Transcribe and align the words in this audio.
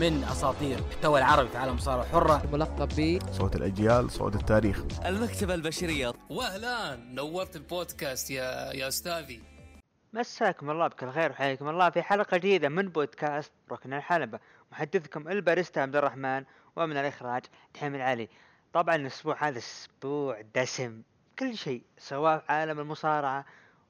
من 0.00 0.24
أساطير 0.24 0.78
المحتوى 0.78 1.18
العربي 1.18 1.48
في 1.48 1.58
عالم 1.58 1.70
المصارعه 1.70 2.02
الحره 2.02 2.42
ملقب 2.52 2.88
ب 2.96 3.18
صوت 3.32 3.56
الأجيال 3.56 4.10
صوت 4.10 4.34
التاريخ. 4.34 4.82
المكتبة 5.06 5.54
البشرية. 5.54 6.12
واهلا 6.30 6.96
نورت 6.96 7.56
البودكاست 7.56 8.30
يا 8.30 8.72
يا 8.72 8.88
أستاذي. 8.88 9.42
مساكم 10.12 10.70
الله 10.70 10.88
بكل 10.88 11.10
خير 11.10 11.30
وحياكم 11.30 11.68
الله 11.68 11.90
في 11.90 12.02
حلقة 12.02 12.36
جديدة 12.36 12.68
من 12.68 12.88
بودكاست 12.88 13.52
ركن 13.72 13.92
الحلبة. 13.92 14.38
محدثكم 14.72 15.28
الباريستا 15.28 15.80
عبد 15.80 15.96
الرحمن 15.96 16.44
ومن 16.76 16.96
الإخراج 16.96 17.42
تحمل 17.74 18.00
علي. 18.00 18.28
طبعا 18.72 18.96
الأسبوع 18.96 19.48
هذا 19.48 19.58
أسبوع 19.58 20.40
دسم. 20.54 21.02
كل 21.38 21.56
شيء 21.56 21.82
سواء 21.98 22.38
في 22.38 22.52
عالم 22.52 22.80
المصارعة 22.80 23.44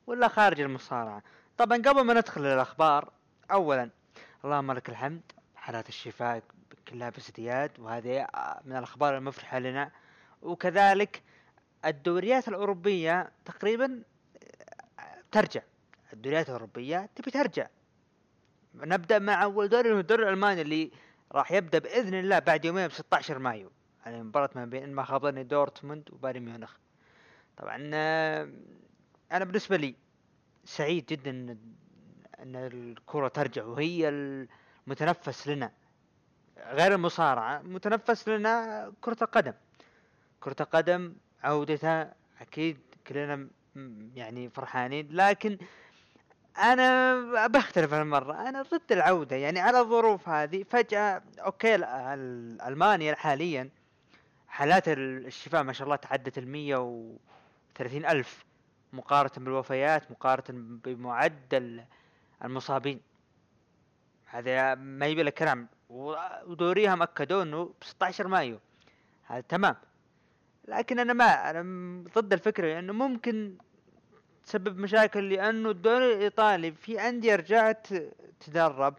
ولا 0.06 0.28
خارج 0.28 0.60
المصارعة. 0.60 1.22
طبعا 1.58 1.78
قبل 1.78 2.00
ما 2.00 2.14
ندخل 2.14 2.40
للأخبار 2.40 3.10
أولا 3.50 3.90
اللهم 4.44 4.72
لك 4.72 4.88
الحمد. 4.88 5.22
حالات 5.64 5.88
الشفاء 5.88 6.42
كلها 6.88 7.10
بازدياد 7.10 7.80
وهذه 7.80 8.26
من 8.64 8.76
الأخبار 8.76 9.16
المفرحة 9.16 9.58
لنا. 9.58 9.90
وكذلك 10.42 11.22
الدوريات 11.84 12.48
الأوروبية 12.48 13.30
تقريبا 13.44 14.02
ترجع. 15.32 15.62
الدوريات 16.12 16.48
الأوروبية 16.48 17.08
تبي 17.16 17.30
ترجع. 17.30 17.66
نبدأ 18.74 19.18
مع 19.18 19.44
أول 19.44 19.68
دوري 19.68 20.00
الدوري 20.00 20.22
الألماني 20.22 20.60
اللي 20.62 20.90
راح 21.32 21.52
يبدأ 21.52 21.78
بإذن 21.78 22.14
الله 22.14 22.38
بعد 22.38 22.64
يومين 22.64 22.88
ب 22.88 22.92
16 22.92 23.38
مايو. 23.38 23.70
يعني 24.06 24.22
مباراة 24.22 24.50
ما 24.54 24.64
بين 24.64 24.92
ما 24.92 25.04
خاب 25.04 25.22
ظني 25.22 25.42
دورتموند 25.42 26.10
وبايرن 26.12 26.42
ميونخ. 26.42 26.72
طبعا 27.56 27.90
آه، 27.94 28.48
أنا 29.32 29.44
بالنسبة 29.44 29.76
لي 29.76 29.94
سعيد 30.64 31.06
جدا 31.06 31.30
أن 32.42 32.56
الكرة 32.56 33.28
ترجع 33.28 33.64
وهي 33.64 34.08
المتنفس 34.86 35.48
لنا 35.48 35.70
غير 36.66 36.92
المصارعة 36.94 37.62
متنفس 37.62 38.28
لنا 38.28 38.92
كرة 39.00 39.16
القدم. 39.22 39.52
كرة 40.40 40.56
القدم 40.60 41.14
عودتها 41.44 42.14
أكيد 42.40 42.78
كلنا 43.06 43.48
يعني 44.14 44.48
فرحانين 44.50 45.08
لكن 45.10 45.58
أنا 46.58 47.46
بختلف 47.46 47.94
هالمرة 47.94 48.48
أنا 48.48 48.62
ضد 48.62 48.92
العودة 48.92 49.36
يعني 49.36 49.60
على 49.60 49.80
الظروف 49.80 50.28
هذه 50.28 50.62
فجأة 50.70 51.22
ال- 51.64 52.60
ألمانيا 52.62 53.14
حاليا 53.14 53.70
حالات 54.48 54.88
ال- 54.88 55.26
الشفاء 55.26 55.62
ما 55.62 55.72
شاء 55.72 55.84
الله 55.84 55.96
تعدت 55.96 56.38
المية 56.38 56.76
وثلاثين 57.74 58.06
ألف 58.06 58.44
مقارنة 58.92 59.44
بالوفيات 59.44 60.10
مقارنة 60.10 60.78
بمعدل 60.84 61.84
المصابين. 62.44 63.00
هذا 64.34 64.74
ما 64.74 65.06
يبي 65.06 65.22
له 65.22 65.30
كلام. 65.30 65.68
ودوريهم 65.88 67.02
أكدوا 67.02 67.42
إنه 67.42 67.64
ب 67.64 67.84
16 67.84 68.28
مايو. 68.28 68.60
هذا 69.26 69.40
تمام. 69.40 69.76
لكن 70.68 70.98
أنا 70.98 71.12
ما 71.12 71.50
أنا 71.50 72.04
ضد 72.18 72.32
الفكرة 72.32 72.66
لأنه 72.66 72.92
ممكن 72.92 73.56
تسبب 74.46 74.78
مشاكل 74.78 75.28
لأنه 75.28 75.70
الدوري 75.70 76.12
الإيطالي 76.14 76.72
في 76.72 77.08
أندية 77.08 77.36
رجعت 77.36 77.86
تدرب 78.40 78.94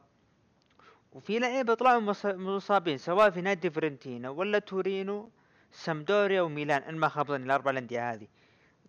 وفي 1.14 1.40
لعيبة 1.40 1.74
طلعوا 1.74 2.02
مص- 2.02 2.26
مصابين 2.26 2.98
سواء 2.98 3.30
في 3.30 3.42
نادي 3.42 3.70
فرنتينا 3.70 4.30
ولا 4.30 4.60
تورينو 4.60 5.30
سامدوريا 5.72 6.42
وميلان. 6.42 6.82
ان 6.82 6.96
ما 6.98 7.08
خاب 7.08 7.32
الأربع 7.32 7.72
الأندية 7.72 8.12
هذه. 8.14 8.28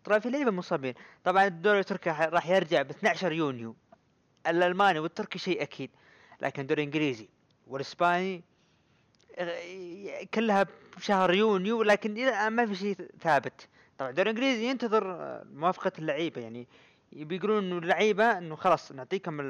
طلع 0.04 0.18
في 0.18 0.30
لعيبة 0.30 0.50
مصابين. 0.50 0.94
طبعا 1.24 1.46
الدوري 1.46 1.78
التركي 1.78 2.10
راح 2.10 2.48
يرجع 2.48 2.82
ب 2.82 2.90
12 2.90 3.32
يونيو. 3.32 3.76
الألماني 4.46 4.98
والتركي 4.98 5.38
شيء 5.38 5.62
أكيد. 5.62 5.90
لكن 6.42 6.62
الدوري 6.62 6.82
الانجليزي 6.82 7.28
والإسباني 7.66 8.42
كلها 10.34 10.66
بشهر 10.96 11.34
يونيو 11.34 11.82
لكن 11.82 12.12
إلى 12.12 12.28
الآن 12.28 12.52
ما 12.52 12.66
في 12.66 12.74
شيء 12.74 12.96
ثابت. 13.20 13.68
طبعا 13.98 14.10
الدوري 14.10 14.30
الانجليزي 14.30 14.64
ينتظر 14.70 15.04
موافقة 15.54 15.92
اللعيبة 15.98 16.40
يعني 16.42 16.68
بيقولون 17.12 17.64
إنه 17.64 17.78
اللعيبة 17.78 18.38
إنه 18.38 18.56
خلاص 18.56 18.92
نعطيكم 18.92 19.40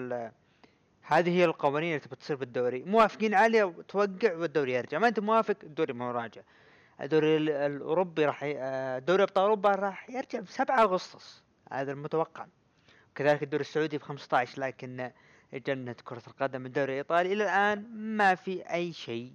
هذه 1.03 1.31
هي 1.31 1.45
القوانين 1.45 1.89
اللي 1.89 2.01
تبي 2.01 2.17
تصير 2.17 2.37
بالدوري. 2.37 2.83
موافقين 2.83 3.35
عليها 3.35 3.75
توقع 3.89 4.35
والدوري 4.35 4.73
يرجع. 4.73 4.99
ما 4.99 5.09
أنت 5.09 5.21
موافق 5.21 5.57
الدوري 5.63 5.93
ما 5.93 6.13
راجع. 6.13 6.43
الدوري 7.01 7.37
ال- 7.37 7.51
الأوروبي 7.51 8.25
راح 8.25 8.43
ي... 8.45 8.55
دوري 9.01 9.23
أبطال 9.23 9.43
أوروبا 9.45 9.71
راح 9.71 10.11
يرجع 10.11 10.41
ب 10.41 10.47
7 10.47 10.83
أغسطس 10.83 11.43
هذا 11.73 11.93
المتوقع. 11.93 12.47
كذلك 13.15 13.43
الدوري 13.43 13.61
السعودي 13.61 13.99
ب 13.99 14.03
15 14.03 14.61
لكن 14.61 15.11
جنة 15.55 15.97
كرة 16.05 16.23
القدم 16.27 16.67
الدوري 16.67 16.93
الإيطالي. 16.93 17.33
إلى 17.33 17.45
الآن 17.45 17.91
ما 18.17 18.35
في 18.35 18.63
أي 18.73 18.93
شيء 18.93 19.33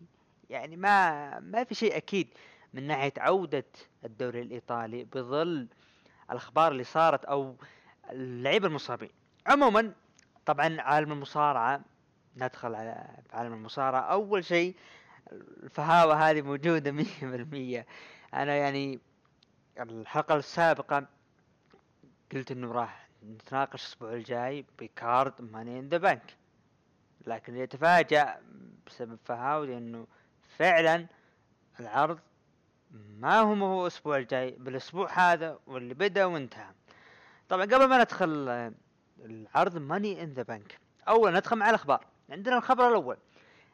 يعني 0.50 0.78
ما 0.78 1.40
ما 1.40 1.64
في 1.64 1.76
شيء 1.76 1.98
أكيد 1.98 2.28
من 2.74 2.88
ناحية 2.88 3.14
عودة 3.18 3.66
الدوري 4.06 4.42
الإيطالي 4.42 5.04
بظل 5.04 5.68
الأخبار 6.32 6.72
اللي 6.72 6.84
صارت 6.84 7.26
أو 7.26 7.56
اللعيبة 8.10 8.68
المصابين. 8.68 9.10
عموما 9.48 9.94
طبعا 10.46 10.82
عالم 10.82 11.12
المصارعة 11.12 11.82
ندخل 12.38 12.76
على 12.76 13.08
عالم 13.34 13.54
المصارعة. 13.54 14.02
أول 14.02 14.46
شيء 14.46 14.76
الفهاوة 15.64 16.30
هذه 16.30 16.42
موجودة 16.42 16.92
مية 17.02 17.06
بالمية. 17.22 17.86
أنا 18.34 18.56
يعني 18.56 19.00
الحلقة 19.80 20.36
السابقة 20.36 21.08
قلت 22.32 22.52
إنه 22.52 22.72
راح 22.72 23.10
نتناقش 23.24 23.86
الأسبوع 23.86 24.14
الجاي 24.14 24.66
بكارد 24.80 25.34
ماني 25.42 25.80
إن 25.80 25.90
ذا 25.90 25.98
بانك 25.98 26.36
لكن 27.28 27.56
يتفاجأ 27.56 28.42
بسبب 28.88 29.20
فهاوة 29.26 29.66
لأنه 29.66 30.08
فعلا 30.58 31.08
العرض 31.80 32.20
ما 33.20 33.40
هو 33.40 33.54
هو 33.54 33.82
الأسبوع 33.82 34.18
الجاي 34.18 34.52
بالأسبوع 34.52 35.12
هذا 35.14 35.60
واللي 35.68 35.94
بدأ 35.94 36.26
وانتهى. 36.26 36.72
طبعا 37.50 37.66
قبل 37.66 37.86
ما 37.86 37.98
ندخل 37.98 38.50
آه، 38.50 38.72
العرض 39.20 39.78
Money 39.78 40.24
in 40.24 40.34
the 40.34 40.44
Bank 40.44 40.80
اولا 41.08 41.38
ندخل 41.38 41.56
مع 41.56 41.70
الأخبار. 41.70 42.06
عندنا 42.30 42.58
الخبر 42.58 42.88
الأول. 42.88 43.18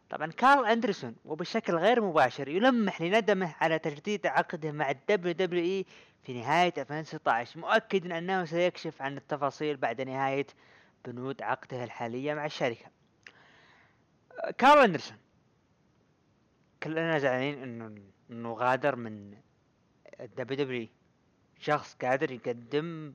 طبعا 0.09 0.31
كارل 0.31 0.66
أندرسون 0.66 1.16
وبشكل 1.25 1.75
غير 1.75 2.02
مباشر 2.02 2.47
يلمح 2.47 3.02
لندمه 3.02 3.56
على 3.62 3.80
تجديد 3.80 4.28
عقده 4.28 4.72
مع 4.72 4.91
ال 4.92 5.34
WWE 5.34 5.86
في 6.28 6.34
نهاية 6.34 6.74
2016 6.78 7.60
مؤكدا 7.60 8.18
انه 8.18 8.46
سيكشف 8.46 9.02
عن 9.02 9.18
التفاصيل 9.18 9.78
بعد 9.78 10.02
نهاية 10.02 10.48
بنود 11.06 11.42
عقده 11.42 11.84
الحالية 11.84 12.34
مع 12.34 12.46
الشركة. 12.46 12.86
كارل 14.58 14.84
أندرسون 14.84 15.18
كلنا 16.84 17.20
زعلانين 17.20 17.64
إنه 17.64 18.02
إنه 18.32 18.54
غادر 18.54 18.96
من 18.96 19.38
ال 20.20 20.66
WW 20.66 20.88
شخص 21.60 21.96
قادر 22.02 22.32
يقدم 22.32 23.14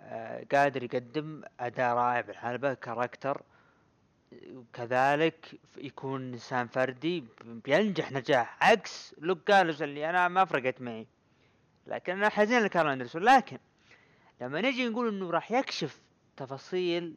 آه، 0.00 0.46
قادر 0.52 0.82
يقدم 0.82 1.42
أداء 1.60 1.94
رائع 1.94 2.20
بالحلبة 2.20 2.74
character. 2.74 3.42
وكذلك 4.52 5.60
يكون 5.76 6.32
انسان 6.32 6.66
فردي 6.66 7.24
بينجح 7.44 8.12
نجاح 8.12 8.70
عكس 8.70 9.14
لوك 9.18 9.50
اللي 9.50 10.10
أنا 10.10 10.28
ما 10.28 10.44
فرقت 10.44 10.80
معي. 10.80 11.06
لكن 11.86 12.12
أنا 12.12 12.28
حزين 12.28 12.62
لكارل 12.62 12.90
اندرسون 12.90 13.22
لكن 13.22 13.58
لما 14.40 14.60
نجي 14.60 14.88
نقول 14.88 15.08
إنه 15.08 15.30
راح 15.30 15.52
يكشف 15.52 16.00
تفاصيل 16.36 17.14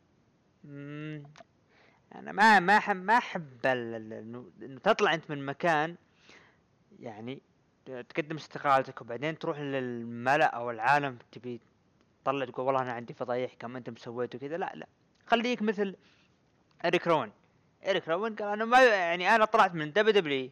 أنا 2.16 2.32
ما 2.32 2.60
ما 2.60 2.78
احب 2.78 2.96
ما 2.96 3.18
أحب 3.18 3.66
انه 3.66 4.46
تطلع 4.84 5.14
أنت 5.14 5.30
من 5.30 5.46
مكان 5.46 5.96
يعني 7.00 7.42
تقدم 8.10 8.36
استقالتك 8.36 9.02
وبعدين 9.02 9.40
تروح 9.40 9.60
للملأ 9.60 10.46
أو 10.46 10.72
العالم 10.72 11.18
تبي 11.32 11.62
تطلع 12.24 12.46
تقول 12.46 12.66
والله 12.66 12.82
أنا 12.82 12.92
عندي 12.92 13.14
فضايح 13.14 13.54
كم 13.54 13.76
أنتم 13.76 13.96
سويتوا 13.96 14.40
كذا. 14.40 14.58
لا 14.58 14.72
لا. 14.76 14.88
خليك 15.28 15.62
مثل 15.62 15.96
اريك 16.86 17.08
روان 17.08 17.32
اريك 17.88 18.08
روان 18.08 18.36
قال 18.36 18.48
أنا 18.48 18.66
ما 18.66 18.86
يعني 18.86 19.36
أنا 19.36 19.46
طلعت 19.46 19.74
من 19.74 19.94
WW. 19.94 20.50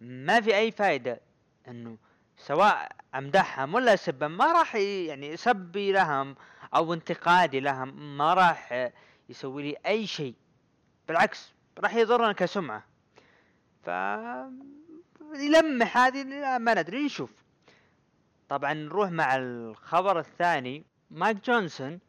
ما 0.00 0.40
في 0.40 0.56
أي 0.56 0.70
فائده 0.70 1.20
إنه 1.68 1.96
سواء 2.46 2.92
أمدحهم 3.14 3.74
ولا 3.74 3.94
اسبهم 3.94 4.36
ما 4.36 4.52
راح 4.52 4.74
يعني 4.76 5.36
سبي 5.36 5.92
لهم 5.92 6.36
أو 6.74 6.94
انتقادي 6.94 7.60
لهم 7.60 8.16
ما 8.18 8.34
راح 8.34 8.90
يسوي 9.28 9.62
لي 9.62 9.76
أي 9.86 10.06
شيء. 10.06 10.34
بالعكس 11.08 11.52
راح 11.78 11.94
يضرنا 11.94 12.32
كسمعة. 12.32 12.84
ف 13.82 13.88
يلمح 15.34 15.98
هذه 15.98 16.24
ما 16.58 16.74
ندري 16.74 17.04
نشوف. 17.04 17.30
طبعا 18.48 18.72
نروح 18.72 19.10
مع 19.10 19.36
الخبر 19.36 20.18
الثاني. 20.18 20.84
مايك 21.10 21.44
جونسون 21.44 22.00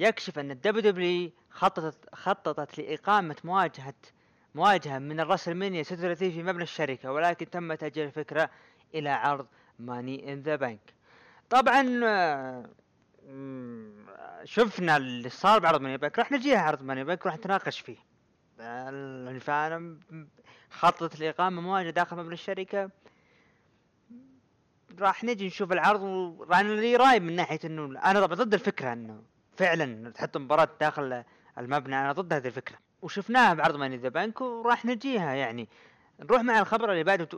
يكشف 0.00 0.38
أن 0.38 0.50
ال 0.50 0.92
WW 0.92 1.30
خططت 1.50 2.14
خططت 2.14 2.78
لإقامة 2.78 3.36
مواجهه 3.44 3.94
مواجهة 4.54 4.98
من 4.98 5.20
ال 5.20 5.25
WrestleMania 5.25 5.82
36 5.82 6.30
في 6.30 6.42
مبنى 6.42 6.62
الشركة 6.62 7.12
ولكن 7.12 7.50
تم 7.50 7.74
تاجيل 7.74 8.06
الفكرة 8.06 8.50
إلى 8.94 9.08
عرض 9.08 9.46
Money 9.78 10.32
in 10.32 10.40
the 10.42 10.56
Bank 10.56 10.94
طبعا 11.50 12.00
آه، 12.04 12.64
شفنا 14.44 14.96
اللي 14.96 15.28
صار 15.28 15.58
بعرض 15.58 15.80
Money 15.80 15.96
Bank 15.96 16.18
راح 16.18 16.32
نجيها 16.32 16.58
عرض 16.60 16.82
Money 16.82 17.04
Bank 17.04 17.26
راح 17.26 17.36
نتناقش 17.36 17.80
فيه. 17.80 17.96
م- 20.10 20.26
خطة 20.70 21.10
الإقامة 21.20 21.60
مواجهة 21.62 21.90
داخل 21.90 22.16
مبنى 22.16 22.32
الشركة. 22.34 22.90
راح 25.00 25.24
نجي 25.24 25.46
نشوف 25.46 25.72
العرض 25.72 26.02
وراح 26.02 26.60
لي 26.60 26.96
رأي 26.96 27.20
من 27.20 27.36
ناحية 27.36 27.58
إنه 27.64 28.00
أنا 28.04 28.20
طبعا 28.26 28.34
ضد 28.34 28.54
الفكرة 28.54 28.92
إنه 28.92 29.22
فعلا 29.56 30.10
تحط 30.10 30.36
مباراة 30.36 30.68
داخل 30.80 31.24
المبنى. 31.58 31.96
أنا 32.00 32.12
ضد 32.12 32.32
هذه 32.32 32.46
الفكرة. 32.46 32.76
وشفناها 33.02 33.54
بعرض 33.54 33.76
Money 33.76 33.96
the 33.96 34.08
Bank 34.08 34.40
وراح 34.40 34.84
نجيها 34.84 35.34
يعني. 35.34 35.68
نروح 36.20 36.42
مع 36.42 36.58
الخبر 36.58 36.92
اللي 36.92 37.04
بعده. 37.04 37.28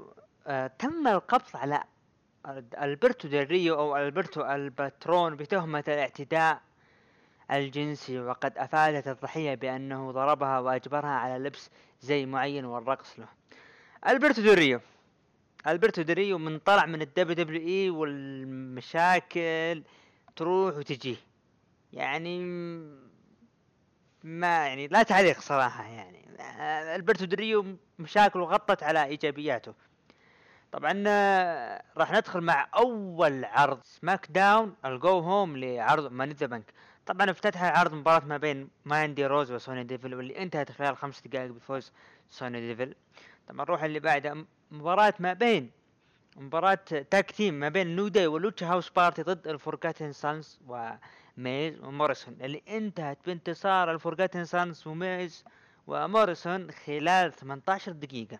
آه 0.47 0.67
تم 0.67 1.09
القبض 1.09 1.43
على 1.55 1.85
البرتو 2.82 3.28
ديل 3.28 3.50
ريو 3.50 3.75
أو 3.75 3.96
البرتو 3.96 4.40
الباترون 4.44 5.37
بتهمة 5.37 5.84
الاعتداء 5.88 6.60
الجنسي 7.50 8.20
وقد 8.20 8.58
أفادت 8.58 9.08
الضحية 9.08 9.54
بأنه 9.54 10.12
ضربها 10.12 10.58
وأجبرها 10.58 11.10
على 11.10 11.44
لبس 11.44 11.70
زي 12.00 12.26
معين 12.26 12.64
والرقص 12.64 13.19
له. 13.19 13.28
البرتو 14.08 14.43
ديل 14.43 14.58
ريو. 14.58 14.81
البرتو 15.66 16.02
ديل 16.02 16.16
ريو 16.19 16.38
من 16.38 16.58
طلع 16.58 16.87
من 16.87 17.02
ال 17.03 17.35
WWE 17.35 17.91
والمشاكل 17.90 19.82
تروح 20.37 20.76
وتجي. 20.76 21.16
يعني 21.93 22.44
ما 24.25 24.66
يعني 24.66 24.87
لا 24.87 25.02
تعليق 25.02 25.40
صراحة 25.40 25.84
يعني. 25.84 26.26
البرتو 26.96 27.25
ديل 27.25 27.38
ريو 27.38 27.76
مشاكل 27.98 28.40
وغطت 28.40 28.82
على 28.82 29.04
إيجابياته. 29.04 29.75
طبعا 30.73 31.05
آه، 31.07 31.83
راح 31.97 32.13
ندخل 32.13 32.41
مع 32.41 32.69
أول 32.77 33.45
عرض 33.45 33.83
SmackDown 33.82 34.26
ال 34.31 34.75
go 34.85 35.19
home 35.19 35.56
لعرض 35.57 36.13
Money 36.12 36.35
the 36.35 36.47
Bank 36.47 36.73
طبعا 37.07 37.31
افتتح 37.31 37.63
العرض 37.63 37.95
مباراة 37.95 38.25
ما 38.25 38.37
بين 38.37 38.69
ماندي 38.85 39.27
روز 39.27 39.53
وسوني 39.53 39.85
ديفل 39.85 40.15
واللي 40.15 40.39
انتهت 40.43 40.73
خلال 40.73 40.97
خمس 40.97 41.21
دقائق 41.21 41.51
بفوز 41.51 41.93
سوني 42.31 42.61
ديفل 42.61 42.95
طبعا 43.49 43.65
نروح 43.65 43.83
اللي 43.83 44.01
بعدها 44.01 44.45
مباراة 44.71 45.15
ما 45.19 45.33
بين 45.33 45.71
مباراة 46.37 46.75
tag 47.11 47.31
team 47.31 47.55
ما 47.55 47.69
بين 47.69 47.97
New 47.97 48.08
Day 48.08 48.26
و 48.26 48.33
Lucha 48.33 48.67
House 48.67 48.91
Party 48.91 49.23
ضد 49.23 49.49
ال 49.49 49.55
Forgotten 49.55 50.12
Sons 50.12 50.61
وميز 50.69 51.81
وموريسون 51.81 52.37
اللي 52.41 52.63
انتهت 52.69 53.19
بانتصار 53.27 53.91
ال 53.91 53.96
Forgotten 53.96 54.44
Sons 54.44 54.87
وميز 54.87 55.45
وموريسون 55.87 56.71
خلال 56.71 57.33
18 57.33 57.93
دقيقة. 57.93 58.39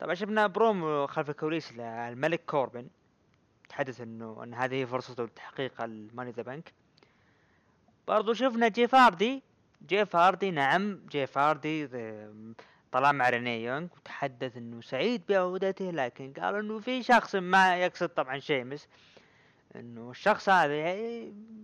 طبعا 0.00 0.14
شفنا 0.14 0.46
بروم 0.46 1.06
خلف 1.06 1.30
الكواليس 1.30 1.72
للملك 1.72 2.44
كوربن 2.46 2.88
تحدث 3.68 4.00
إنه 4.00 4.40
إن 4.44 4.54
هذه 4.54 4.74
هي 4.74 4.86
فرصته 4.86 5.24
لتحقيق 5.24 5.82
ال 5.82 5.90
Money 5.90 6.30
the 6.30 6.42
Bank. 6.42 6.72
برضو 8.08 8.32
شفنا 8.32 8.68
جيف 8.68 8.94
هاردي. 8.94 9.42
جيف 9.86 10.16
هاردي 10.16 10.50
نعم 10.50 11.00
جيف 11.08 11.38
هاردي 11.38 11.88
طلع 12.92 13.12
مع 13.12 13.28
ريني 13.28 13.64
يونغ 13.64 13.88
وتحدث 13.96 14.56
إنه 14.56 14.80
سعيد 14.80 15.22
بعودته 15.28 15.90
لكن 15.90 16.32
قال 16.32 16.54
إنه 16.54 16.78
في 16.78 17.02
شخص 17.02 17.34
ما 17.34 17.76
يقصد 17.76 18.08
طبعا 18.08 18.38
شيمس. 18.38 18.88
إنه 19.76 20.10
الشخص 20.10 20.48
هذا 20.48 20.92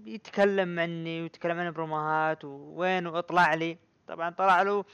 يتكلم 0.07 0.81
عني 0.81 1.23
ويتكلم 1.23 1.59
عن 1.59 1.71
بروموهات 1.71 2.45
وين 2.45 3.07
واطلع 3.07 3.55
لي. 3.55 3.79
طبعا 4.07 4.31
طلع 4.31 4.63
له 4.63 4.85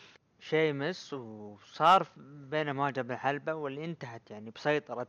شيمس 0.49 1.12
وصار 1.12 2.06
بين 2.17 2.77
مواجهة 2.77 3.03
بالحلبة 3.03 3.55
واللي 3.55 3.85
انتهت 3.85 4.31
يعني 4.31 4.50
بسيطرة 4.50 5.06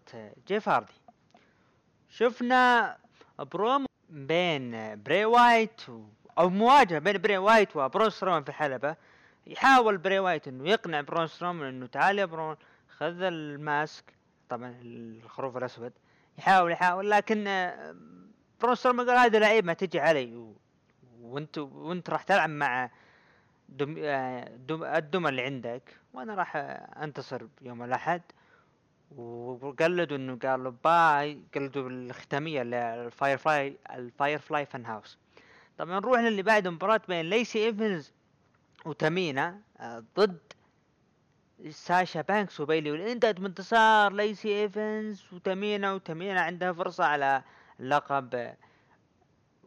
جيف 0.48 0.70
هاردي 0.70 0.94
شفنا 2.10 2.98
بروم 3.40 3.86
بين 4.10 5.02
بري 5.04 5.26
وايت. 5.26 5.82
أو 6.38 6.50
مواجهة 6.50 7.00
بين 7.00 7.18
بري 7.18 7.38
وايت 7.38 7.76
وبرون 7.76 8.10
سترومان 8.10 8.44
في 8.44 8.50
الحلبة 8.50 8.96
يحاول 9.48 9.98
بري 9.98 10.20
وايت 10.20 10.48
إنه 10.48 10.70
يقنع 10.70 11.02
برون 11.02 11.28
سترومان 11.28 11.68
إنه 11.68 11.88
تعال 11.88 12.20
يا 12.20 12.26
برون 12.26 12.56
خذ 12.90 13.22
ال 13.22 13.40
mask 13.40 14.14
طبعا 14.50 14.76
الخروف 14.82 15.58
الأسود 15.58 15.94
يحاول 16.38 16.72
يحاول 16.72 17.12
لكن 17.12 17.72
برون 18.62 18.76
سترومان 18.76 19.10
قال 19.10 19.18
هذا 19.18 19.40
لعيب 19.40 19.66
ما 19.66 19.74
تجي 19.74 20.00
علي. 20.00 20.54
وانت 21.22 21.58
وانت 21.58 22.10
راح 22.10 22.24
تلعب 22.24 22.50
مع 22.50 22.90
دم... 23.70 23.94
دم... 24.68 24.84
الدم 24.84 25.28
اللي 25.28 25.42
عندك. 25.42 25.98
وأنا 26.14 26.36
راح 26.36 26.56
أنتصر 27.02 27.48
يوم 27.62 27.84
الأحد. 27.84 28.22
وقلدوا 29.16 30.18
إنه 30.18 30.36
قالوا 30.36 30.72
bye 30.84 31.40
قلدوا 31.56 31.90
الختامية 31.90 32.64
لل 32.64 33.38
Firefly 33.38 33.78
ال 33.90 34.40
Firefly 34.40 34.66
Fun 34.66 34.86
House. 34.86 35.18
طبعا 35.78 36.00
نروح 36.00 36.20
للي 36.20 36.44
بعد 36.44 36.68
مباراة 36.68 37.02
بين 37.08 37.30
ليسي 37.30 37.66
إيفنز 37.66 38.12
وتامينا 38.86 39.60
آه، 39.80 40.04
ضد 40.18 40.38
ساشا 41.70 42.22
بانكس 42.22 42.60
وبيلي. 42.60 42.92
والانتهت 42.92 43.40
بانتصار 43.40 44.14
ليسي 44.14 44.62
إيفنز 44.62 45.24
وتامينا. 45.34 45.94
وتامينا 45.94 46.42
عندها 46.42 46.74
فرصة 46.74 47.06
على 47.06 47.44
لقب 47.80 48.56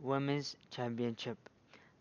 women's 0.03 0.57
championship 0.71 1.37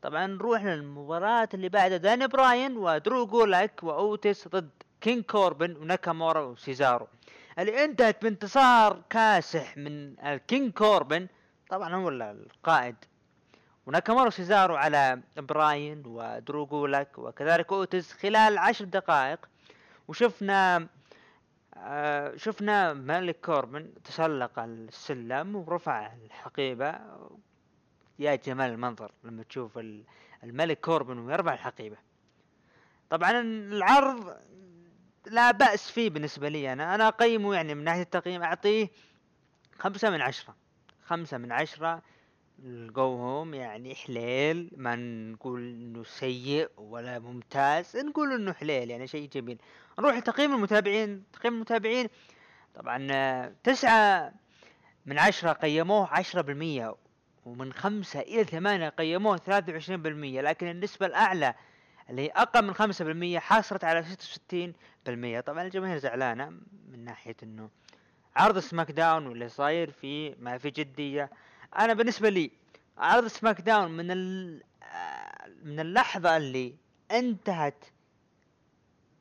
طبعا 0.02 0.28
نروح 0.28 0.64
للمباراة 0.64 1.50
اللي 1.54 1.70
بعدها. 1.70 1.98
داني 1.98 2.28
براين 2.28 2.78
ودرو 2.78 3.26
جولاك 3.26 3.84
واوتس 3.84 4.48
ضد 4.48 4.70
King 5.02 5.24
كوربن 5.24 5.76
وناكامورا 5.76 6.42
وسيزارو. 6.42 7.08
اللي 7.60 7.86
انتهت 7.86 8.24
بانتصار 8.24 9.02
كاسح 9.10 9.78
من 9.78 10.20
ال 10.20 10.31
King 10.31 10.74
كوربن 10.74 11.28
طبعا 11.70 11.96
هو 11.96 12.10
القائد. 12.10 12.96
وناكامورا 13.86 14.28
وسيزارو 14.28 14.76
على 14.76 15.22
براين 15.38 16.04
ودرو 16.06 16.66
جولاك 16.66 17.18
وكذلك 17.18 17.72
اوتس 17.74 18.14
خلال 18.14 18.58
عشر 18.58 18.86
دقائق. 18.86 19.40
وشفنا 20.08 20.88
آه 21.78 22.36
شفنا 22.36 22.94
مالك 22.94 23.40
كوربن 23.46 23.94
تسلق 24.04 24.60
السلم 24.60 25.56
ورفع 25.56 26.14
الحقيبة. 26.26 27.00
يا 28.20 28.36
جمال 28.36 28.72
المنظر 28.72 29.12
لما 29.24 29.44
تشوف 29.44 29.80
الملك 30.44 30.80
كوربن 30.80 31.18
ويرفع 31.18 31.54
الحقيبة. 31.54 31.98
طبعا 33.10 33.42
العرض 33.42 34.38
لا 35.26 35.52
بأس 35.52 35.92
فيه 35.92 36.10
بالنسبة 36.10 36.50
لي. 36.50 36.74
أنا 36.74 36.96
أنا 36.96 37.08
أقيمه 37.08 37.56
يعني 37.56 37.76
من 37.76 37.84
ناحية 37.84 38.02
التقييم 38.02 38.44
أعطيه 38.44 38.90
خمسة 39.80 40.10
من 40.10 40.22
عشرة. 40.22 40.56
خمسة 41.06 41.38
من 41.38 41.52
عشرة 41.52 42.02
الجو 42.60 43.16
هوم 43.18 43.54
يعني 43.54 43.96
حليل. 43.96 44.72
ما 44.78 44.96
نقول 44.96 45.60
إنه 45.60 46.04
سيء 46.04 46.70
ولا 46.78 47.20
ممتاز 47.20 47.98
نقول 47.98 48.34
إنه 48.34 48.54
حليل 48.54 48.90
يعني 48.92 49.08
شيء 49.08 49.30
جميل. 49.30 49.62
نروح 50.00 50.18
لتقييم 50.18 50.54
المتابعين. 50.56 51.24
تقييم 51.34 51.54
المتابعين 51.54 52.08
طبعا 52.76 53.56
تسعة 53.64 54.34
من 55.06 55.20
عشرة 55.20 55.52
قيموه 55.54 56.08
عشرة 56.14 56.42
بالمية. 56.42 56.96
ومن 57.46 57.74
خمسة 57.74 58.20
إلى 58.20 58.44
ثمانية 58.44 58.90
قيموه 58.90 59.38
ثلاثة 59.38 59.74
وعشرين 59.74 60.02
بالمية 60.02 60.42
لكن 60.42 60.68
النسبة 60.68 61.06
الأعلى 61.06 61.54
اللي 62.10 62.22
هي 62.22 62.28
أقل 62.28 62.66
من 62.66 62.74
خمسة 62.74 63.06
بالمية 63.06 63.40
حصلت 63.40 63.84
على 63.84 64.04
ستة 64.04 64.24
وستين 64.24 64.74
بالمية. 65.06 65.40
طبعا 65.40 65.64
الجماهير 65.64 65.98
زعلانة 65.98 66.50
من 66.92 67.06
ناحية 67.06 67.36
إنه 67.44 67.70
عرض 68.36 68.60
SmackDown 68.60 69.28
واللي 69.28 69.50
صاير 69.50 69.92
فيه 69.92 70.36
ما 70.40 70.58
في 70.58 70.70
جدية. 70.70 71.30
أنا 71.78 71.94
بالنسبة 71.94 72.30
لي 72.30 72.52
عرض 72.98 73.28
SmackDown 73.28 73.92
من 73.92 74.12
ال 74.12 74.62
من 75.64 75.80
اللحظة 75.80 76.38
اللي 76.38 76.76
انتهت 77.12 77.86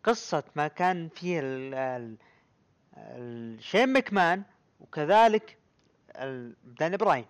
قصة 0.04 0.45
ما 0.57 0.69
كان 0.69 1.09
فيه 1.09 1.40
ال 1.43 2.16
شين 3.61 3.93
مكمان 3.93 4.43
وكذلك 4.81 5.59
داني 6.64 6.97
براين. 6.97 7.26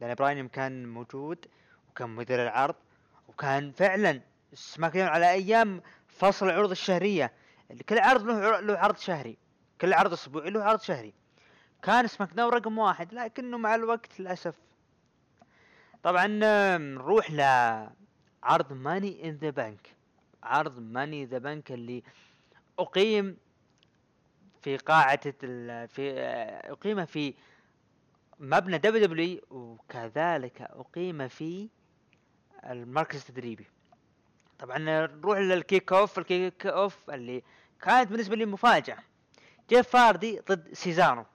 داني 0.00 0.14
براين 0.14 0.48
كان 0.48 0.88
موجود 0.88 1.46
وكان 1.90 2.10
مدير 2.10 2.42
العرض 2.42 2.74
وكان 3.28 3.72
فعلا 3.72 4.20
SmackDown 4.54 5.08
على 5.08 5.30
أيام 5.30 5.82
فصل 6.08 6.46
العروض 6.46 6.70
الشهرية. 6.70 7.32
كل 7.88 7.98
عرض 7.98 8.22
له 8.22 8.60
له 8.60 8.78
عرض 8.78 8.96
شهري. 8.96 9.38
كل 9.80 9.92
عرض 9.92 10.12
أسبوعي 10.12 10.50
له 10.50 10.64
عرض 10.64 10.80
شهري. 10.80 11.14
كان 11.82 12.06
SmackDown 12.06 12.52
رقم 12.52 12.78
واحد 12.78 13.14
لكنه 13.14 13.58
مع 13.58 13.74
الوقت 13.74 14.20
للأسف. 14.20 14.54
طبعا 16.02 16.26
نروح 16.76 17.30
لعرض 17.30 18.72
Money 18.72 19.28
in 19.28 19.36
the 19.36 19.50
Bank 19.50 19.96
عرض 20.42 20.78
Money 20.78 21.24
the 21.24 21.38
Bank 21.38 21.72
اللي 21.72 22.02
أقيم 22.78 23.36
في 24.62 24.76
قاعة 24.76 25.30
في 25.86 26.14
اقيم 26.64 27.04
في 27.04 27.34
مبنى 28.40 28.78
WW 28.78 29.40
وكذلك 29.50 30.62
أقيم 30.62 31.28
في 31.28 31.68
المركز 32.70 33.18
التدريبي. 33.18 33.66
طبعا 34.58 34.78
نروح 34.78 35.38
لل 35.38 35.92
kickoff 35.92 36.18
ال 36.18 36.66
kickoff 36.66 37.10
اللي 37.10 37.42
كانت 37.80 38.10
بالنسبة 38.10 38.36
لي 38.36 38.46
مفاجأة. 38.46 38.98
جيف 39.70 39.88
هاردي 39.88 40.40
ضد 40.48 40.72
سيزارو. 40.72 41.26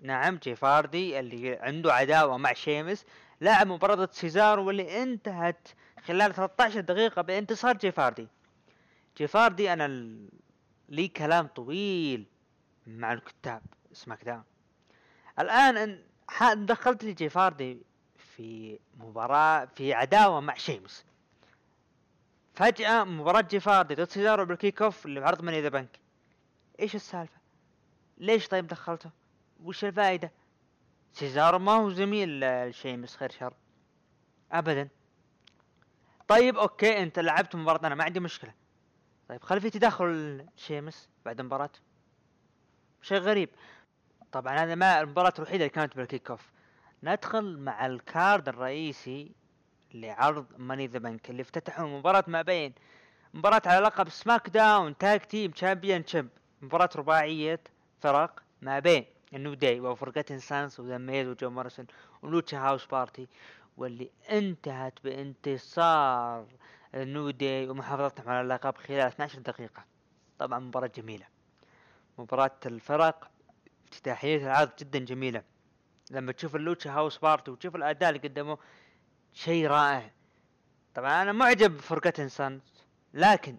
نعم 0.00 0.36
جيف 0.36 0.60
هاردي 0.60 1.20
اللي 1.20 1.56
عنده 1.56 1.92
عداوة 1.94 2.36
مع 2.36 2.52
شيمس 2.52 3.06
لعب 3.40 3.66
مباراة 3.66 3.94
ضد 3.94 4.12
سيزارو 4.12 4.66
واللي 4.66 5.02
انتهت 5.02 5.68
خلال 6.04 6.34
13 6.34 6.80
دقيقة 6.80 7.22
بانتصار 7.22 7.76
جيف 7.76 7.96
هاردي. 7.96 8.28
جيف 9.16 9.32
هاردي 9.32 9.72
أنا 9.72 9.88
لي 10.88 11.08
كلام 11.08 11.46
طويل 11.46 12.26
مع 12.86 13.12
الكتاب 13.12 13.62
SmackDown 13.92 14.44
الآن 15.38 16.04
دخلت 16.54 17.04
لي 17.04 17.12
جيف 17.12 17.38
هاردي 17.38 17.82
في 18.16 18.78
مباراة 18.96 19.64
في 19.64 19.94
عداوة 19.94 20.40
مع 20.40 20.54
شيمس. 20.54 21.04
فجأة 22.54 23.04
مباراة 23.04 23.40
جيف 23.40 23.68
هاردي 23.68 23.94
ضد 23.94 24.08
سيزارو 24.08 24.44
بال 24.44 24.82
kickoff 24.82 25.06
اللي 25.06 25.20
بعرض 25.20 25.42
Money 25.42 25.60
the 25.60 25.68
Bank 25.68 25.98
إيش 26.80 26.94
السالفة؟ 26.94 27.38
ليش 28.18 28.48
طيب 28.48 28.66
دخلته؟ 28.66 29.10
وش 29.64 29.84
الفائدة؟ 29.84 30.32
سيزارو 31.12 31.58
ما 31.58 31.72
هو 31.72 31.90
زميل 31.90 32.44
آه، 32.44 32.70
شيمس 32.70 33.16
خير 33.16 33.30
شر. 33.30 33.54
ابدا. 34.52 34.88
طيب 36.28 36.56
okay 36.56 37.02
أنت 37.02 37.18
لعبت 37.18 37.56
مباراة 37.56 37.86
أنا 37.86 37.94
ما 37.94 38.04
عندي 38.04 38.20
مشكلة. 38.20 38.54
طيب 39.28 39.42
خلي 39.42 39.60
في 39.60 39.70
تدخل 39.70 40.46
شيمس 40.56 41.08
بعد 41.24 41.40
المباراة. 41.40 41.70
شيء 43.02 43.18
غريب. 43.18 43.48
طبعا 44.34 44.58
هذا 44.58 44.74
ما 44.74 45.00
المباراة 45.00 45.32
الوحيدة 45.38 45.64
اللي 45.64 45.68
كانت 45.68 45.96
بال 45.96 46.30
kickoff 46.30 46.50
ندخل 47.02 47.58
مع 47.58 47.86
ال 47.86 47.98
card 47.98 48.48
الرئيسي 48.48 49.32
لعرض 49.94 50.46
Money 50.58 50.86
the 50.86 50.98
Bank 50.98 51.30
اللي 51.30 51.42
افتتحوا 51.42 51.98
مباراة 51.98 52.24
ما 52.26 52.42
بين 52.42 52.72
مباراة 53.34 53.62
على 53.66 53.86
لقب 53.86 54.08
SmackDown 54.08 54.98
Tag 54.98 55.20
Team 55.20 55.50
Championship 55.50 56.28
مباراة 56.62 56.88
رباعية 56.96 57.60
فرق 58.00 58.42
ما 58.62 58.78
بين 58.78 59.04
ال 59.34 59.39
New 59.39 59.54
Day 59.54 59.80
وفرقتين 59.80 60.38
سانس 60.38 60.80
وذا 60.80 60.98
ميز 60.98 61.28
وجو 61.28 61.50
مارسون 61.50 61.86
ولوتشا 62.22 62.58
هاوس 62.58 62.86
بارتي 62.86 63.28
واللي 63.76 64.10
انتهت 64.30 64.98
بانتصار 65.04 66.46
النو 66.94 67.30
داي 67.30 67.68
ومحافظتهم 67.68 68.28
على 68.28 68.40
اللقب 68.40 68.76
خلال 68.76 69.00
12 69.00 69.38
دقيقة. 69.38 69.84
طبعا 70.38 70.58
مباراة 70.58 70.90
جميلة. 70.96 71.26
مباراة 72.18 72.60
الفرق 72.66 73.30
افتتاحية 73.94 74.36
العرض 74.36 74.70
جدا 74.78 74.98
جميلة. 74.98 75.42
لما 76.10 76.32
تشوف 76.32 76.56
ال 76.56 76.62
Lucha 76.62 76.90
House 76.90 77.18
Party 77.18 77.50
وتشوف 77.50 77.76
الأداء 77.76 78.08
اللي 78.08 78.28
قدموه 78.28 78.58
شيء 79.32 79.66
رائع. 79.66 80.10
طبعا 80.94 81.22
أنا 81.22 81.32
معجب 81.32 81.76
بفرقة 81.76 82.26
Sons 82.26 82.62
لكن 83.14 83.56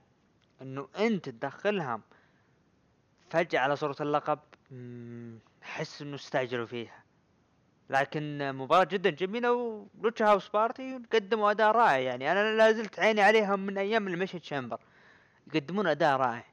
إنه 0.62 0.88
أنت 1.00 1.30
تدخلهم 1.30 2.01
فجأة 3.30 3.60
على 3.60 3.75
صورة 3.75 3.96
اللقب 4.01 4.39
أحس 5.63 6.01
إنه 6.01 6.15
استعجلوا 6.15 6.65
فيها. 6.65 7.04
لكن 7.89 8.56
مباراة 8.56 8.84
جدا 8.84 9.10
جميلة 9.10 9.54
و 9.54 9.65
Lucha 9.65 10.25
House 10.25 10.50
Party 10.50 11.01
قدموا 11.13 11.51
أداء 11.51 11.72
رائع. 11.72 11.98
يعني 11.98 12.32
أنا 12.32 12.58
لا 12.58 12.72
زلت 12.72 13.00
عيني 13.00 13.22
عليهم 13.22 13.60
من 13.60 13.77
أيام 13.77 14.08
ال 14.08 14.11
Elimination 14.11 14.44
Chamber. 14.44 14.80
يقدمون 15.48 15.88
أداء 15.88 16.18
رائع. 16.18 16.46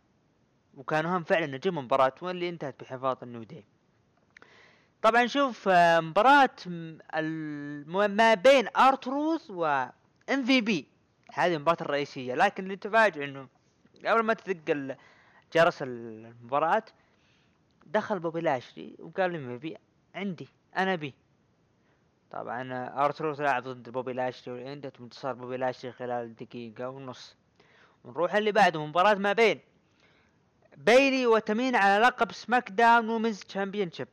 وكانوا 0.75 1.17
هم 1.17 1.23
فعلا 1.25 1.47
نجوم 1.47 1.79
المباراة 1.79 2.15
واللي 2.23 2.49
انتهت 2.49 2.81
بحفاظ 2.81 3.17
ال 3.23 3.28
New 3.28 3.43
Day 3.43 3.65
طبعا 5.03 5.27
شوف 5.27 5.69
آه، 5.69 6.01
مباراة 6.01 6.51
ما 8.09 8.35
بين 8.35 8.69
R-Truth 8.77 9.51
و 9.51 9.65
MVP. 10.31 10.87
هذه 11.33 11.55
المباراة 11.55 11.83
الرئيسية. 11.83 12.35
لكن 12.35 12.63
اللي 12.65 12.77
تفاجئ 12.77 13.25
إنه 13.25 13.49
قبل 14.07 14.21
ما 14.23 14.35
تدق 14.35 14.97
جرس 15.55 15.83
المباراة 15.83 16.85
دخل 17.87 18.19
بوبي 18.19 18.41
لاشلي 18.41 18.97
وقال 18.99 19.33
لي 19.33 19.59
بي 19.59 19.77
عندي 20.15 20.49
أنا 20.77 20.95
بي 20.95 21.15
طبعا 22.31 22.89
R-Truth 23.05 23.41
لعب 23.41 23.63
ضد 23.63 23.89
بوبي 23.91 24.13
لاشلي 24.13 24.55
وانتهت 24.55 24.99
بانتصار 25.01 25.33
بوبي 25.35 25.57
لاشلي 25.57 25.93
خلال 25.93 26.37
دقيقة 26.37 26.89
ونص. 26.89 27.37
ونروح 28.05 28.35
اللي 28.35 28.53
بعده 28.53 28.87
مباراة 28.87 29.15
ما 29.15 29.33
بين 29.33 29.61
بيلي 30.77 31.27
وتمينة 31.27 31.77
على 31.77 32.05
لقب 32.05 32.33
SmackDown 32.33 33.09
Women's 33.09 33.41
Championship 33.41 34.09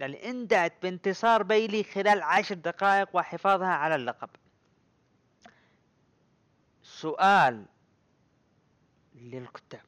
يعني 0.00 0.30
انتهت 0.30 0.72
بانتصار 0.82 1.42
بيلي 1.42 1.84
خلال 1.84 2.22
عشر 2.22 2.54
دقائق 2.54 3.08
وحفاظها 3.12 3.68
على 3.68 3.94
اللقب. 3.94 4.28
سؤال 6.82 7.66
للكتاب. 9.14 9.84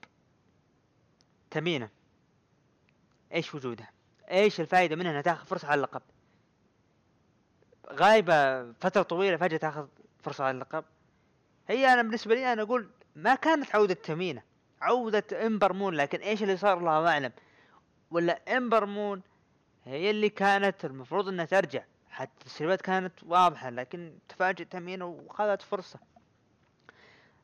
تمينة. 1.51 1.91
إيش 3.33 3.55
وجودها 3.55 3.91
إيش 4.31 4.61
الفائدة 4.61 4.97
منها 4.97 5.11
إنها 5.11 5.23
تاخذ 5.23 5.47
فرصة 5.47 5.69
على 5.69 5.75
اللقب؟ 5.79 6.03
غايبة 7.93 8.73
فترة 8.73 9.03
طويلة 9.03 9.37
فجأة 9.37 9.57
تاخذ 9.57 9.87
فرصة 10.23 10.45
على 10.45 10.55
اللقب. 10.55 10.85
هي 11.69 11.93
أنا 11.93 12.03
بالنسبة 12.03 12.35
لي 12.35 12.53
أنا 12.53 12.63
أقول 12.63 12.91
ما 13.17 13.35
كانت 13.35 13.75
عودة 13.75 13.95
تمينة. 13.95 14.43
عودة 14.81 15.47
امبر 15.47 15.73
مون 15.73 15.95
لكن 15.95 16.19
إيش 16.19 16.43
اللي 16.43 16.57
صار 16.57 16.79
الله 16.79 17.09
أعلم؟ 17.09 17.33
ولا 18.11 18.57
امبر 18.57 18.87
مون 18.87 19.23
هي 19.85 20.11
اللي 20.11 20.29
كانت 20.29 20.85
المفروض 20.85 21.29
إنها 21.29 21.45
ترجع. 21.45 21.83
حتى 22.11 22.31
التسريبات 22.41 22.83
كانت 22.83 23.13
واضحة 23.23 23.71
لكن 23.71 24.19
تفاجئ 24.29 24.65
تمينة 24.65 25.05
وخذت 25.05 25.63
فرصة. 25.63 25.99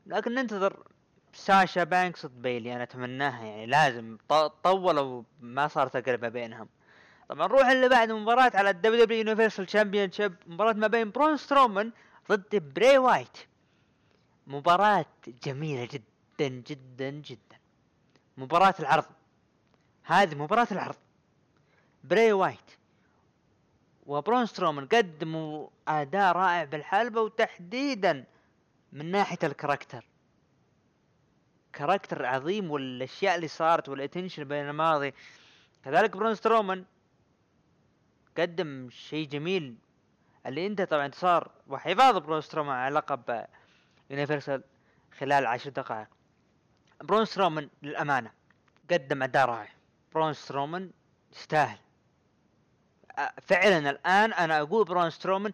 لكن 0.07 0.35
ننتظر 0.35 0.87
ساشا 1.33 1.85
بانكس 1.85 2.26
ضد 2.26 2.42
بيلي 2.42 2.75
أنا 2.75 2.83
أتمناها. 2.83 3.45
يعني 3.45 3.66
لازم 3.66 4.18
طولوا 4.64 5.23
ما 5.40 5.68
صارت 5.68 5.97
تقربة 5.97 6.28
بينهم. 6.28 6.68
طبعا 7.28 7.47
نروح 7.47 7.66
اللي 7.66 7.88
بعد 7.88 8.12
مباراة 8.12 8.52
على 8.54 8.71
ال 8.70 9.04
WWE 9.04 9.18
Universal 9.18 9.66
Championship 9.66 10.35
مباراة 10.47 10.73
ما 10.73 10.87
بين 10.87 11.11
برون 11.11 11.37
سترومان 11.37 11.92
ضد 12.30 12.75
بري 12.75 12.99
وايت. 12.99 13.38
مباراة 14.47 15.07
جميلة 15.45 15.88
جدا 15.92 16.49
جدا 16.49 17.11
جدا. 17.11 17.59
مباراة 18.37 18.75
العرض. 18.80 19.04
هذه 20.02 20.35
مباراة 20.35 20.68
العرض. 20.73 20.97
بري 22.05 22.33
وايت 22.33 22.71
وبرون 24.07 24.47
سترومان 24.47 24.87
قدموا 24.87 25.69
أداء 25.88 26.33
رائع 26.33 26.64
بالحلبة 26.64 27.21
وتحديدا 27.21 28.25
من 28.93 29.11
ناحية 29.11 29.38
ال 29.42 29.48
character. 29.48 30.04
character 31.73 32.26
عظيم 32.26 32.71
والأشياء 32.71 33.37
اللي 33.37 33.49
صارت 33.49 33.88
وال 33.88 34.01
tension 34.01 34.44
بين 34.45 34.69
الماضي. 34.69 35.14
كذلك 35.85 36.17
برون 36.17 36.35
سترومان 36.35 36.85
قدم 38.38 38.90
شيء 38.90 39.28
جميل 39.28 39.76
اللي 40.47 40.67
انت 40.67 40.83
طبعا 40.83 41.07
انتصار 41.07 41.50
وحفاظ 41.67 42.17
برون 42.17 42.40
سترومان 42.40 42.76
على 42.76 42.95
لقب 42.95 43.47
Universal 44.11 44.62
خلال 45.19 45.47
عشر 45.47 45.71
دقائق. 45.71 46.09
برون 47.00 47.25
سترومان 47.25 47.69
للأمانة 47.83 48.31
قدم 48.90 49.23
أداء 49.23 49.47
رائع. 49.47 49.73
برون 50.14 50.33
سترومان 50.33 50.90
يستاهل. 51.33 51.78
فعلا 53.42 53.90
الآن 53.90 54.32
أنا 54.32 54.60
أقول 54.60 54.84
برون 54.84 55.10
سترومان 55.10 55.52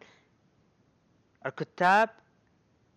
الكتاب 1.47 2.11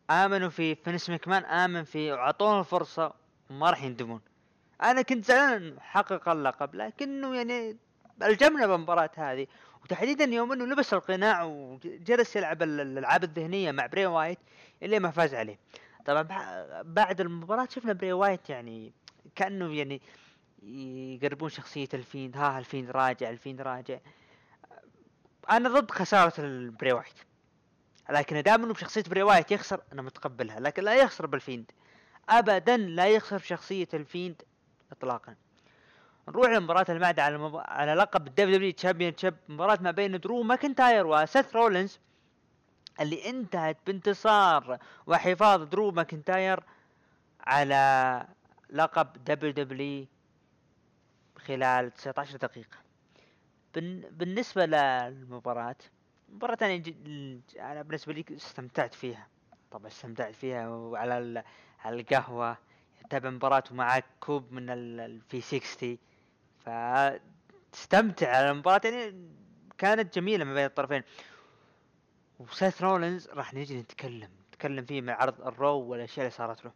آمنوا 0.09 0.49
في 0.49 0.75
فينس 0.75 1.09
مكمان 1.09 1.45
آمن 1.45 1.83
فيه 1.83 2.13
وأعطوه 2.13 2.59
الفرصة 2.59 3.13
وما 3.49 3.69
راح 3.69 3.83
يندمون. 3.83 4.21
أنا 4.83 5.01
كنت 5.01 5.25
زعلان 5.25 5.79
حقق 5.79 6.29
اللقب 6.29 6.75
لكنه 6.75 7.35
يعني 7.35 7.77
الجملة 8.23 8.67
بالمباراة 8.67 9.09
هذه. 9.15 9.47
وتحديدا 9.83 10.23
يوم 10.25 10.51
إنه 10.51 10.65
لبس 10.65 10.93
القناع 10.93 11.43
وجلس 11.43 12.35
يلعب 12.35 12.63
ال- 12.63 12.79
الألعاب 12.81 13.23
الذهنية 13.23 13.71
مع 13.71 13.85
بري 13.85 14.05
وايت 14.05 14.39
اللي 14.83 14.99
ما 14.99 15.11
فاز 15.11 15.33
عليه. 15.33 15.59
طبعا 16.05 16.23
بع- 16.23 16.81
بعد 16.85 17.21
المباراة 17.21 17.67
شفنا 17.71 17.93
بري 17.93 18.13
وايت 18.13 18.49
يعني 18.49 18.93
كأنه 19.35 19.73
يعني 19.73 20.01
يقربون 20.63 21.49
شخصية 21.49 21.87
ال 21.93 22.01
Fiend 22.01 22.37
ها 22.37 22.59
ال 22.59 22.64
Fiend 22.64 22.89
راجع 22.89 23.29
ال 23.29 23.35
Fiend 23.35 23.61
راجع. 23.61 23.97
أنا 25.49 25.69
ضد 25.69 25.91
خسارة 25.91 26.33
البري 26.39 26.91
وايت. 26.91 27.13
لكن 28.09 28.41
دام 28.41 28.63
إنه 28.63 28.73
بشخصية 28.73 29.03
بري 29.03 29.23
وايت 29.23 29.51
يخسر 29.51 29.81
أنا 29.93 30.01
متقبلها. 30.01 30.59
لكن 30.59 30.83
لا 30.83 30.95
يخسر 30.95 31.25
بال 31.25 31.37
Fiend. 31.37 31.71
ابدا 32.29 32.77
لا 32.77 33.07
يخسر 33.07 33.37
بشخصية 33.37 33.87
ال 33.93 34.01
Fiend 34.01 34.41
اطلاقا. 34.91 35.35
نروح 36.27 36.49
للمباراة 36.49 36.85
اللي 36.89 36.99
بعدها 36.99 37.25
على 37.25 37.37
مب... 37.37 37.55
على 37.65 37.93
لقب 37.93 38.27
ال 38.27 38.55
WWE 38.55 38.71
Championship 38.71 39.35
مباراة 39.49 39.77
ما 39.81 39.91
بين 39.91 40.19
درو 40.19 40.43
ماكنتاير 40.43 41.07
وسيث 41.07 41.55
رولينز 41.55 41.99
اللي 42.99 43.29
انتهت 43.29 43.77
بانتصار 43.87 44.79
وحفاظ 45.07 45.63
درو 45.63 45.91
ماكنتاير 45.91 46.63
على 47.41 48.25
لقب 48.69 49.13
WWE 49.25 50.05
خلال 51.37 51.93
19 51.93 52.37
دقيقة. 52.37 52.77
بن... 53.77 54.01
بالنسبة 54.11 54.65
للمباراة 54.65 55.75
مباراة 56.29 56.57
أنا, 56.61 56.75
ج... 56.77 56.93
أنا 57.59 57.81
بالنسبة 57.81 58.13
لي 58.13 58.25
استمتعت 58.31 58.93
فيها. 58.93 59.27
طبعا 59.71 59.87
استمتعت 59.87 60.35
فيها 60.35 60.69
وعلى. 60.69 61.43
على 61.79 62.01
القهوة 62.01 62.57
تتابع 63.03 63.29
مباراة 63.29 63.63
ومعك 63.71 64.05
كوب 64.19 64.51
من 64.51 64.69
ال... 64.69 64.99
ال 64.99 65.41
V60 65.41 65.97
فتستمتع 66.59 68.35
على 68.37 68.51
المباراة 68.51 68.81
يعني 68.83 69.29
كانت 69.77 70.15
جميلة 70.15 70.45
ما 70.45 70.53
بين 70.53 70.65
الطرفين. 70.65 71.03
وسيث 72.39 72.81
رولينز 72.81 73.29
راح 73.29 73.53
نجي 73.53 73.81
نتكلم 73.81 74.29
نتكلم 74.49 74.85
فيه 74.85 75.01
من 75.01 75.09
عرض 75.09 75.41
ال 75.41 75.51
Raw 75.51 75.79
والأشياء 75.79 76.25
اللي 76.25 76.37
صارت 76.37 76.65
له. 76.65 76.71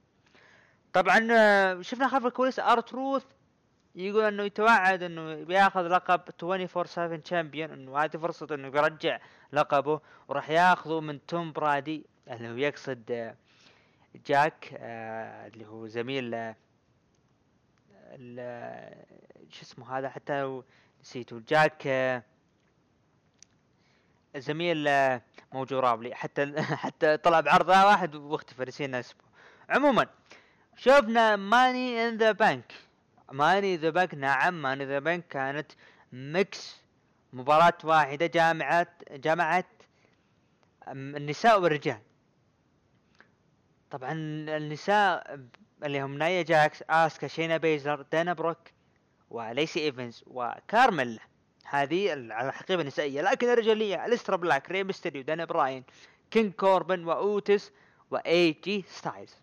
طبعا 0.93 1.27
آه، 1.31 1.81
شفنا 1.81 2.07
خلف 2.07 2.25
الكواليس 2.25 2.59
R-Truth 2.59 3.25
يقول 3.95 4.23
إنه 4.23 4.43
يتوعد 4.43 5.03
إنه 5.03 5.35
بياخذ 5.35 5.87
لقب 5.87 6.21
24 6.43 6.85
7 6.85 7.17
Champion 7.17 7.71
إنه 7.71 7.97
هذه 7.97 8.17
فرصة 8.17 8.47
إنه 8.51 8.69
بيرجع 8.69 9.19
لقبه 9.53 10.01
وراح 10.27 10.49
ياخذه 10.49 10.99
من 10.99 11.25
توم 11.25 11.51
برادي 11.51 12.05
اللي 12.31 12.49
هو 12.49 12.55
يقصد 12.55 13.11
آه، 13.11 13.35
جاك 14.25 14.73
آه، 14.77 15.47
اللي 15.47 15.65
هو 15.65 15.87
زميل 15.87 16.33
آه، 16.33 16.55
شو 19.49 19.61
اسمه 19.61 19.97
هذا 19.97 20.09
حتى 20.09 20.41
لو 20.41 20.63
نسيته 21.01 21.41
جاك 21.47 21.87
زميل 24.37 24.89
موجو 25.53 25.79
راولي 25.79 26.15
حتى 26.15 26.61
حتى 26.83 27.17
طلع 27.17 27.39
بعرض 27.39 27.69
واحد 27.69 28.15
واختفى 28.15 28.65
نسينا 28.65 28.99
اسمه. 28.99 29.21
عموما 29.69 30.07
شفنا 30.75 31.35
Money 31.35 32.07
in 32.07 32.17
the 32.17 32.31
Bank 32.31 32.73
Money 33.31 33.64
in 33.64 33.77
the 33.77 33.89
Bank 33.89 34.15
نعم 34.15 34.61
Money 34.61 34.78
in 34.78 34.85
the 34.85 34.99
Bank 34.99 35.27
كانت 35.27 35.71
mix 36.13 36.81
مباراة 37.33 37.77
واحدة 37.83 38.25
جامعت 38.25 38.89
جمعت 39.11 39.65
أم، 40.87 41.15
النساء 41.15 41.61
والرجال. 41.61 41.99
طبعا 43.91 44.11
النساء 44.57 45.39
اللي 45.83 46.01
هم 46.01 46.17
نايا 46.17 46.41
جاكس 46.41 46.83
آسكا 46.89 47.27
شينا 47.27 47.57
بيزلر 47.57 48.01
دانا 48.11 48.33
بروك 48.33 48.57
وليسي 49.29 49.79
إيفانز 49.79 50.23
وكارميلا. 50.27 51.19
هذه 51.65 52.11
على 52.11 52.49
الحقيبة 52.49 52.81
النسائية. 52.81 53.21
لكن 53.21 53.49
الرجالية 53.49 54.05
أليستر 54.05 54.35
بلاك 54.35 54.71
ري 54.71 54.83
ميستيريو 54.83 55.23
دانيال 55.23 55.45
براين 55.45 55.83
كينج 56.31 56.53
كوربن 56.53 57.05
وأوتيس 57.05 57.71
واي 58.11 58.51
جي 58.51 58.85
ستايلز. 58.87 59.35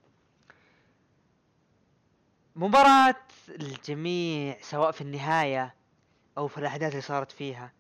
مباراة 2.59 3.15
الجميع 3.49 4.57
سواء 4.61 4.91
في 4.91 5.01
النهاية 5.01 5.75
أو 6.39 6.49
في 6.49 6.59
الأحداث 6.59 6.91
اللي 6.91 7.03
صارت 7.03 7.33
فيها. 7.33 7.73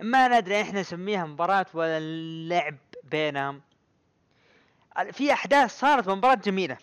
ما 0.00 0.28
ندري 0.40 0.62
إحنا 0.62 0.80
نسميها 0.80 1.24
مباراة 1.26 1.66
ولا 1.74 1.98
اللعب 1.98 2.76
بينهم. 3.04 3.62
في 5.12 5.32
أحداث 5.32 5.78
صارت 5.78 6.08
مباراة 6.08 6.34
جميلة. 6.34 6.76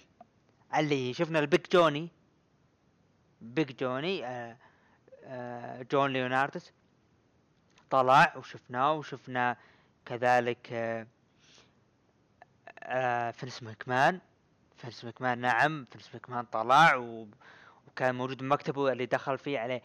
اللي 0.76 1.14
شفنا 1.14 1.40
ال 1.40 1.46
Big 1.46 1.66
Johnny. 1.74 2.10
Big 3.42 3.76
Johnny 3.76 4.26
آه 4.26 4.58
آه 5.24 5.82
جون 5.92 6.14
لورينايتس. 6.14 6.72
طلع 7.90 8.34
وشفناه 8.38 8.94
وشفنا 8.94 9.58
كذلك 10.06 10.70
آه 10.74 11.08
آه 12.80 13.32
فينس 13.32 13.64
مكمان 13.64 14.20
فينس 14.80 15.06
مكمان 15.06 15.40
نعم 15.40 15.86
فينس 15.86 16.16
مكمان 16.16 16.46
طلع 16.46 16.96
و... 16.96 17.28
وكان 17.88 18.16
موجود 18.16 18.38
بمكتبه 18.38 18.92
اللي 18.92 19.06
دخل 19.06 19.38
فيه 19.38 19.60
عليه 19.60 19.82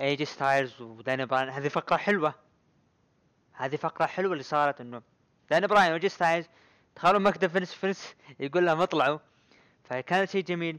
ايجي 0.00 0.24
ستايلز 0.24 0.80
وداني 0.80 1.26
براين 1.26 1.48
هذه 1.48 1.68
فقرة 1.68 1.96
حلوة. 1.96 2.34
هذه 3.52 3.76
فقرة 3.76 4.06
حلوة 4.06 4.32
اللي 4.32 4.42
صارت 4.42 4.80
إنه 4.80 5.02
داني 5.50 5.66
براين 5.66 5.92
وايجي 5.92 6.08
ستايلز 6.08 6.46
دخلوا 6.96 7.20
مكتب 7.20 7.48
فينس 7.48 7.74
فينس 7.74 8.14
يقول 8.40 8.66
لهم 8.66 8.80
اطلعوا. 8.80 9.18
فكان 9.84 10.26
شيء 10.26 10.44
جميل. 10.44 10.78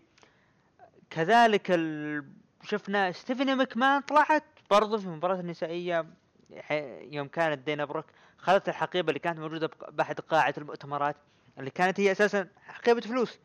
كذلك 1.09 1.71
ال... 1.71 2.25
شفنا 2.63 3.11
ستيفاني 3.11 3.55
مكمان 3.55 4.01
طلعت 4.01 4.43
برضو 4.69 4.97
في 4.97 5.05
المباراة 5.05 5.39
النسائية. 5.39 6.05
يوم 7.01 7.27
كانت 7.27 7.59
دينا 7.59 7.85
بروك 7.85 8.05
خذت 8.37 8.69
الحقيبة 8.69 9.09
اللي 9.09 9.19
كانت 9.19 9.39
موجودة 9.39 9.69
بأحد 9.89 10.19
قاعة 10.19 10.53
المؤتمرات. 10.57 11.15
اللي 11.59 11.69
كانت 11.69 11.99
هي 11.99 12.11
أساسا 12.11 12.47
حقيبة 12.67 13.01
فلوس. 13.01 13.39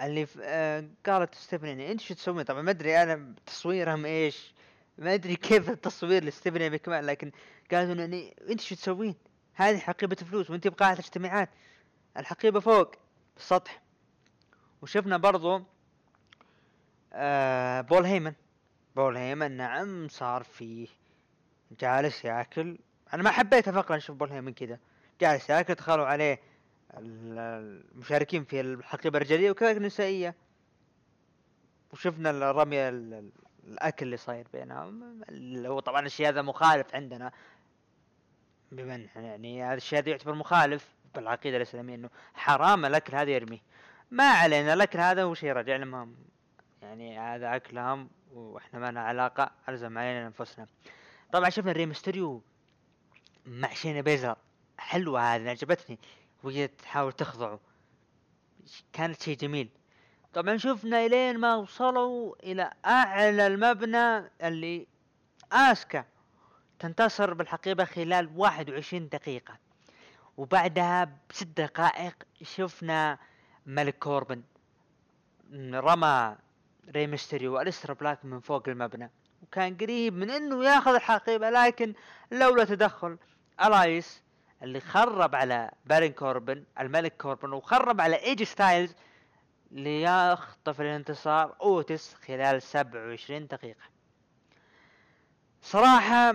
اللي 0.00 0.26
ف... 0.26 0.38
آه 0.42 0.84
قالت 1.06 1.34
ستيفاني 1.34 1.70
يعني 1.70 1.92
أنت 1.92 2.00
شو 2.00 2.14
تسوين؟ 2.14 2.42
طبعا 2.44 2.62
ما 2.62 2.70
أدري 2.70 3.02
أنا 3.02 3.34
تصويرهم 3.46 4.06
إيش. 4.06 4.54
ما 4.98 5.14
أدري 5.14 5.36
كيف 5.36 5.70
التصوير 5.70 6.24
لستيفاني 6.24 6.70
مكمان 6.70 7.04
لكن 7.04 7.32
قالت 7.70 7.90
إنه 7.90 8.00
يعني 8.00 8.36
أنت 8.50 8.60
شو 8.60 8.74
تسوين؟ 8.74 9.14
هذه 9.54 9.78
حقيبة 9.78 10.16
فلوس 10.16 10.50
وأنت 10.50 10.68
بقاعة 10.68 10.92
اجتماعات. 10.92 11.48
الحقيبة 12.16 12.60
فوق 12.60 12.94
بالسطح 13.36 13.82
وشفنا 14.82 15.16
برضو 15.16 15.62
آه 17.12 17.80
بول 17.80 18.04
هيمن. 18.04 18.32
بول 18.96 19.16
هيمن 19.16 19.52
نعم 19.56 20.08
صار 20.08 20.42
فيه 20.42 20.88
جالس 21.80 22.24
ياكل. 22.24 22.78
أنا 23.14 23.22
ما 23.22 23.30
حبيت 23.30 23.70
فقرة 23.70 23.96
نشوف 23.96 24.16
بول 24.16 24.30
هيمن 24.30 24.52
كذا 24.54 24.78
جالس 25.20 25.50
ياكل 25.50 25.74
دخلوا 25.74 26.06
عليه 26.06 26.40
ال- 26.94 27.82
المشاركين 27.94 28.44
في 28.44 28.60
الحقيبة 28.60 29.16
الرجالية 29.16 29.50
وكذلك 29.50 29.76
النسائية. 29.76 30.34
وشفنا 31.92 32.30
الرمي 32.30 32.88
ال- 32.88 33.14
ال- 33.14 33.32
الأكل 33.64 34.06
اللي 34.06 34.16
صاير 34.16 34.46
بينهم. 34.52 35.22
اللي 35.28 35.68
هو 35.68 35.80
طبعا 35.80 36.06
الشيء 36.06 36.28
هذا 36.28 36.42
مخالف 36.42 36.94
عندنا. 36.94 37.32
إحنا 38.72 39.22
يعني 39.22 39.64
هذا 39.64 39.74
الشيء 39.74 39.98
هذا 39.98 40.10
يعتبر 40.10 40.34
مخالف 40.34 40.88
بالعقيدة 41.14 41.56
الإسلامية 41.56 41.94
إنه 41.94 42.10
حرام 42.34 42.84
الأكل 42.84 43.14
هذا 43.14 43.30
يرميه. 43.30 43.62
ما 44.10 44.30
علينا 44.30 44.74
الأكل 44.74 44.98
هذا 44.98 45.22
هو 45.22 45.34
شيء 45.34 45.52
راجع 45.52 45.76
لهم. 45.76 46.16
يعني 46.82 47.18
هذا 47.18 47.56
أكلهم 47.56 48.08
وإحنا 48.32 48.80
ما 48.80 48.90
لنا 48.90 49.00
علاقة 49.00 49.50
ألزم 49.68 49.98
علينا 49.98 50.26
أنفسنا. 50.26 50.66
طبعا 51.32 51.50
شفنا 51.50 51.72
ري 51.72 51.86
ميستيريو 51.86 52.42
مع 53.46 53.74
شينا 53.74 54.00
بيزلر. 54.00 54.36
حلوة 54.78 55.34
هذه 55.34 55.50
عجبتني 55.50 55.98
وهي 56.42 56.68
تحاول 56.68 57.12
تخضعه 57.12 57.60
كانت 58.92 59.22
شيء 59.22 59.36
جميل. 59.36 59.68
طبعا 60.34 60.56
شفنا 60.56 61.06
إلين 61.06 61.38
ما 61.38 61.54
وصلوا 61.56 62.34
إلى 62.42 62.72
أعلى 62.86 63.46
المبنى 63.46 64.30
اللي 64.42 64.86
آسكا 65.52 66.04
تنتصر 66.78 67.34
بالحقيبة 67.34 67.84
خلال 67.84 68.30
21 68.36 69.08
دقيقة. 69.08 69.58
وبعدها 70.36 71.18
بست 71.30 71.46
دقائق 71.60 72.14
شفنا 72.42 73.18
ملك 73.66 73.98
كوربن 73.98 74.42
رمى 75.74 76.36
ري 76.88 77.06
ميستيريو 77.06 77.54
وأليستر 77.54 77.94
بلاك 77.94 78.24
من 78.24 78.40
فوق 78.40 78.68
المبنى. 78.68 79.10
وكان 79.42 79.76
قريب 79.76 80.14
من 80.14 80.30
إنه 80.30 80.64
ياخذ 80.64 80.94
الحقيبة 80.94 81.50
لكن 81.50 81.94
لولا 82.32 82.64
تدخل 82.64 83.18
إلايس 83.64 84.22
اللي 84.62 84.80
خرب 84.80 85.34
على 85.34 85.70
بارون 85.86 86.12
كوربن 86.12 86.64
الملك 86.80 87.16
كوربن 87.16 87.52
وخرب 87.52 88.00
على 88.00 88.16
ايجي 88.16 88.44
ستايلز 88.44 88.94
ليخطف 89.70 90.80
الانتصار 90.80 91.56
اوتس 91.60 92.14
خلال 92.14 92.62
27 92.62 93.46
دقيقة. 93.46 93.80
صراحة 95.62 96.34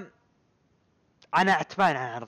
أنا 1.38 1.54
عتبان 1.54 1.96
عن 1.96 2.08
العرض 2.08 2.28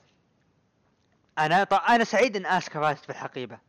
أنا 1.40 1.64
ط... 1.64 1.74
أنا 1.74 2.04
سعيد 2.04 2.36
إن 2.36 2.46
اسكا 2.46 2.80
فازت 2.82 3.08
بالحقيبة. 3.08 3.60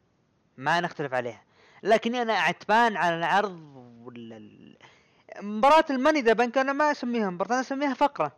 ما 0.57 0.81
نختلف 0.81 1.15
عليها. 1.15 1.43
لكني 1.83 2.23
أنا 2.23 2.33
عتبان 2.33 2.97
على 2.97 3.17
العرض 3.19 3.61
ولا 4.05 4.37
ال- 4.37 4.77
مباراة 5.43 5.85
ال 5.91 5.94
Money 5.94 6.13
in 6.13 6.21
the 6.21 6.33
Bank 6.33 6.59
أنا 6.59 6.73
ما 6.73 6.91
أسميها 6.91 7.31
مباراة 7.31 7.53
أنا 7.53 7.61
أسميها 7.61 7.95
فقرة. 7.95 8.33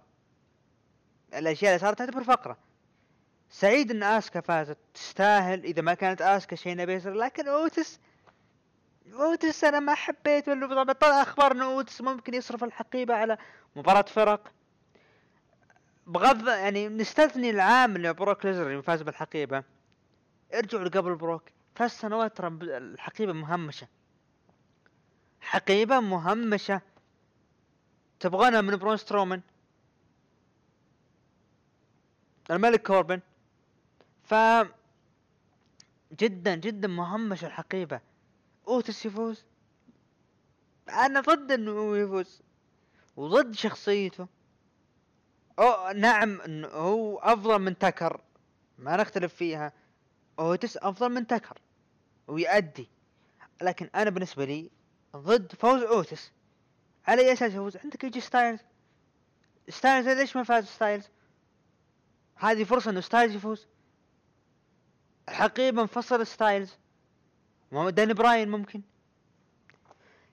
الأشياء 1.34 1.70
اللي 1.74 1.80
صارت 1.86 1.98
تعتبر 1.98 2.24
فقرة. 2.24 2.56
سعيد 3.50 3.90
إن 3.90 4.02
آسكا 4.02 4.40
فازت. 4.40 4.78
تستاهل. 4.94 5.64
إذا 5.64 5.82
ما 5.82 5.94
كانت 5.94 6.22
آسكا 6.22 6.56
شينا 6.56 6.84
بيزلر 6.84 7.12
لكن 7.12 7.48
أوتس 7.48 8.00
أوتس 9.12 9.64
أنا 9.64 9.80
ما 9.80 9.94
حبيت 9.94 10.50
طبعا 10.50 10.92
طلع 10.92 11.22
أخبار 11.22 11.52
إن 11.52 11.62
أوتس 11.62 12.00
ممكن 12.00 12.34
يصرف 12.34 12.64
الحقيبة 12.64 13.14
على 13.14 13.38
مباراة 13.76 14.02
فرق. 14.02 14.52
بغض 16.06 16.48
يعني 16.48 16.88
نستثني 16.88 17.50
العام 17.50 17.96
اللي 17.96 18.12
بروك 18.12 18.46
ليسنر 18.46 18.66
اللي 18.66 18.82
فاز 18.82 19.02
بالحقيبة. 19.02 19.64
ارجعوا 20.54 20.84
لقبل 20.84 21.14
بروك. 21.14 21.42
ثلاث 21.76 22.00
سنوات 22.00 22.36
ترى 22.36 22.48
الحقيبة 22.62 23.32
مهمشة. 23.32 23.86
حقيبة 25.40 26.00
مهمشة. 26.00 26.80
تبغونها 28.20 28.60
من 28.60 28.76
برون 28.76 28.96
سترومان. 28.96 29.40
الملك 32.50 32.82
كوربن. 32.82 33.20
ف 34.28 34.34
جدا 36.12 36.54
جدا 36.54 36.88
مهمشة 36.88 37.46
الحقيبة. 37.46 38.00
اوتس 38.68 39.06
يفوز. 39.06 39.44
أنا 40.88 41.20
ضد 41.20 41.52
إنه 41.52 41.70
هو 41.70 41.94
يفوز. 41.94 42.42
وضد 43.16 43.54
شخصيته. 43.54 44.26
أو 45.58 45.92
نعم 45.92 46.40
إنه 46.40 46.68
هو 46.68 47.18
أفضل 47.18 47.58
من 47.58 47.78
تكر 47.78 48.20
ما 48.78 48.96
نختلف 48.96 49.34
فيها. 49.34 49.72
اوتس 50.38 50.76
أفضل 50.76 51.08
من 51.08 51.26
تكر 51.26 51.58
ويأدي. 52.26 52.88
لكن 53.62 53.90
أنا 53.94 54.10
بالنسبة 54.10 54.44
لي 54.44 54.70
ضد 55.16 55.52
فوز 55.52 55.82
اوتس 55.82 56.32
على 57.06 57.22
أي 57.22 57.32
أساس 57.32 57.52
يفوز؟ 57.52 57.76
عندك 57.76 58.04
ايجي 58.04 58.20
ستايلز. 58.20 58.60
ستايلز 59.68 60.08
ليش 60.08 60.36
ما 60.36 60.42
فاز 60.42 60.66
ستايلز؟ 60.66 61.08
هذه 62.36 62.64
فرصة 62.64 62.90
إنه 62.90 63.00
ستايلز 63.00 63.34
يفوز. 63.34 63.66
الحقيبة 65.28 65.82
انفصل 65.82 66.26
ستايلز. 66.26 66.78
داني 67.72 68.14
براين 68.14 68.48
ممكن. 68.48 68.82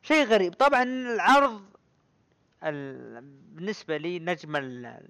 شيء 0.01 0.25
غريب. 0.25 0.53
طبعا 0.53 0.83
العرض 0.83 1.63
ال... 2.63 3.21
بالنسبة 3.55 3.97
لي 3.97 4.19
نجم 4.19 4.55
ال... 4.55 5.01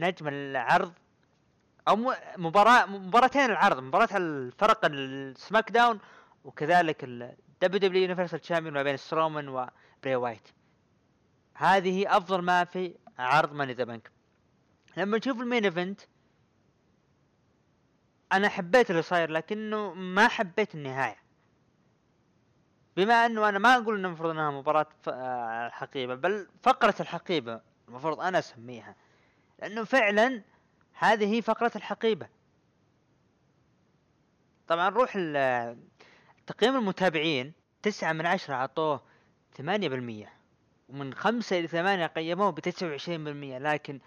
نجم 0.00 0.28
العرض 0.28 0.92
أو 1.88 2.14
مباراة 2.36 2.86
مباراتين 2.86 3.44
العرض. 3.44 3.82
مباراة 3.82 4.16
الفرق 4.16 4.80
ال 4.84 5.70
SmackDown 5.70 5.98
وكذلك 6.44 7.04
ال 7.04 7.36
WWE 7.62 7.80
Universal 7.80 8.40
Champion 8.40 8.74
ما 8.74 8.82
بين 8.82 8.96
سترومان 8.96 9.48
وبري 9.48 10.16
وايت. 10.16 10.48
هذه 11.54 12.16
أفضل 12.16 12.42
ما 12.42 12.64
في 12.64 12.94
عرض 13.18 13.52
Money 13.52 13.66
in 13.66 13.72
the 13.72 13.84
Bank. 13.84 14.10
لما 14.96 15.18
نشوف 15.18 15.40
ال 15.40 15.45
main 15.45 15.64
event 15.64 16.00
أنا 18.32 18.48
حبيت 18.48 18.90
اللي 18.90 19.02
صاير 19.02 19.30
لكنه 19.30 19.94
ما 19.94 20.28
حبيت 20.28 20.74
النهاية. 20.74 21.16
بما 22.96 23.26
إنه 23.26 23.48
أنا 23.48 23.58
ما 23.58 23.76
أقول 23.76 23.98
إنه 23.98 24.08
المفروض 24.08 24.30
إنها 24.30 24.50
مباراة 24.50 24.86
ف- 25.02 25.08
آه، 25.08 26.14
بل 26.14 26.48
فقرة 26.62 26.94
الحقيبة 27.00 27.60
المفروض 27.88 28.20
أنا 28.20 28.38
أسميها. 28.38 28.94
لأنه 29.58 29.84
فعلا 29.84 30.42
هذه 30.98 31.34
هي 31.34 31.42
فقرة 31.42 31.72
الحقيبة. 31.76 32.28
طبعا 34.68 34.90
نروح 34.90 35.12
ال- 35.16 35.78
تقييم 36.46 36.76
المتابعين 36.76 37.52
تسعة 37.82 38.12
من 38.12 38.26
عشرة 38.26 38.54
عطوه 38.54 39.00
ثمانية 39.56 39.88
بالمية 39.88 40.32
ومن 40.88 41.14
خمسة 41.14 41.58
إلى 41.58 41.66
ثمانية 41.68 42.06
قيموه 42.06 42.50
بتسعة 42.50 42.88
وعشرين 42.88 43.24
بالمية 43.24 43.58
لكن 43.58 44.00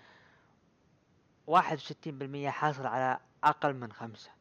واحد 1.48 1.78
وستين 1.78 2.18
بالمية 2.18 2.50
حاصل 2.50 2.86
على 2.86 3.20
أقل 3.50 3.74
من 3.74 3.92
خمسة. 3.92 4.32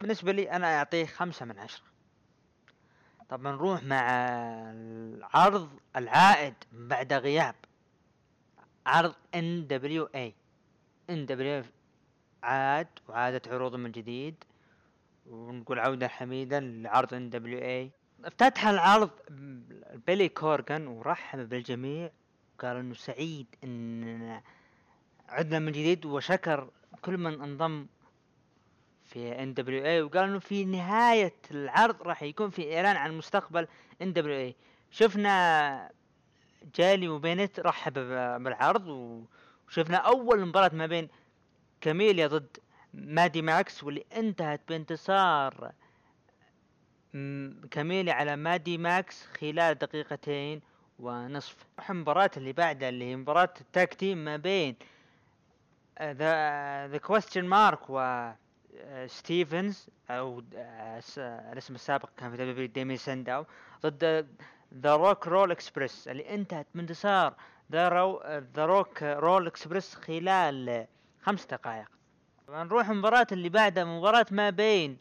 بالنسبة 0.00 0.32
لي 0.32 0.50
أنا 0.50 0.78
أعطيه 0.78 1.06
خمسة 1.06 1.46
من 1.46 1.58
عشرة. 1.58 1.84
طب 3.28 3.42
نروح 3.42 3.82
مع 3.82 4.10
العرض 4.70 5.70
العائد 5.96 6.54
بعد 6.72 7.12
غياب. 7.12 7.54
عرض 8.86 9.14
ان 9.34 9.66
دبليو 9.66 10.04
اي 10.14 10.34
ان 11.10 11.26
دبليو 11.26 11.64
عاد 12.42 12.88
وعادت 13.08 13.48
عروضه 13.48 13.78
من 13.78 13.92
جديد. 13.92 14.34
ونقول 15.26 15.78
عودة 15.78 16.08
حميدة 16.08 16.58
لعرض 16.58 17.14
NWA 17.14 17.90
افتتح 18.24 18.66
العرض 18.66 19.10
بيلي 20.06 20.28
كورغان 20.28 20.86
ورحب 20.86 21.48
بالجميع. 21.48 22.10
قال 22.58 22.76
إنه 22.76 22.94
سعيد 22.94 23.46
إن 23.64 24.40
عدنا 25.28 25.58
من 25.58 25.72
جديد 25.72 26.06
وشكر 26.06 26.70
كل 27.02 27.18
من 27.18 27.42
انضم 27.42 27.86
في 29.10 29.42
NWA 29.42 30.02
وقال 30.02 30.24
إنه 30.24 30.38
في 30.38 30.64
نهاية 30.64 31.34
العرض 31.50 32.02
راح 32.02 32.22
يكون 32.22 32.50
في 32.50 32.76
إعلان 32.76 32.96
عن 32.96 33.18
مستقبل 33.18 33.68
NWA 34.02 34.56
شفنا 34.90 35.90
جالي 36.74 37.08
وبينت 37.08 37.60
رحب 37.60 37.92
بالعرض 38.42 38.86
وشفنا 39.68 39.96
أول 39.96 40.46
مباراة 40.46 40.70
ما 40.74 40.86
بين 40.86 41.08
كاميليا 41.80 42.26
ضد 42.26 42.56
مادي 42.94 43.42
ماكس 43.42 43.84
واللي 43.84 44.04
انتهت 44.16 44.60
بانتصار 44.68 45.72
كاميليا 47.70 48.12
على 48.12 48.36
مادي 48.36 48.78
ماكس 48.78 49.26
خلال 49.26 49.74
دقيقتين 49.74 50.60
ونصف. 50.98 51.56
المباراة 51.90 52.30
اللي 52.36 52.52
بعدها 52.52 52.88
اللي 52.88 53.04
هي 53.04 53.16
مباراة 53.16 53.54
ال 53.60 53.67
tag 53.67 53.88
team 53.88 54.18
ما 54.24 54.36
بين 54.36 54.76
the 56.02 56.86
the 56.88 56.98
Question 56.98 57.44
Mark 57.44 57.80
و 57.90 58.30
ستيفنز 59.06 59.88
أو 60.10 60.42
آه، 60.56 61.02
الاسم 61.52 61.74
السابق 61.74 62.08
كان 62.16 62.30
في 62.30 62.36
WWE 62.36 62.66
داميان 62.66 62.96
سنداو 62.96 63.46
ضد 63.82 64.28
The 64.74 64.96
Rock 64.96 65.26
'n' 65.26 65.50
Roll 65.50 65.71
Express 65.71 66.08
اللي 66.08 66.34
انتهت 66.34 66.66
بانتصار 66.74 67.34
The 67.72 67.88
Rock 68.58 69.02
'n' 69.02 69.46
Roll 69.46 69.63
Express 69.63 69.94
خلال 69.94 70.86
خمس 71.22 71.46
دقائق. 71.46 71.90
نروح 72.48 72.88
المباراة 72.90 73.26
اللي 73.32 73.48
بعدها 73.48 73.84
مباراة 73.84 74.26
ما 74.30 74.50
بين 74.50 74.98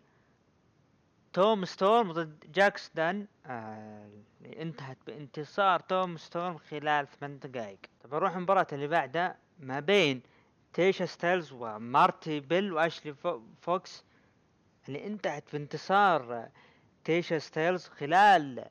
تيم 1.33 1.65
ستورم 1.65 2.11
ضد 2.11 2.51
جاكس 2.51 2.91
دان 2.95 3.27
آه 3.45 4.09
انتهت 4.45 4.97
بانتصار 5.07 5.79
تيم 5.79 6.17
ستورم 6.17 6.57
خلال 6.57 7.07
ثمان 7.07 7.39
دقائق. 7.39 7.79
طبعا 8.03 8.19
نروح 8.19 8.35
المباراة 8.35 8.67
اللي 8.71 8.87
بعدها 8.87 9.35
ما 9.59 9.79
بين 9.79 10.21
تيشا 10.79 11.05
ستايلز 11.05 11.51
ومارتي 11.51 12.39
بيل 12.39 12.73
واشلي 12.73 13.13
فو- 13.13 13.41
فوكس 13.61 14.03
اللي 14.87 15.07
انتهت 15.07 15.43
بانتصار 15.53 16.49
تيشا 17.03 17.39
ستايلز 17.39 17.87
خلال 17.87 18.65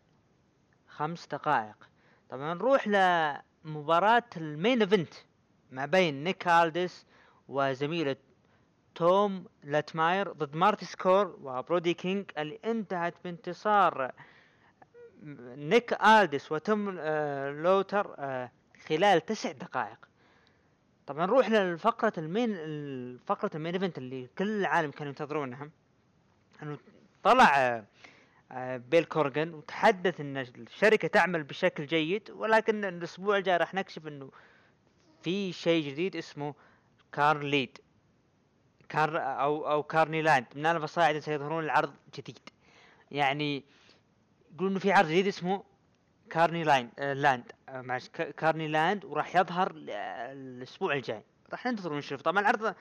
خمس 0.88 1.26
دقائق. 1.26 1.88
طبعا 2.30 2.54
نروح 2.54 2.88
لمباراة 2.88 4.22
ال 4.36 4.45
main 4.45 4.80
event 4.82 5.14
ما 5.70 5.86
بين 5.86 6.24
نيك 6.24 6.48
ألدس 6.48 7.06
وزميله 7.48 8.16
توم 8.94 9.46
لاتيمر 9.62 10.32
ضد 10.32 10.56
مارتي 10.56 10.84
سكرل 10.84 11.36
وبرودي 11.42 11.94
كينج 11.94 12.30
اللي 12.38 12.58
انتهت 12.64 13.14
بانتصار 13.24 14.12
نيك 15.56 16.02
الدس 16.02 16.52
وتوم 16.52 16.96
آه، 17.00 17.50
لاتيمر 17.50 18.14
آه، 18.18 18.50
خلال 18.88 19.24
تسع 19.26 19.52
دقائق. 19.52 20.07
طبعا 21.08 21.26
نروح 21.26 21.50
لفقرة 21.50 22.12
ال 22.18 22.26
main 22.26 22.56
فقرة 23.26 23.50
ال 23.54 23.58
main 23.58 23.74
event 23.74 23.98
اللي 23.98 24.28
كل 24.38 24.60
العالم 24.60 24.90
كانوا 24.90 25.08
ينتظرونها. 25.12 25.70
إنه 26.62 26.78
طلع 27.22 27.82
آه، 28.52 28.76
بيلي 28.76 29.04
كورغان 29.04 29.54
وتحدث 29.54 30.20
إن 30.20 30.36
الشركة 30.36 31.08
تعمل 31.08 31.42
بشكل 31.42 31.86
جيد 31.86 32.30
ولكن 32.30 32.84
الأسبوع 32.84 33.36
الجاي 33.36 33.56
راح 33.56 33.74
نكشف 33.74 34.06
إنه 34.06 34.30
في 35.22 35.52
شيء 35.52 35.90
جديد 35.90 36.16
اسمه 36.16 36.54
كار 37.12 37.42
ليد 37.42 37.78
كار 38.88 39.18
أو 39.18 39.70
أو 39.70 39.82
كارني 39.82 40.22
لاند 40.22 40.46
من 40.54 40.66
الفصائد 40.66 41.18
سيظهرون 41.18 41.64
العرض 41.64 41.94
جديد. 42.16 42.38
يعني 43.10 43.64
يقولون 44.54 44.70
إنه 44.70 44.80
في 44.80 44.92
عرض 44.92 45.08
جديد 45.08 45.26
اسمه 45.26 45.64
كارني 46.28 46.64
لاين 46.64 46.90
آه 46.98 47.12
لاند 47.12 47.52
آه 47.68 47.80
معلش 47.80 48.08
كارني 48.08 48.68
لاند 48.68 49.04
وراح 49.04 49.36
يظهر 49.36 49.72
الأسبوع 49.76 50.94
الجاي. 50.94 51.22
راح 51.52 51.66
ننتظر 51.66 51.92
ونشوف. 51.92 52.22
طبعا 52.22 52.40
العرض 52.40 52.74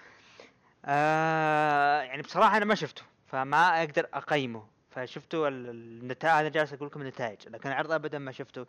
آه 0.86 2.02
يعني 2.02 2.22
بصراحة 2.22 2.58
أنا 2.58 2.66
ما 2.66 2.76
شفته 2.76 3.02
فما 3.28 3.80
أقدر 3.80 4.08
أقيمه. 4.14 4.66
فشفتوا 4.90 5.48
النتائج 5.48 6.36
أنا 6.40 6.50
جالس 6.50 6.74
أقول 6.74 6.88
لكم 6.88 7.02
النتائج 7.02 7.48
لكن 7.48 7.70
العرض 7.70 7.92
ابدا 7.92 8.20
ما 8.20 8.32
شفته 8.32 8.66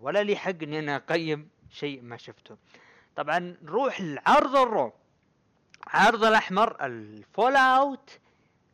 ولا 0.00 0.22
لي 0.22 0.36
حق 0.36 0.62
إني 0.62 0.78
أنا 0.78 0.96
أقيم 0.96 1.48
شيء 1.70 2.02
ما 2.02 2.16
شفته. 2.16 2.56
طبعا 3.16 3.56
نروح 3.62 4.00
لعرض 4.00 4.56
ال 4.56 4.63
Raw. 4.63 4.92
عرض 5.86 6.24
الأحمر 6.24 6.76
ال 6.86 7.56
fallout 7.56 8.18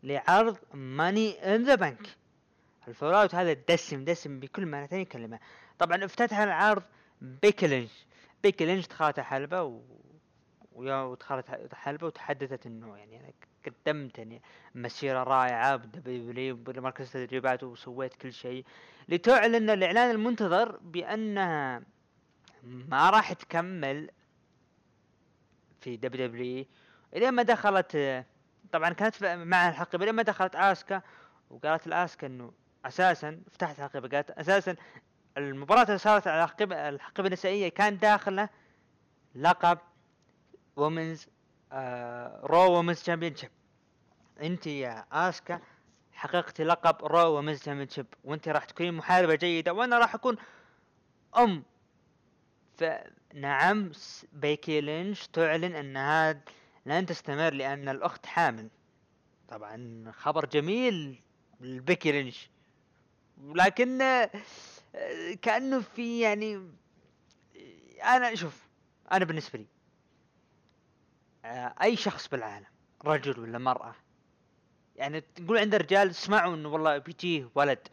لعرض 0.03 0.57
Money 0.75 1.55
in 1.55 1.65
the 1.65 1.75
Bank 1.75 2.17
ال 2.89 3.15
fallout 3.15 3.35
هذا 3.35 3.53
دسم 3.53 4.05
دسم 4.05 4.41
بكل 4.41 4.67
ما 4.67 4.87
ثاني 4.87 5.05
كلمه 5.05 5.39
طبعا 5.79 6.05
افتتح 6.05 6.39
العرض 6.39 6.83
بيكي 7.21 7.67
لينش 7.67 8.07
بيكي 8.43 8.67
لينش 8.67 8.87
دخلت 8.87 9.19
الحلبه 9.19 9.63
و... 9.63 9.81
ودخلت 10.73 11.75
حلبة 11.75 12.07
وتحدثت 12.07 12.67
إنه 12.67 12.97
يعني 12.97 13.21
أنا 13.21 13.33
قدمت 13.67 14.19
يعني 14.19 14.43
مسيرة 14.75 15.23
رائعة 15.23 15.77
ب 15.77 15.97
WWE 15.97 16.57
بمركز 16.57 17.17
التدريبات 17.17 17.63
وسويت 17.63 18.15
كل 18.15 18.33
شيء. 18.33 18.65
لتعلن 19.09 19.71
الإعلان 19.71 20.11
المنتظر 20.11 20.77
بانها 20.77 21.83
ما 22.63 23.11
راح 23.11 23.33
تكمل 23.33 24.11
في 25.81 25.97
WWE 25.97 26.65
الين 27.17 27.31
ما 27.31 27.43
دخلت 27.43 28.25
طبعا 28.73 28.91
كانت 28.91 29.15
في- 29.15 29.37
مع 29.37 29.69
الحقيبة 29.69 30.05
الين 30.05 30.15
ما 30.15 30.23
دخلت 30.23 30.57
آسكا 30.57 31.03
وقالت 31.51 31.87
لآسكا 31.87 32.27
إنه 32.27 32.53
أساسا 32.85 33.41
فتحت 33.51 33.79
الحقيبه 33.79 34.09
قالت 34.09 34.31
أساسا 34.31 34.77
المباراة 35.37 35.83
اللي 35.83 35.99
صارت 35.99 36.27
على 36.27 36.45
الحقيبة 36.45 36.89
الحقيبة 36.89 37.27
النسائية 37.27 37.69
كان 37.69 37.99
داخله 37.99 38.49
لقب 39.35 39.79
Women's 40.77 41.27
Raw 42.43 42.73
Women's 42.73 43.03
Championship 43.03 43.51
أنت 44.43 44.67
يا 44.67 45.07
آسكا 45.13 45.61
حققتي 46.13 46.65
لقب 46.65 47.05
Raw 47.05 47.35
Women's 47.35 47.61
Championship 47.61 48.07
وأنت 48.25 48.49
راح 48.49 48.65
تكونين 48.65 48.95
محاربة 48.95 49.35
جيدة 49.35 49.73
وأنا 49.73 49.99
راح 49.99 50.15
أكون 50.15 50.37
أم. 51.37 51.63
فنعم 52.79 53.93
بيكي 54.33 54.81
لينش 54.81 55.27
تعلن 55.27 55.75
أنها 55.75 56.41
لن 56.87 57.07
تستمر 57.07 57.53
لأن 57.53 57.89
الأخت 57.89 58.27
حامل. 58.27 58.69
طبعا 59.49 60.05
خبر 60.15 60.47
جميل 60.47 61.23
لبيكي 61.61 62.13
لينش. 62.13 62.51
ولكن 63.45 64.03
آه، 64.03 64.31
كأنه 65.43 65.81
في 65.81 66.21
يعني 66.21 66.71
أنا 68.05 68.35
شوف 68.35 68.69
أنا 69.13 69.25
بالنسبة 69.25 69.59
لي 69.59 69.67
آه، 71.45 71.75
أي 71.83 71.97
شخص 71.97 72.29
بالعالم 72.29 72.67
رجل 73.05 73.41
ولا 73.41 73.59
مرأة 73.59 73.95
يعني 74.97 75.21
تقول 75.21 75.59
عند 75.59 75.75
الرجال 75.75 76.11
اسمعوا 76.11 76.55
إنه 76.55 76.69
والله 76.69 76.99
بيجيه 76.99 77.51
ولد 77.55 77.89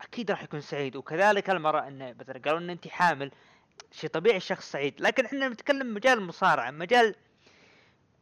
أكيد 0.00 0.30
راح 0.30 0.42
يكون 0.42 0.60
سعيد 0.60 0.96
وكذلك 0.96 1.50
المرأة 1.50 1.88
إنه 1.88 2.14
مثلا 2.20 2.38
قالوا 2.44 2.58
ان 2.58 2.70
أنت 2.70 2.88
حامل 2.88 3.30
شيء 3.92 4.10
طبيعي 4.10 4.36
الشخص 4.36 4.70
سعيد 4.70 5.00
لكن 5.00 5.24
إحنا 5.24 5.48
نتكلم 5.48 5.94
مجال 5.94 6.18
المصارعة 6.18 6.70
مجال 6.70 7.14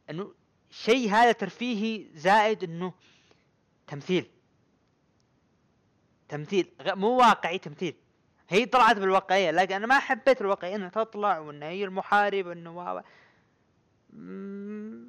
إنه 0.09 0.33
شيء 0.69 1.09
هذا 1.09 1.31
ترفيهي 1.31 2.07
زائد 2.13 2.63
إنه 2.63 2.93
تمثيل. 3.87 4.29
تمثيل 6.29 6.71
مو 6.85 7.07
واقعي 7.17 7.57
تمثيل. 7.57 7.95
هي 8.49 8.65
طلعت 8.65 8.95
بالواقعية 8.95 9.51
لكن 9.51 9.75
أنا 9.75 9.87
ما 9.87 9.99
حبيت 9.99 10.41
الواقعية 10.41 10.75
إنها 10.75 10.89
تطلع 10.89 11.39
وان 11.39 11.63
هي 11.63 11.83
المحارب 11.83 12.47
انه 12.47 13.03
مم، 14.13 15.07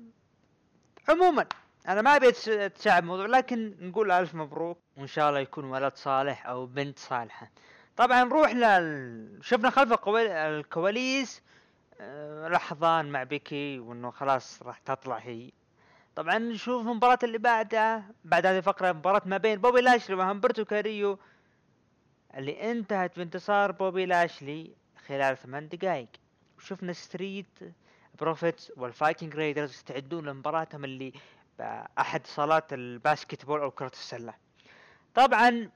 عموما 1.09 1.47
أنا 1.89 2.03
ما 2.03 2.17
أبي 2.17 2.29
اتشعب 2.49 3.03
الموضوع 3.03 3.27
لكن 3.27 3.75
نقول 3.81 4.11
ألف 4.11 4.35
مبروك 4.35 4.79
وإن 4.97 5.07
شاء 5.07 5.29
الله 5.29 5.41
يكون 5.41 5.65
ولد 5.65 5.97
صالح 5.97 6.47
أو 6.47 6.67
بنت 6.67 6.99
صالحة. 6.99 7.51
طبعا 7.97 8.25
نروح 8.25 8.51
لل 8.53 9.39
شفنا 9.43 9.71
خلف 9.71 10.09
الكواليس 10.09 11.43
آه، 12.01 12.49
لحظات 12.49 13.13
مع 13.13 13.23
بيكي 13.23 13.79
وإنه 13.79 14.11
خلاص 14.11 14.63
راح 14.63 14.79
تطلع 14.79 15.17
هي. 15.17 15.51
طبعا 16.19 16.39
نشوف 16.39 16.87
المباراة 16.87 17.19
اللي 17.23 17.39
بعدها 17.39 18.05
بعد 18.25 18.47
هذه 18.47 18.59
الفقرة 18.59 18.93
مباراة 18.93 19.23
ما 19.27 19.37
بين 19.37 19.61
بوبي 19.61 19.81
لاشلي 19.81 20.17
وهمبرتو 20.17 20.65
كاريو 20.65 21.19
اللي 22.35 22.71
انتهت 22.71 23.17
بانتصار 23.19 23.73
بوبي 23.73 24.07
لاشلي 24.07 24.71
خلال 25.07 25.37
ثمان 25.37 25.69
دقائق 25.69 26.09
وشفنا 26.57 26.93
Street 26.93 27.59
Profits 28.21 28.73
وال 28.77 28.91
Viking 28.91 29.35
Raiders 29.35 29.71
يستعدون 29.71 30.27
لمباراتهم 30.27 30.85
اللي 30.85 31.13
بأحد 31.59 32.27
صالات 32.27 32.73
ال 32.73 32.81
basketball 32.81 33.61
أو 33.61 33.71
كرة 33.71 33.93
السلة. 33.93 34.35
طبعا 35.15 35.71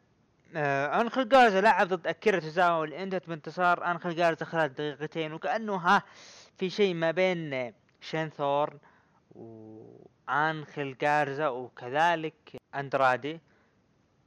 آه 0.56 1.00
أنخل 1.00 1.28
جارزا 1.28 1.60
لعب 1.60 1.88
ضد 1.88 2.06
أكيرا 2.06 2.40
توزاوا 2.40 2.76
واللي 2.80 3.02
انتهت 3.02 3.28
بانتصار. 3.28 3.90
أنخل 3.90 4.16
جارزا 4.16 4.44
خلال 4.44 4.74
دقيقتين 4.74 5.32
وكأنه 5.32 5.76
ها 5.76 6.02
في 6.58 6.70
شيء 6.70 6.94
ما 6.94 7.10
بين 7.10 7.72
شين 8.00 8.28
ثورن 8.28 8.78
وانخل 9.34 10.96
جارزا 11.00 11.48
وكذلك 11.48 12.56
أندرادي. 12.74 13.40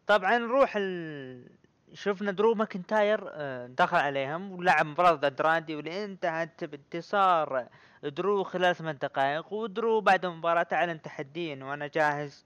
طبعا 0.07 0.37
نروح 0.37 0.73
ال... 0.77 1.49
شفنا 1.93 2.31
درو 2.31 2.53
ماكنتاير 2.55 3.29
آه، 3.33 3.67
دخل 3.67 3.97
عليهم 3.97 4.51
ولعب 4.51 4.85
مباراة 4.85 5.27
أندرادي 5.27 5.75
واللي 5.75 6.05
انتهت 6.05 6.63
بانتصار 6.63 7.67
درو 8.03 8.43
خلال 8.43 8.75
ثمان 8.75 8.97
دقائق. 8.97 9.53
ودرو 9.53 10.01
بعد 10.01 10.25
المباراة 10.25 10.67
اعلن 10.73 11.01
تحديا 11.01 11.53
انه 11.53 11.73
أنا 11.73 11.87
جاهز. 11.87 12.45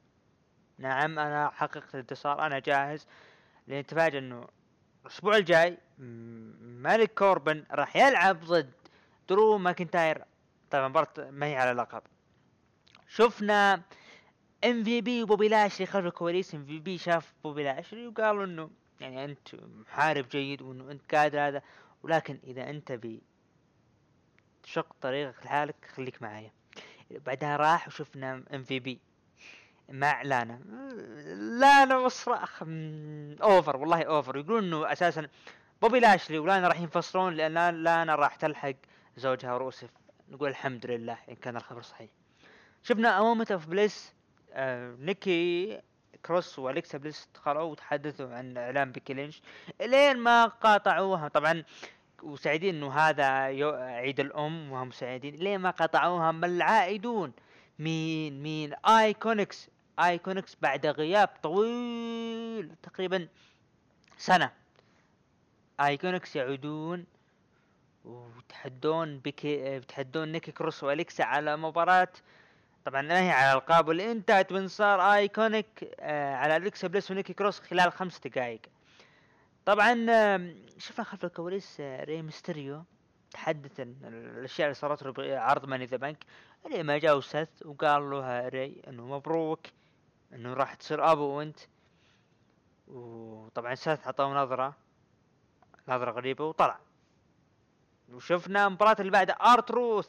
نعم 0.78 1.20
أنا 1.20 1.50
حققت 1.50 1.96
الانتصار 1.96 2.46
أنا 2.46 2.60
جاهز. 2.60 3.08
لأن 3.68 3.86
تفاجئ 3.86 4.18
إنه 4.18 4.48
الأسبوع 5.06 5.38
الجاي 5.38 5.78
الملك 5.98 7.14
كوربن 7.14 7.64
راح 7.72 7.96
يلعب 7.96 8.40
ضد 8.46 8.72
درو 9.30 9.58
ماكنتاير. 9.58 10.24
طبعا 10.72 10.88
مباراة 10.88 11.08
ما 11.18 11.46
هي 11.46 11.56
على 11.56 11.72
لقب. 11.72 12.02
شفنا 13.10 13.82
MVP 14.66 15.24
وبوبي 15.24 15.48
لاشلي 15.48 15.86
خلف 15.88 16.06
الكواليس 16.06 16.56
MVP 16.56 16.98
شاف 16.98 17.34
بوبي 17.44 17.64
لاشلي 17.64 18.08
وقالوا 18.08 18.46
إنه؟ 18.46 18.70
يعني 19.02 19.26
أنت 19.26 19.56
محارب 19.56 20.30
جيد 20.30 20.62
وإنه 20.62 20.92
أنت 20.92 21.16
قادر 21.16 21.48
هذا. 21.48 21.62
ولكن 22.04 22.40
إذا 22.44 22.70
أنت 22.70 22.92
بي 22.92 23.22
تشق 24.64 24.96
طريقك 25.02 25.46
لحالك 25.46 25.76
خليك 25.96 26.22
معايا. 26.22 26.52
بعدها 27.12 27.58
راح 27.58 27.88
وشفنا 27.88 28.44
MVP 28.54 29.00
مع 29.90 30.22
لانا 30.22 30.60
لانا 31.60 31.98
وصراخ 31.98 32.64
over 33.42 33.78
والله 33.78 34.04
over 34.04 34.38
يقولون 34.38 34.64
إنه 34.64 34.92
أساسا 34.92 35.28
بوبي 35.82 36.00
لاشلي 36.00 36.40
ولانا 36.40 36.68
راح 36.68 36.80
ينفصلون 36.80 37.34
لأن 37.34 37.54
لا- 37.54 37.72
لانا 37.72 38.16
راح 38.16 38.36
تلحق 38.36 38.76
زوجها 39.18 39.58
روسف 39.58 39.90
نقول 40.30 40.50
الحمد 40.50 40.86
لله 40.86 41.18
إن 41.30 41.36
كان 41.36 41.56
الخبر 41.58 41.82
صحيح. 41.82 42.10
شفنا 42.84 43.22
Moment 43.22 43.52
of 43.52 43.68
Bliss 43.68 44.14
آه 44.54 44.96
نيكي 45.00 45.82
كروس 46.26 46.60
والكسا 46.60 46.98
بليس 46.98 47.28
دخلوا 47.36 47.62
وتحدثوا 47.62 48.34
عن 48.34 48.58
إعلان 48.58 48.92
بيكي 48.92 49.14
لينش. 49.14 49.42
لين 49.82 50.18
ما 50.18 50.46
قاطعوها 50.46 51.28
طبعا 51.28 51.64
وسعيدين 52.24 52.76
إنه 52.76 52.94
هذا 52.94 53.26
عيد 53.26 54.20
الأم 54.20 54.72
وهم 54.72 54.92
سعيدين. 54.92 55.36
لين 55.36 55.60
ما 55.60 55.70
قطعوها 55.70 56.32
من 56.32 56.44
العائدون. 56.44 57.34
مين؟ 57.80 58.44
مين؟ 58.44 58.74
IIconics 58.74 59.70
IIconics 60.00 60.58
بعد 60.62 60.86
غياب 60.86 61.30
طويل 61.44 62.76
تقريبا 62.84 63.28
سنة. 64.18 64.52
IIconics 65.80 66.36
يعودون 66.36 67.06
وتحدون 68.06 69.20
بيكي 69.20 69.76
يتحدون 69.76 70.32
نيكي 70.32 70.52
كروس 70.52 70.84
وأليكسا 70.84 71.24
على 71.24 71.58
مباراة 71.58 72.08
طبعا 72.90 73.02
ما 73.02 73.22
هي 73.22 73.32
على 73.32 73.54
ألقاب 73.54 73.88
واللي 73.88 74.12
انتهت 74.12 74.54
بانتصار 74.54 75.14
IIconic 75.14 75.96
آه 76.00 76.36
على 76.36 76.56
أليكسا 76.56 76.88
بليس 76.88 77.12
ونيكي 77.12 77.34
كروس 77.34 77.60
خلال 77.60 77.92
خمس 77.92 78.20
دقائق. 78.20 78.62
طبعا 79.66 79.94
شفنا 80.78 81.06
خلف 81.06 81.26
الكواليس 81.26 81.78
آه، 81.80 82.04
ري 82.04 82.22
ميستيريو 82.22 82.84
تحدث 83.32 83.80
عن 83.80 83.96
الأشياء 84.04 84.68
اللي 84.68 84.74
صارت 84.74 85.04
له 85.04 85.12
بعرض 85.12 85.66
Money 85.66 85.80
in 85.80 85.86
the 85.86 85.98
Bank. 85.98 86.24
اللي 86.66 86.84
ما 86.84 86.98
جاء 86.98 87.20
سث 87.20 87.66
وقال 87.66 88.10
له 88.10 88.48
ري 88.48 88.82
إنه 88.88 89.06
مبروك 89.08 89.68
إنه 90.34 90.54
راح 90.54 90.74
تصير 90.74 91.12
أبو 91.12 91.24
وأنت. 91.24 91.60
وطبعا 92.88 93.76
سث 93.76 94.08
عطاه 94.08 94.44
نظرة 94.44 94.76
نظرة 95.88 96.12
غريبة 96.12 96.46
وطلع. 96.46 96.80
وشفنا 98.12 98.68
المباراة 98.68 98.96
اللي 99.00 99.12
بعدها 99.12 99.36
R-Truth 99.36 100.08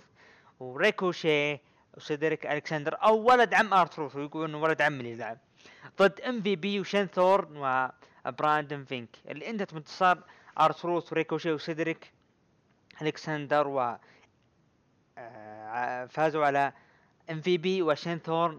وريكوشي. 0.60 1.69
وسيدريك 1.96 2.46
ألكسندر 2.46 2.96
أو 3.02 3.16
ولد 3.30 3.54
عم 3.54 3.74
R-Truth 3.74 4.16
ويقول 4.16 4.48
إنه 4.48 4.62
ولد 4.62 4.82
عم 4.82 5.00
اللي 5.00 5.10
يلعب. 5.12 5.38
ضد 5.98 6.20
MVP 6.20 6.80
وشين 6.80 7.06
ثورن 7.06 7.56
وبراندن 8.26 8.84
فينك. 8.84 9.16
اللي 9.28 9.50
انتهت 9.50 9.74
بانتصار 9.74 10.22
R-Truth 10.60 11.12
وريكوشي 11.12 11.52
وسيدريك 11.52 12.12
ألكسندر 13.02 13.68
و 13.68 13.96
آه، 15.18 16.06
فازوا 16.06 16.46
على 16.46 16.72
MVP 17.30 17.82
وشين 17.82 18.18
ثورن 18.18 18.56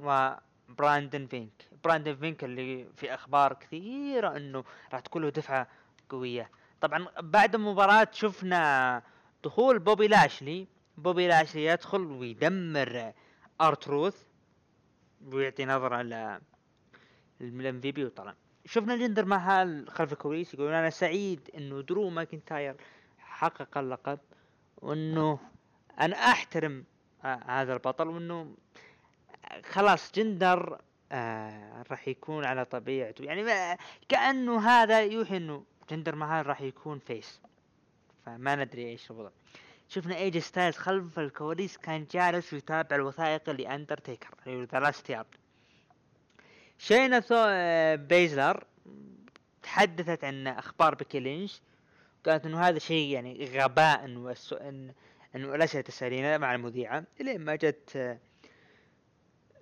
وبراندن 0.69 1.27
فينك. 1.27 1.51
براندن 1.83 2.15
فينك 2.15 2.43
اللي 2.43 2.87
في 2.95 3.13
أخبار 3.13 3.53
كثيرة 3.53 4.37
إنه 4.37 4.63
راح 4.93 4.99
تكون 4.99 5.21
له 5.21 5.29
دفعة 5.29 5.67
قوية. 6.09 6.49
طبعا 6.81 7.07
بعد 7.19 7.55
المباراة 7.55 8.07
شفنا 8.11 9.01
دخول 9.43 9.79
بوبي 9.79 10.07
لاشلي. 10.07 10.67
بوبي 11.01 11.27
لاشلي 11.27 11.65
يدخل 11.65 12.01
ويدمر 12.01 13.13
R-Truth 13.61 14.23
ويعطي 15.33 15.65
نظرة 15.65 16.01
لل 16.01 16.39
MVP 17.41 18.05
وطلع 18.05 18.35
شفنا 18.65 18.95
جندر 18.95 19.25
مهال 19.25 19.89
خلف 19.89 20.13
الكواليس 20.13 20.53
يقول 20.53 20.73
أنا 20.73 20.89
سعيد 20.89 21.49
إنه 21.57 21.81
درو 21.81 22.09
ماكنتاير 22.09 22.75
حقق 23.19 23.77
اللقب 23.77 24.19
وإنه 24.77 25.39
أنا 25.99 26.15
أحترم 26.15 26.85
آه 27.25 27.39
هذا 27.45 27.73
البطل 27.73 28.07
وإنه 28.07 28.55
خلاص 29.65 30.11
جندر 30.11 30.81
آه 31.11 31.83
راح 31.91 32.07
يكون 32.07 32.45
على 32.45 32.65
طبيعته. 32.65 33.23
يعني 33.23 33.43
ما 33.43 33.77
كأنه 34.09 34.59
هذا 34.59 35.01
يوحي 35.01 35.37
إنه 35.37 35.63
جندر 35.89 36.15
مهال 36.15 36.47
راح 36.47 36.61
يكون 36.61 36.99
face 36.99 37.41
فما 38.25 38.55
ندري 38.55 38.89
إيش 38.89 39.11
الوضع. 39.11 39.29
شفنا 39.91 40.15
AJ 40.15 40.37
Styles 40.37 40.77
خلف 40.77 41.19
الكواليس 41.19 41.77
كان 41.77 42.05
جالس 42.11 42.53
يتابع 42.53 42.95
الوثائق 42.95 43.49
لأندرتيكر 43.49 44.29
Last 44.73 45.09
Ride 45.09 45.35
شينا 46.77 47.19
ثو 47.19 47.45
آه، 47.49 47.95
بيزلر 47.95 48.63
تحدثت 49.63 50.23
عن 50.23 50.47
أخبار 50.47 50.95
بيكي 50.95 51.19
لينش 51.19 51.61
قالت 52.25 52.45
إنه 52.45 52.61
هذا 52.61 52.79
شيء 52.79 53.13
يعني 53.13 53.45
غباء 53.45 54.05
انه. 54.05 54.35
إنه 55.35 55.55
الاسئله 55.55 55.81
تسالينا 55.81 56.37
مع 56.37 56.55
المذيعة 56.55 57.03
الين 57.21 57.41
ما 57.41 57.55
جت 57.55 57.95
آه، 57.95 58.19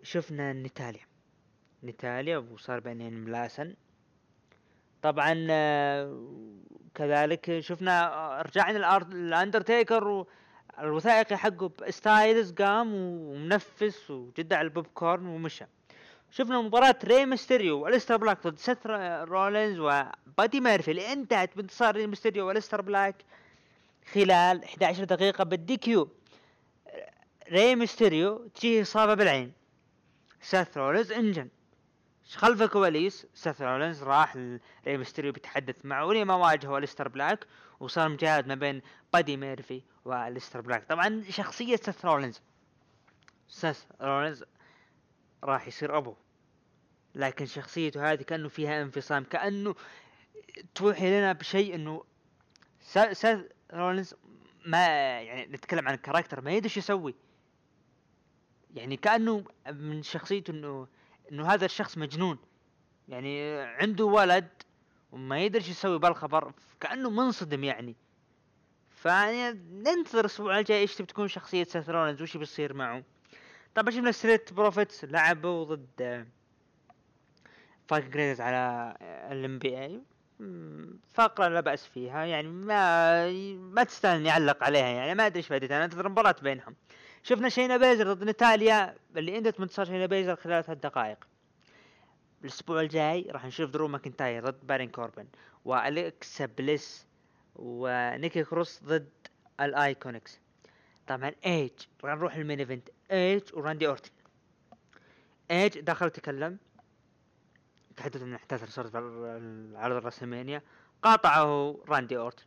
شفنا 0.03 0.53
نيتاليا 0.53 1.05
نيتاليا 1.83 2.37
وصار 2.37 2.79
بينهم 2.79 3.13
ملاسن 3.13 3.75
طبعا 5.01 5.47
آه، 5.49 6.25
كذلك 6.95 7.59
شفنا 7.59 8.13
آه، 8.13 8.41
رجعنا 8.41 8.97
الاندرتيكر 8.97 10.25
والوثائقي 10.77 11.37
حقه 11.37 11.71
ستايلز 11.89 12.51
قام 12.51 12.93
ومنفس 12.93 14.11
وجد 14.11 14.53
على 14.53 14.65
البوب 14.65 14.87
كورن 14.87 15.25
ومشى. 15.25 15.65
شفنا 16.31 16.61
مباراة 16.61 16.95
ري 17.03 17.25
ميستيريو 17.25 17.79
والستر 17.83 18.17
بلاك 18.17 18.47
ضد 18.47 18.57
سيث 18.57 18.77
رولينز 19.29 19.79
وبادي 19.79 20.59
ميرفي 20.59 20.91
اللي 20.91 21.13
انتهت 21.13 21.55
بانتصار 21.57 21.95
ري 21.95 22.07
ميستيريو 22.07 22.47
والستر 22.47 22.81
بلاك 22.81 23.15
خلال 24.13 24.63
11 24.63 25.03
دقيقة 25.03 25.43
بال 25.43 25.77
DQ. 25.77 26.09
ري 27.51 27.75
ميستيريو 27.75 28.47
تجيه 28.55 28.81
إصابة 28.81 29.13
بالعين. 29.13 29.51
سيث 30.41 30.77
رولينز 30.77 31.11
انجن. 31.11 31.47
خلف 32.35 32.61
الكواليس 32.61 33.27
سيث 33.33 33.61
رولينز 33.61 34.03
راح 34.03 34.35
لري 34.35 34.97
ميستيريو 34.97 35.31
بيتحدث 35.31 35.75
معه 35.85 36.05
ولي 36.05 36.25
ما 36.25 36.33
واجهه 36.35 36.77
الستر 36.77 37.07
بلاك؟ 37.07 37.45
وصار 37.79 38.09
مجاهد 38.09 38.47
ما 38.47 38.55
بين 38.55 38.81
بادي 39.13 39.37
ميرفي 39.37 39.81
والستر 40.05 40.61
بلاك. 40.61 40.83
طبعا 40.89 41.23
شخصية 41.29 41.75
سيث 41.75 42.05
رولينز 42.05 42.41
سيث 43.47 43.83
رولينز 44.01 44.43
راح 45.43 45.67
يصير 45.67 45.97
ابوه 45.97 46.15
لكن 47.15 47.45
شخصيته 47.45 48.11
هذه 48.11 48.21
كأنه 48.23 48.47
فيها 48.47 48.81
انفصام 48.81 49.23
كأنه 49.23 49.75
توحي 50.75 51.09
لنا 51.19 51.33
بشيء 51.33 51.75
إنه 51.75 52.03
سا- 52.81 53.13
سيث 53.13 53.39
رولينز 53.73 54.15
ما 54.65 54.87
يعني 55.21 55.45
نتكلم 55.45 55.87
عن 55.87 55.93
ال 55.93 55.98
character 55.98 56.41
ما 56.41 56.51
يدري 56.51 56.65
إيش 56.65 56.77
يسوي. 56.77 57.15
يعني 58.75 58.97
كأنه 58.97 59.43
من 59.71 60.03
شخصيته 60.03 60.51
إنه 60.51 60.87
إنه 61.31 61.47
هذا 61.47 61.65
الشخص 61.65 61.97
مجنون. 61.97 62.37
يعني 63.07 63.59
عنده 63.61 64.05
ولد 64.05 64.47
وما 65.11 65.39
يدري 65.39 65.61
إيش 65.61 65.69
يسوي 65.69 65.99
بالخبر 65.99 66.53
كأنه 66.79 67.09
منصدم 67.09 67.63
يعني. 67.63 67.95
فيعني 68.89 69.59
ننتظر 69.71 70.19
الأسبوع 70.19 70.59
الجاي 70.59 70.79
إيش 70.79 70.95
تبي 70.95 71.07
تكون 71.07 71.27
شخصية 71.27 71.63
سيث 71.63 71.89
رولينز 71.89 72.21
وش 72.21 72.37
بيصير 72.37 72.73
معه. 72.73 73.03
طبعا 73.75 73.91
شفنا 73.91 74.11
ستريت 74.11 74.53
بروفيتس 74.53 75.05
لعبوا 75.05 75.63
ضد 75.63 76.27
فايكنج 77.87 78.05
ريدرز 78.05 78.41
على 78.41 78.95
ال 79.31 79.59
NBA 79.59 80.01
فقرة 81.13 81.47
لا 81.47 81.59
بأس 81.59 81.85
فيها 81.85 82.25
يعني 82.25 82.47
ما 82.47 83.31
ما 83.55 83.83
تستاهل 83.83 84.19
إني 84.19 84.29
أعلق 84.29 84.63
عليها 84.63 84.87
يعني. 84.87 85.15
ما 85.15 85.25
أدري 85.25 85.37
إيش 85.37 85.47
فائدتها 85.47 85.77
أنا 85.77 85.85
أنتظر 85.85 86.09
مباراة 86.09 86.35
بينهم. 86.41 86.75
شفنا 87.23 87.49
شينا 87.49 87.77
بيزلر 87.77 88.13
ضد 88.13 88.23
ناتاليا 88.23 88.95
اللي 89.17 89.37
انتهت 89.37 89.59
انتصار 89.59 89.85
شينا 89.85 90.05
بيزلر 90.05 90.35
خلال 90.35 90.63
ثلاث 90.63 90.77
دقائق. 90.77 91.27
الأسبوع 92.41 92.81
الجاي 92.81 93.27
راح 93.31 93.45
نشوف 93.45 93.69
درو 93.69 93.87
ماكنتاير 93.87 94.49
ضد 94.49 94.67
بارون 94.67 94.89
كوربن 94.89 95.27
واليكسا 95.65 96.45
بليس 96.45 97.05
ونيكي 97.55 98.43
كروس 98.43 98.83
ضد 98.83 99.09
الايكونكس 99.59 100.39
طبعا 101.07 101.31
إيج 101.45 101.71
راح 102.03 102.15
نروح 102.15 102.35
ال 102.35 102.40
main 102.40 102.59
event. 102.59 102.89
إيج 103.11 103.41
وراندي 103.53 103.87
أورتن. 103.87 104.11
إيج 105.51 105.79
دخل 105.79 106.09
تكلم. 106.09 106.57
تحدث 107.97 108.21
عن 108.21 108.29
الاحداث 108.29 108.61
اللي 108.61 108.71
صارت 108.71 108.91
في 108.91 108.97
العرض 108.97 109.95
الرسمانية 109.95 110.63
قاطعه 111.01 111.79
راندي 111.87 112.17
أورتن. 112.17 112.43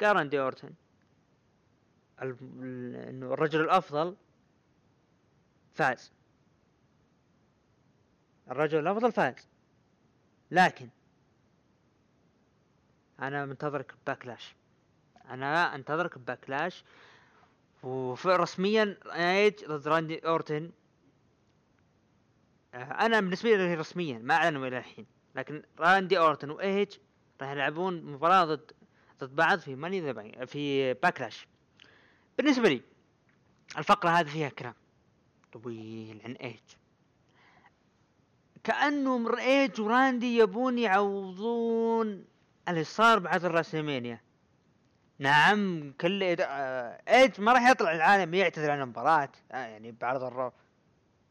قال 0.00 0.16
راندي 0.16 0.40
أورتن 0.40 0.70
إنه 2.22 3.32
الرجل 3.34 3.60
الأفضل 3.60 4.16
فاز. 5.74 6.12
الرجل 8.50 8.78
الأفضل 8.78 9.12
فاز. 9.12 9.48
لكن 10.50 10.88
أنا 13.20 13.46
منتظرك 13.46 13.94
بباكلاش 14.02 14.54
أنا 15.28 15.74
انتظرك 15.74 16.18
بباكلاش 16.18 16.84
ورسميا 17.82 18.96
ايج 19.06 19.64
ضد 19.64 19.88
راندي 19.88 20.18
أورتن. 20.18 20.70
آه، 22.74 22.78
أنا 22.78 23.20
بالنسبة 23.20 23.56
لي 23.56 23.74
رسميا 23.74 24.18
ما 24.18 24.34
أعلنوا 24.34 24.66
إلى 24.66 24.78
الحين. 24.78 25.06
لكن 25.34 25.62
راندي 25.78 26.18
أورتن 26.18 26.50
وايج 26.50 26.98
راح 27.40 27.50
يلعبون 27.50 28.02
مباراة 28.02 28.44
ضد 28.44 28.72
ضد 29.20 29.36
بعض 29.36 29.58
في 29.58 29.74
ماني 29.74 30.14
في 30.46 30.94
باكلاش 30.94 31.46
بالنسبة 32.38 32.68
لي 32.68 32.82
الفقرة 33.78 34.10
هذه 34.10 34.28
فيها 34.28 34.48
كلام. 34.48 34.74
طويل 35.52 36.20
عن 36.24 36.32
إيج. 36.32 36.60
كأنه 38.64 39.38
إيج 39.38 39.80
وراندي 39.80 40.36
يبون 40.36 40.78
يعوضون 40.78 42.24
اللي 42.68 42.84
صار 42.84 43.18
بعد 43.18 43.44
الراسلمانيا. 43.44 44.20
نعم 45.18 45.92
كل 46.00 46.22
إيج 47.08 47.40
ما 47.40 47.52
راح 47.52 47.70
يطلع 47.70 47.92
العالم 47.92 48.34
يعتذر 48.34 48.70
عن 48.70 48.80
المباراة 48.80 49.28
يعني 49.50 49.92
بعرض 49.92 50.22
الرو 50.22 50.52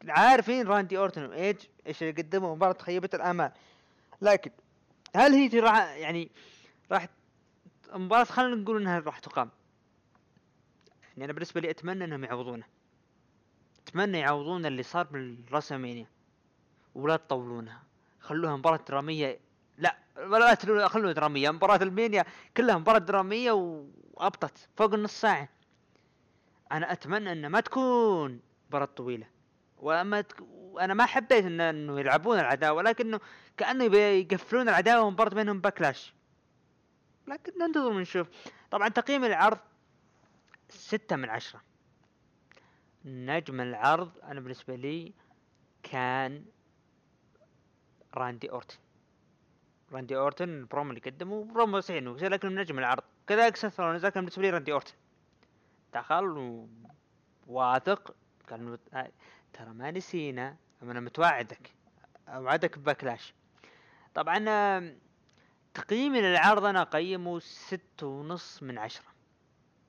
عارفين 0.08 0.66
راندي 0.66 0.98
أورتن 0.98 1.24
وإيج 1.24 1.56
إيش 1.86 2.02
اللي 2.02 2.22
قدموا 2.22 2.56
مباراة 2.56 2.76
خيبة 2.82 3.10
الأمال. 3.14 3.52
لكن 4.22 4.50
هل 5.16 5.32
هي 5.32 5.48
يعني 6.00 6.30
راح 6.92 7.08
مباراة 7.94 8.24
خلينا 8.24 8.56
نقول 8.56 8.80
إنها 8.80 8.98
راح 8.98 9.18
تقام؟ 9.18 9.50
يعني 11.18 11.24
أنا 11.24 11.32
بالنسبة 11.32 11.60
لي 11.60 11.70
أتمنى 11.70 12.04
إنهم 12.04 12.24
يعوضونه. 12.24 12.64
أتمنى 13.86 14.18
يعوضون 14.18 14.66
اللي 14.66 14.82
صار 14.82 15.06
بالرسمينيا 15.06 16.06
ولا 16.94 17.16
تطولونها 17.16 17.82
خلوها 18.20 18.56
مباراة 18.56 18.80
درامية. 18.88 19.40
لا 19.78 19.96
ولا 20.16 20.54
خلوها 20.88 21.12
درامية. 21.12 21.50
مباراة 21.50 21.82
ألمانيا 21.82 22.24
كلها 22.56 22.78
مباراة 22.78 22.98
درامية 22.98 23.52
وأبطت 23.52 24.68
فوق 24.76 24.94
النص 24.94 25.20
ساعة. 25.20 25.48
أنا 26.72 26.92
أتمنى 26.92 27.32
ان 27.32 27.46
ما 27.46 27.60
تكون 27.60 28.40
مباراة 28.68 28.84
طويلة. 28.84 29.26
وما 29.78 30.20
تك... 30.20 30.42
أنا 30.80 30.94
ما 30.94 31.06
حبيت 31.06 31.44
إن... 31.44 31.60
إنه 31.60 32.00
يلعبون 32.00 32.38
العداوة 32.38 32.82
لكنه 32.82 33.20
كأنه 33.56 33.96
يقفلون 33.96 34.68
العداوة 34.68 35.04
ومباراة 35.06 35.34
بينهم 35.34 35.60
باكلاش. 35.60 36.14
لكن 37.28 37.52
ننتظر 37.58 37.88
ونشوف. 37.88 38.26
طبعا 38.70 38.88
تقييم 38.88 39.24
العرض 39.24 39.58
ستة 40.68 41.16
من 41.16 41.28
عشرة. 41.30 41.60
نجم 43.04 43.60
العرض 43.60 44.10
أنا 44.22 44.40
بالنسبة 44.40 44.74
لي 44.76 45.12
كان 45.82 46.44
راندي 48.14 48.50
أورتن. 48.50 48.76
راندي 49.92 50.16
أورتن 50.16 50.48
البرومو 50.48 50.90
اللي 50.90 51.00
قدمه 51.00 51.44
برومو 51.44 51.80
سعين 51.80 52.08
لكن 52.16 52.54
نجم 52.54 52.78
العرض. 52.78 53.02
كذلك 53.26 53.56
سيث 53.56 53.80
رولينز 53.80 54.06
لكن 54.06 54.20
بالنسبة 54.20 54.42
لي 54.42 54.50
راندي 54.50 54.72
أورتن. 54.72 54.94
دخل 55.94 56.66
وواثق 57.46 58.16
قال 58.50 58.62
مت- 58.62 58.94
آه، 58.94 59.12
ترى 59.52 59.68
ما 59.68 59.90
نسينا 59.90 60.56
أنا 60.82 61.00
متوعدك 61.00 61.74
أوعدك 62.28 62.78
بباكلاش. 62.78 63.34
طبعا 64.14 64.98
تقييمي 65.74 66.20
للعرض 66.20 66.64
أنا 66.64 66.82
أقيمه 66.82 67.38
ستة 67.38 68.06
ونص 68.06 68.62
من 68.62 68.78
عشرة. 68.78 69.07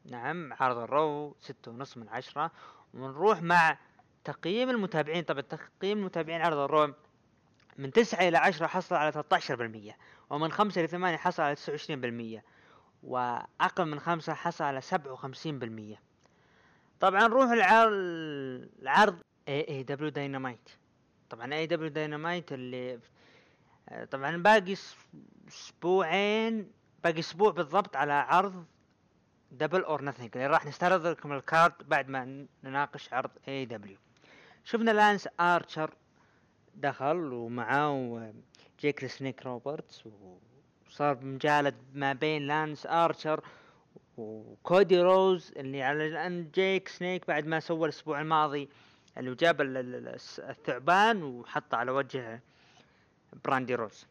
نعم 0.09 0.53
عرض 0.53 0.77
الرو 0.77 1.35
ستة 1.41 1.71
ونص 1.71 1.97
من 1.97 2.09
عشرة. 2.09 2.51
ونروح 2.93 3.41
مع 3.41 3.77
تقييم 4.23 4.69
المتابعين. 4.69 5.23
طبعا 5.23 5.41
تقييم 5.41 5.97
المتابعين 5.97 6.41
عرض 6.41 6.57
الرو 6.57 6.93
من 7.77 7.91
تسعة 7.91 8.27
إلى 8.27 8.37
عشرة 8.37 8.67
حصل 8.67 8.95
على 8.95 9.11
13% 9.11 9.95
ومن 10.29 10.51
خمسة 10.51 10.79
إلى 10.79 10.87
ثمانية 10.87 11.17
حصل 11.17 11.43
على 11.43 11.55
29% 12.39 12.43
وأقل 13.03 13.85
من 13.85 13.99
خمسة 13.99 14.33
حصل 14.33 14.63
على 14.63 14.81
57% 14.81 15.97
طبعا 16.99 17.27
نروح 17.27 17.51
العرض 17.51 17.91
العرض 18.81 19.19
AEW 19.47 20.09
داينامايت 20.09 20.69
طبعا 21.29 21.53
AEW 21.53 21.89
داينامايت 21.89 22.53
اللي 22.53 22.99
طبعا 24.11 24.37
باقي 24.37 24.75
أسبوعين 25.47 26.71
باقي 27.03 27.19
أسبوع 27.19 27.51
بالضبط 27.51 27.95
على 27.95 28.13
عرض 28.13 28.65
Double 29.51 29.81
or 29.83 30.03
Nothing 30.03 30.29
اللي 30.35 30.47
راح 30.47 30.65
نستعرض 30.65 31.07
لكم 31.07 31.33
ال 31.33 31.41
card 31.41 31.73
بعد 31.87 32.09
ما 32.09 32.45
نناقش 32.63 33.13
عرض 33.13 33.29
AEW 33.47 33.97
شفنا 34.63 34.91
لانس 34.91 35.27
آرشر 35.39 35.93
دخل 36.75 37.33
ومعاه 37.33 38.33
جيك 38.79 39.05
سنيك 39.05 39.45
روبرتس 39.45 40.03
وصار 40.87 41.25
مجالد 41.25 41.75
ما 41.93 42.13
بين 42.13 42.47
لانس 42.47 42.85
آرشر 42.85 43.43
وكودي 44.17 45.01
روز 45.01 45.51
اللي 45.57 45.83
على 45.83 46.07
الان 46.07 46.51
جيك 46.53 46.87
سنيك 46.87 47.27
بعد 47.27 47.45
ما 47.47 47.59
سوى 47.59 47.83
الأسبوع 47.89 48.21
الماضي 48.21 48.69
اللي 49.17 49.35
جاب 49.35 49.61
ال- 49.61 49.77
ال- 49.77 49.95
ال- 50.07 50.19
الثعبان 50.49 51.23
وحطه 51.23 51.77
على 51.77 51.91
وجه 51.91 52.41
براندي 53.45 53.75
روز. 53.75 54.05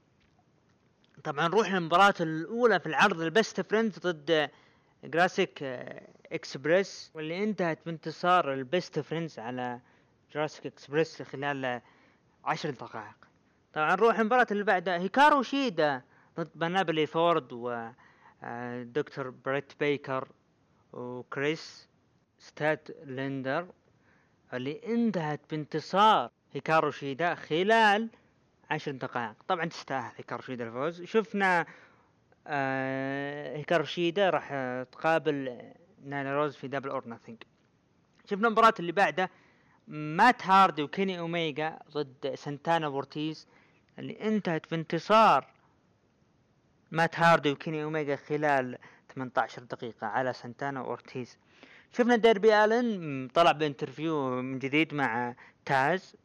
طبعا 1.25 1.49
نروح 1.49 1.73
للمباراة 1.73 2.15
الأولى 2.21 2.81
في 2.81 2.87
العرض 2.87 3.21
البست 3.21 3.61
فريندز 3.61 3.99
ضد 3.99 4.51
جراسيك 5.05 5.63
اكسبريس 6.33 7.11
واللي 7.15 7.45
انتهت 7.45 7.79
بانتصار 7.87 8.53
البست 8.53 9.01
فريندز 9.01 9.39
على 9.39 9.81
جراسيك 10.35 10.67
اكسبريس 10.67 11.23
خلال 11.23 11.81
عشر 12.45 12.71
دقائق. 12.71 13.15
طبعا 13.73 13.97
نروح 13.97 14.19
المباراة 14.19 14.47
اللي 14.51 14.65
بعدها 14.65 14.99
هيكارو 14.99 15.43
شيدا 15.43 16.03
ضد 16.37 16.51
بينيلوبي 16.55 17.07
فورد 17.07 17.53
و 17.53 17.89
آه، 18.43 18.83
دكتور 18.83 19.31
بريت 19.31 19.73
بيكر 19.81 20.29
وكريس 20.93 21.89
ستاتلاندر 22.39 23.67
اللي 24.55 24.81
انتهت 24.95 25.41
بانتصار 25.51 26.31
هيكارو 26.53 26.91
شيدا 26.91 27.35
خلال 27.35 28.09
عشر 28.71 28.93
دقائق. 28.93 29.35
طبعا 29.49 29.65
تستاهل 29.65 30.13
هيكارو 30.17 30.43
شيدا 30.43 30.69
الفوز. 30.69 31.03
شفنا 31.03 31.67
هيكارو 32.47 33.85
شيدا 33.85 34.31
راح 34.31 34.49
آه، 34.53 34.83
تقابل 34.83 35.59
نايلا 36.05 36.35
روز 36.37 36.57
في 36.57 36.69
Double 36.69 36.89
or 36.89 37.09
Nothing 37.09 37.43
شفنا 38.31 38.49
المباراة 38.49 38.75
اللي 38.81 38.93
بعدها 38.93 39.31
مات 39.89 40.47
هاردي 40.47 40.83
وكيني 40.83 41.19
أوميجا 41.19 41.79
ضد 41.93 42.35
سانتانا 42.35 42.89
واورتيز 42.89 43.47
اللي 43.99 44.21
انتهت 44.21 44.71
بانتصار 44.71 45.47
مات 46.91 47.19
هاردي 47.19 47.51
وكيني 47.51 47.83
أوميجا 47.83 48.17
خلال 48.17 48.79
18 49.15 49.63
دقيقة 49.63 50.07
على 50.07 50.33
سانتانا 50.33 50.81
واورتيز 50.81 51.39
شفنا 51.93 52.17
ديربي 52.17 52.65
آلن 52.65 53.29
طلع 53.35 53.53
ب 53.53 53.62
interview 53.62 54.43
من 54.43 54.59
جديد 54.59 54.95
مع 54.95 55.35
تاز 55.65 56.17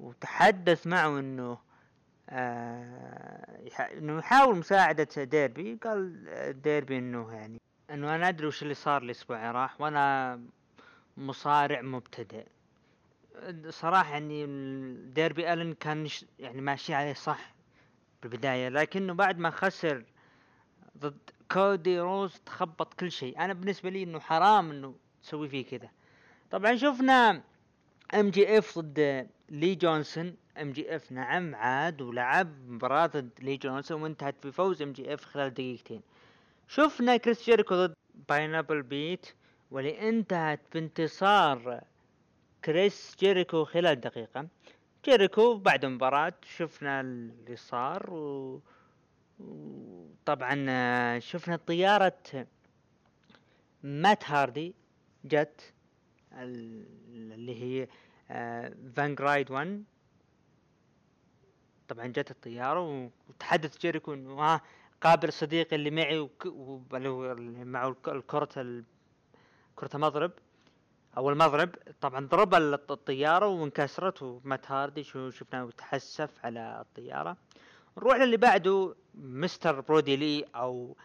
وتحدث 0.00 0.86
معه 0.86 1.18
إنه 1.18 1.50
آه 1.52 1.73
إنه 2.28 4.18
يحاول 4.18 4.56
مساعدة 4.56 5.24
ديربي 5.24 5.78
قال 5.82 6.62
ديربي 6.62 6.98
إنه 6.98 7.32
يعني 7.32 7.60
إنه 7.90 8.14
أنا 8.14 8.28
أدري 8.28 8.46
وش 8.46 8.62
اللي 8.62 8.74
صار 8.74 9.02
الأسبوع 9.02 9.50
راح 9.50 9.80
وأنا 9.80 10.40
مصارع 11.16 11.82
مبتدئ. 11.82 12.46
صراحة 13.68 14.12
يعني 14.12 14.46
ديربي 15.12 15.52
آلن 15.52 15.74
كان 15.74 16.08
يعني 16.38 16.60
ماشي 16.60 16.94
عليه 16.94 17.12
صح 17.12 17.54
بالبداية 18.22 18.68
لكنه 18.68 19.14
بعد 19.14 19.38
ما 19.38 19.50
خسر 19.50 20.04
ضد 20.98 21.30
كودي 21.52 22.00
روز 22.00 22.40
تخبط 22.46 22.94
كل 22.94 23.10
شيء. 23.10 23.38
أنا 23.40 23.52
بالنسبة 23.52 23.90
لي 23.90 24.02
إنه 24.02 24.20
حرام 24.20 24.70
إنه 24.70 24.94
تسوي 25.22 25.48
فيه 25.48 25.66
كذا. 25.66 25.90
طبعا 26.50 26.76
شفنا 26.76 27.42
إم 28.14 28.30
جي 28.30 28.58
إف 28.58 28.78
ضد 28.78 29.28
لي 29.48 29.74
جونسون 29.74 30.36
إم 30.60 30.72
جي 30.72 30.96
إف. 30.96 31.12
نعم 31.12 31.54
عاد 31.54 32.02
ولعب 32.02 32.68
مباراة 32.68 33.06
ضد 33.06 33.30
لي 33.38 33.56
جونسون 33.56 34.02
وانتهت 34.02 34.46
بفوز 34.46 34.82
MJF 34.82 35.24
خلال 35.24 35.54
دقيقتين. 35.54 36.00
شفنا 36.68 37.16
كريس 37.16 37.44
جيريكو 37.44 37.74
ضد 37.74 37.94
Pineapple 38.28 38.82
Pete 38.82 39.26
واللي 39.70 40.08
انتهت 40.08 40.60
بانتصار 40.74 41.80
كريس 42.64 43.16
جيريكو 43.20 43.64
خلال 43.64 44.00
دقيقة. 44.00 44.48
جيريكو 45.04 45.56
بعد 45.56 45.84
المباراة 45.84 46.34
شفنا 46.56 47.00
اللي 47.00 47.56
صار 47.56 48.10
و... 48.10 48.60
وطبعا 49.40 51.18
شفنا 51.18 51.56
طيارة 51.56 52.46
مات 53.82 54.30
هاردي 54.30 54.74
جت 55.24 55.72
ال- 56.32 56.86
اللي 57.34 57.62
هي 57.62 57.88
آه، 58.30 58.74
Vanguard 58.96 59.50
1 59.50 59.84
طبعا 61.88 62.06
جت 62.06 62.30
الطيارة 62.30 63.10
وتحدث 63.28 63.78
جيريكو 63.78 64.14
إنه 64.14 64.34
ها 64.40 64.60
قابل 65.00 65.32
صديقي 65.32 65.76
اللي 65.76 65.90
معي 65.90 66.30
اللي 66.94 67.64
معه 67.64 67.88
الك- 67.88 68.08
الكرة 68.08 68.48
ال... 68.56 68.84
كرة 69.76 69.90
المضرب. 69.94 70.32
أو 71.16 71.30
المضرب 71.30 71.74
طبعا 72.00 72.26
ضرب 72.26 72.54
ال- 72.54 72.74
الطيارة 72.90 73.46
وانكسرت 73.46 74.22
ومات 74.22 74.70
هاردي. 74.70 75.04
شفناه؟ 75.04 75.68
يتحسف 75.68 76.30
على 76.44 76.80
الطيارة. 76.80 77.36
نروح 77.98 78.16
للي 78.16 78.36
بعده 78.36 78.94
Mr. 79.14 79.80
برودي 79.80 80.16
لي 80.16 80.44
أو 80.54 80.96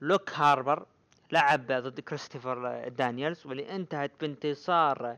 لوك 0.00 0.30
هاربر 0.32 0.86
لعب 1.32 1.66
ضد 1.66 2.00
كريستوفر 2.00 2.88
دانييلز. 2.88 3.46
واللي 3.46 3.76
انتهت 3.76 4.12
بانتصار 4.20 5.16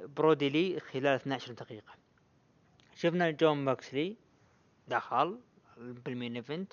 برودي 0.00 0.48
لي 0.48 0.80
خلال 0.80 1.06
12 1.06 1.52
دقيقة. 1.52 1.92
شفنا 2.94 3.30
جون 3.30 3.64
موكسلي 3.64 4.16
دخل 4.88 5.40
بال 5.76 5.96
main 5.96 6.36
event. 6.36 6.72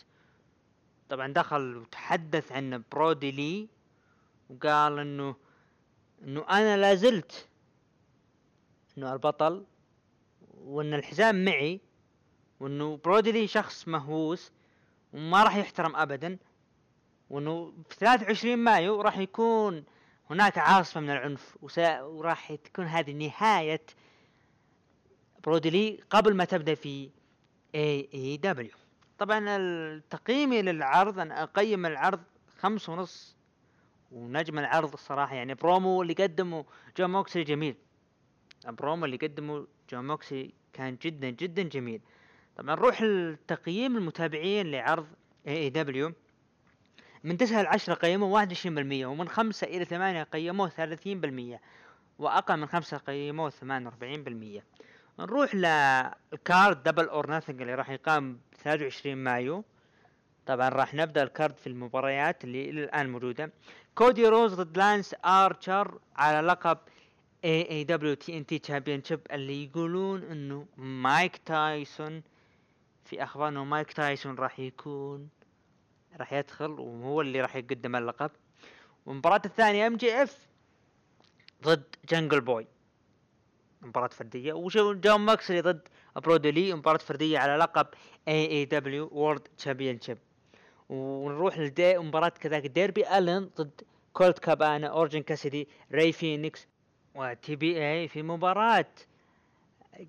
طبعا 1.09 1.33
دخل 1.33 1.77
وتحدث 1.77 2.51
عن 2.51 2.83
برودي 2.91 3.31
لي 3.31 3.67
وقال 4.49 4.99
انه 4.99 5.35
إنه 6.23 6.45
أنا 6.49 6.77
لازلت 6.77 7.47
إنه 8.97 9.13
البطل 9.13 9.65
وإن 10.57 10.93
الحزام 10.93 11.45
معي 11.45 11.81
وإنه 12.59 12.97
برودي 12.97 13.31
لي 13.31 13.47
شخص 13.47 13.87
مهووس 13.87 14.51
وما 15.13 15.43
راح 15.43 15.55
يحترم 15.55 15.95
ابدا 15.95 16.37
وإنه 17.29 17.73
في 17.89 17.95
23 17.95 18.57
مايو 18.57 19.01
راح 19.01 19.17
يكون 19.17 19.83
هناك 20.33 20.57
عاصفة 20.57 20.99
من 21.01 21.09
العنف 21.09 21.57
وسا... 21.61 22.01
وراح 22.01 22.53
تكون 22.55 22.85
هذه 22.85 23.11
نهاية 23.11 23.81
برودي 25.43 25.69
لي 25.69 25.99
قبل 26.09 26.35
ما 26.35 26.45
تبدأ 26.45 26.75
في 26.75 27.09
AEW 27.75 28.71
طبعا 29.19 29.57
التقييمي 29.57 30.61
للعرض 30.61 31.19
أنا 31.19 31.43
أقيم 31.43 31.85
العرض 31.85 32.19
خمس 32.59 32.89
ونص 32.89 33.35
ونجم 34.11 34.59
العرض 34.59 34.93
الصراحة 34.93 35.35
يعني 35.35 35.53
برومو 35.53 36.01
اللي 36.01 36.13
قدمه 36.13 36.65
جون 36.97 37.09
موكسلي 37.09 37.43
جميل. 37.43 37.75
البرومو 38.67 39.05
اللي 39.05 39.17
قدمه 39.17 39.67
جون 39.89 40.07
موكسلي 40.07 40.53
كان 40.73 40.97
جدا 41.01 41.29
جدا 41.29 41.63
جميل. 41.63 42.01
طبعا 42.57 42.75
نروح 42.75 43.01
لتقييم 43.01 43.97
المتابعين 43.97 44.71
لعرض 44.71 45.07
AEW 45.47 46.13
من 47.23 47.37
تسعة 47.37 47.61
لعشرة 47.61 47.93
قيموه 47.93 48.29
واحد 48.29 48.47
وعشرين 48.47 48.75
بالمية 48.75 49.05
ومن 49.05 49.29
خمسة 49.29 49.67
إلى 49.67 49.85
ثمانية 49.85 50.23
قيموه 50.23 50.69
ثلاثين 50.69 51.21
بالمية 51.21 51.61
وأقل 52.19 52.57
من 52.57 52.67
خمسة 52.67 52.97
قيموه 52.97 53.49
ثمانية 53.49 53.87
وأربعين 53.87 54.23
بالمية. 54.23 54.63
نروح 55.19 55.55
لل 55.55 55.98
card 55.98 56.83
Double 56.83 57.05
or 57.07 57.27
Nothing 57.27 57.61
اللي 57.61 57.75
راح 57.75 57.89
يقام 57.89 58.39
ثلاثة 58.63 58.83
وعشرين 58.83 59.17
مايو. 59.17 59.63
طبعا 60.45 60.69
راح 60.69 60.93
نبدأ 60.93 61.23
ال 61.23 61.30
card 61.30 61.57
في 61.57 61.67
المباريات 61.67 62.43
اللي 62.43 62.69
إلى 62.69 62.83
الآن 62.83 63.09
موجودة. 63.09 63.51
كودي 63.95 64.27
روز 64.27 64.53
ضد 64.53 64.77
لانس 64.77 65.15
آرشر 65.25 65.99
على 66.15 66.47
لقب 66.47 66.77
اي 67.45 67.69
اي 67.69 67.83
دبليو 67.83 68.13
تي 68.13 68.37
ان 68.37 68.45
تي 68.45 68.59
تشامبيونشيب 68.59 69.19
اللي 69.31 69.63
يقولون 69.63 70.23
إنه 70.23 70.65
مايك 70.77 71.37
تايسون 71.37 72.23
في 73.05 73.23
أخبار 73.23 73.47
انه 73.47 73.63
مايك 73.63 73.93
تايسون 73.93 74.35
راح 74.35 74.59
يكون 74.59 75.29
راح 76.17 76.33
يدخل 76.33 76.71
وهو 76.71 77.21
اللي 77.21 77.41
راح 77.41 77.55
يقدم 77.55 77.95
اللقب. 77.95 78.31
والمباراة 79.05 79.41
الثانية 79.45 79.87
MJF 79.87 80.47
ضد 81.63 81.83
Jungle 82.09 82.41
Boy. 82.41 82.67
مباراة 83.81 84.07
فردية. 84.07 84.53
وشو 84.53 84.93
جون 84.93 85.21
موكسلي 85.21 85.61
ضد 85.61 85.87
برودي 86.15 86.57
لي 86.57 86.73
مباراة 86.73 86.97
فردية 86.97 87.39
على 87.39 87.55
لقب 87.55 87.87
AEW 88.27 88.45
World 88.47 89.47
Championship 89.57 90.17
ونروح 90.89 91.57
لدي 91.57 91.97
مباراة 91.97 92.29
كذلك 92.29 92.67
ديربي 92.67 93.17
ألن 93.17 93.49
ضد 93.57 93.81
كولت 94.13 94.39
كابانا 94.39 94.87
اورنج 94.87 95.21
كاسيدي 95.21 95.67
راي 95.91 96.11
فينيكس 96.11 96.67
و 97.15 97.55
TBA 97.55 98.07
في 98.07 98.23
مباراة 98.23 98.85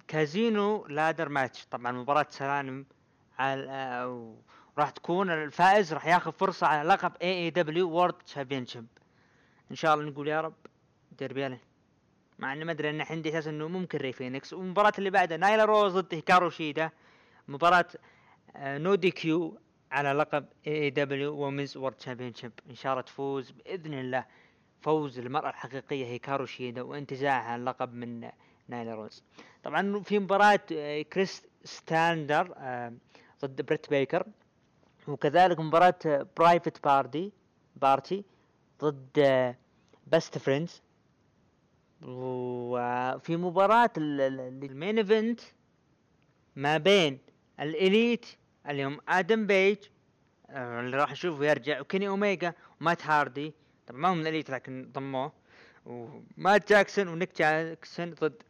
Casino 0.09 0.87
Ladder 0.87 1.29
Match. 1.29 1.66
طبعا 1.67 1.93
مباراة 1.93 2.27
سلالم 2.31 2.87
على 3.39 4.05
راح 4.79 4.91
تكون 4.91 5.31
الفائز 5.31 5.93
راح 5.95 6.07
ياخذ 6.07 6.33
فرصة 6.33 6.66
على 6.66 6.89
لقب 6.89 7.12
AEW 7.22 7.33
World 7.33 8.14
Championship 8.14 8.87
إن 9.70 9.77
شاء 9.77 9.95
الله 9.95 10.11
نقول 10.11 10.29
يا 10.29 10.41
رب 10.41 10.55
ديربي 11.18 11.47
الن 11.47 11.59
مع 12.39 12.53
إني 12.53 12.64
ما 12.64 12.72
أدري 12.72 12.91
إن 12.91 13.01
عندي 13.01 13.29
إحساس 13.29 13.47
إنه 13.47 13.68
ممكن 13.68 13.99
راي 13.99 14.12
فينيكس 14.12 14.53
والمباراة 14.53 14.93
اللي 14.99 15.11
بعدها 15.11 15.37
نايلا 15.37 15.64
روز 15.64 15.99
ضد 15.99 16.14
هيكارو 16.14 16.51
شيدا. 16.51 16.91
مباراة 17.49 17.87
آه، 18.57 18.79
no 18.79 18.95
DQ 18.95 19.59
على 19.93 20.12
لقب 20.12 20.47
AEW 20.66 20.83
Women's 20.83 21.77
World 21.77 21.95
Championship 21.95 22.53
إن 22.70 22.75
شاء 22.75 22.93
الله 22.93 23.03
تفوز 23.03 23.51
بإذن 23.51 23.95
الله. 23.95 24.25
فوز 24.81 25.18
المرأة 25.18 25.51
الحقيقية 25.51 26.07
هيكارو 26.07 26.47
شيدا 26.47 26.83
وانتزاعها 26.83 27.57
اللقب 27.57 27.95
من 27.95 28.31
نايلا 28.68 28.95
روز. 28.95 29.22
طبعا 29.62 30.01
في 30.01 30.18
مباراة 30.18 30.61
آه، 30.72 31.03
كريس 31.03 31.47
ستاتلاندر 31.64 32.55
آه، 32.57 32.93
ضد 33.45 33.62
بريت 33.62 33.91
بيكر. 33.91 34.27
وكذلك 35.09 35.61
مباراة 35.61 36.27
Private 36.37 36.85
Party 36.85 37.33
Party 37.77 38.25
ضد 38.81 39.55
Best 40.07 40.39
Friends 40.39 40.83
وفي 42.03 43.37
مباراة 43.37 43.91
ال- 43.97 44.21
ال- 44.21 44.65
ال 44.70 44.76
main 44.76 44.99
event 44.99 45.41
ما 46.57 46.79
بين 46.79 47.19
ال 47.61 47.72
Elite 47.72 48.27
اللي 48.69 48.85
هم 48.85 48.99
آدم 49.09 49.47
بيج 49.47 49.77
آه، 50.51 50.81
اللي 50.81 50.97
راح 50.97 51.13
نشوفه 51.13 51.45
يرجع 51.45 51.81
وكيني 51.81 52.09
اوميجا 52.09 52.55
ومات 52.81 53.07
هاردي 53.07 53.55
طبعا 53.87 54.01
ما 54.01 54.09
هم 54.13 54.17
من 54.17 54.23
ال 54.22 54.27
Elite 54.27 54.51
لكن 54.51 54.91
ضموه. 54.93 55.33
ومات 55.87 56.69
جاكسون 56.69 57.09
ونيك 57.09 57.39
جاكسون 57.39 58.11
ضد 58.15 58.43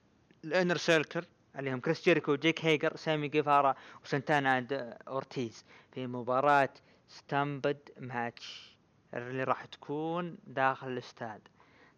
ال 0.45 0.50
Inner 0.50 0.77
Circle 0.77 1.25
اللي 1.59 1.73
هم 1.73 1.81
كريس 1.81 2.05
جيريكو 2.05 2.35
جيك 2.35 2.65
هيجر 2.65 2.97
سامي 2.97 3.29
جيفارا 3.29 3.75
وسانتانا 4.05 4.59
and 4.59 4.97
أورتيز 5.09 5.65
في 5.93 6.07
مباراة 6.07 6.69
Stampede 7.09 7.79
Match 8.01 8.77
اللي 9.15 9.45
راح 9.45 9.65
تكون 9.65 10.39
داخل 10.47 10.89
الاستاد. 10.89 11.41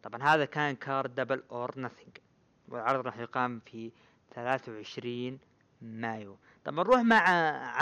طبعا 0.03 0.23
هذا 0.23 0.45
كان 0.45 0.77
card 0.77 1.15
Double 1.15 1.43
or 1.51 1.81
Nothing. 1.81 2.17
والعرض 2.69 3.07
راح 3.07 3.19
يقام 3.19 3.61
في 3.67 3.93
23 4.35 5.39
مايو. 5.83 6.37
طبعا 6.65 6.85
نروح 6.85 7.01
مع 7.01 7.29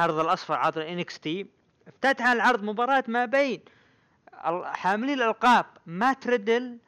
عرض 0.01 0.19
الأصفر 0.19 0.55
عرض 0.55 0.79
NXT. 0.79 1.47
افتتح 1.89 2.27
العرض 2.27 2.63
مباراة 2.63 3.05
ما 3.09 3.25
بين 3.25 3.61
حاملي 4.65 5.15
الألقاب 5.15 5.67
مات 5.87 6.27
ريدل 6.27 6.79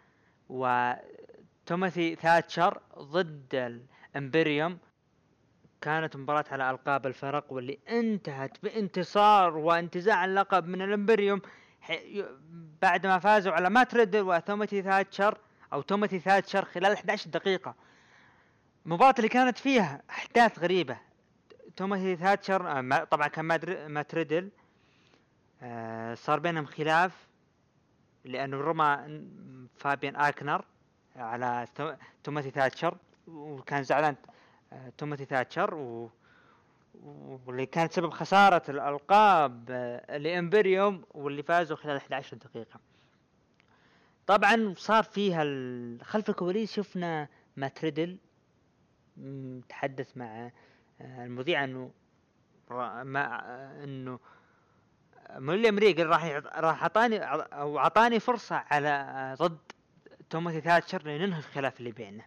وتيموثي 0.48 2.14
ثاتشر 2.14 2.80
ضد 2.98 3.86
الامبريوم 4.16 4.78
كانت 5.80 6.16
مباراة 6.16 6.44
على 6.50 6.70
ألقاب 6.70 7.06
الفرق 7.06 7.52
واللي 7.52 7.78
انتهت 7.88 8.62
بانتصار 8.62 9.56
وانتزاع 9.56 10.24
اللقب 10.24 10.66
من 10.68 10.82
الإمبريوم. 10.82 11.40
بعد 12.82 13.06
ما 13.06 13.18
فازوا 13.18 13.52
على 13.52 13.70
مات 13.70 13.94
ريدل 13.94 14.22
ثاتشر 14.82 15.38
أو 15.72 15.82
تيموثي 15.82 16.18
ثاتشر 16.18 16.64
خلال 16.64 16.92
11 16.92 17.30
دقيقة. 17.30 17.74
المباراة 18.86 19.14
اللي 19.18 19.28
كانت 19.28 19.58
فيها 19.58 20.02
أحداث 20.10 20.58
غريبة. 20.58 20.96
تيموثي 21.76 22.16
ثاتشر 22.16 22.78
آه، 22.78 23.04
طبعا 23.04 23.28
كان 23.28 23.44
مات- 23.44 23.68
ريدل 24.14 24.50
آه، 25.62 26.14
صار 26.14 26.38
بينهم 26.38 26.66
خلاف 26.66 27.26
لأنه 28.24 28.56
رمى 28.60 29.20
فابيان 29.78 30.16
آكنر 30.16 30.64
على 31.16 31.66
تو- 31.74 31.94
توماتي 32.24 32.50
ثاتشر. 32.50 32.96
وكان 33.26 33.82
زعلان 33.82 34.16
آه، 34.72 34.92
توماتي 34.98 35.24
ثاتشر 35.24 35.74
و... 35.74 36.10
واللي 37.46 37.66
كانت 37.66 37.92
سبب 37.92 38.10
خسارة 38.10 38.62
الألقاب 38.68 39.66
آه، 39.70 40.16
لإمبريوم 40.16 41.04
واللي 41.14 41.42
فازوا 41.42 41.76
خلال 41.76 41.96
11 41.96 42.36
دقيقة 42.36 42.80
طبعا 44.26 44.74
صار 44.76 45.02
فيها. 45.02 45.44
خلف 46.02 46.30
الكواليس 46.30 46.72
شفنا 46.72 47.28
مات 47.56 47.77
ريدل 47.77 48.18
تحدث 49.68 50.16
مع 50.16 50.50
آه، 51.00 51.24
المذيع 51.24 51.64
إنه 51.64 51.90
ما 53.02 53.40
إنه 53.84 54.18
مولي 55.30 55.68
أمريكا 55.68 56.02
راح 56.02 56.24
راح 56.56 56.82
أعطاني 56.82 57.18
أو 57.18 57.78
أعطاني 57.78 58.20
فرصة 58.20 58.56
على 58.56 59.34
ضد 59.38 59.58
توماثي 60.30 60.60
ثاتشر 60.60 61.02
لننهي 61.02 61.38
الخلاف 61.38 61.78
اللي 61.80 61.92
بيننا 61.92 62.24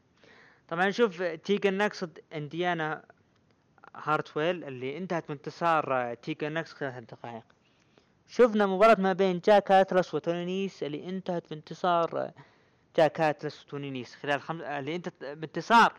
طبعا 0.69 0.87
نشوف 0.87 1.21
تيجن 1.21 1.73
ناكس 1.73 2.03
ضد 2.03 2.19
إنديانا 2.33 3.03
هارتويل 3.95 4.63
اللي 4.63 4.97
انتهت 4.97 5.27
بانتصار 5.27 5.93
آه، 5.93 6.13
تيجن 6.13 6.51
ناكس 6.51 6.73
خلال 6.73 7.05
دقائق 7.05 7.43
شفنا 8.27 8.65
مباراة 8.65 9.01
ما 9.01 9.13
بين 9.13 9.41
جاك 9.45 9.71
أتلس 9.71 10.13
وتوني 10.13 10.45
نيس 10.45 10.83
اللي 10.83 11.09
انتهت 11.09 11.49
بانتصار 11.49 12.19
آه، 12.19 12.33
جاك 12.97 13.21
أتلس 13.21 13.65
وتوني 13.65 13.91
نيس 13.91 14.15
خلال 14.15 14.41
خمس 14.41 14.61
آه، 14.61 14.79
اللي 14.79 14.95
انتهت 14.95 15.23
بانتصار 15.23 15.93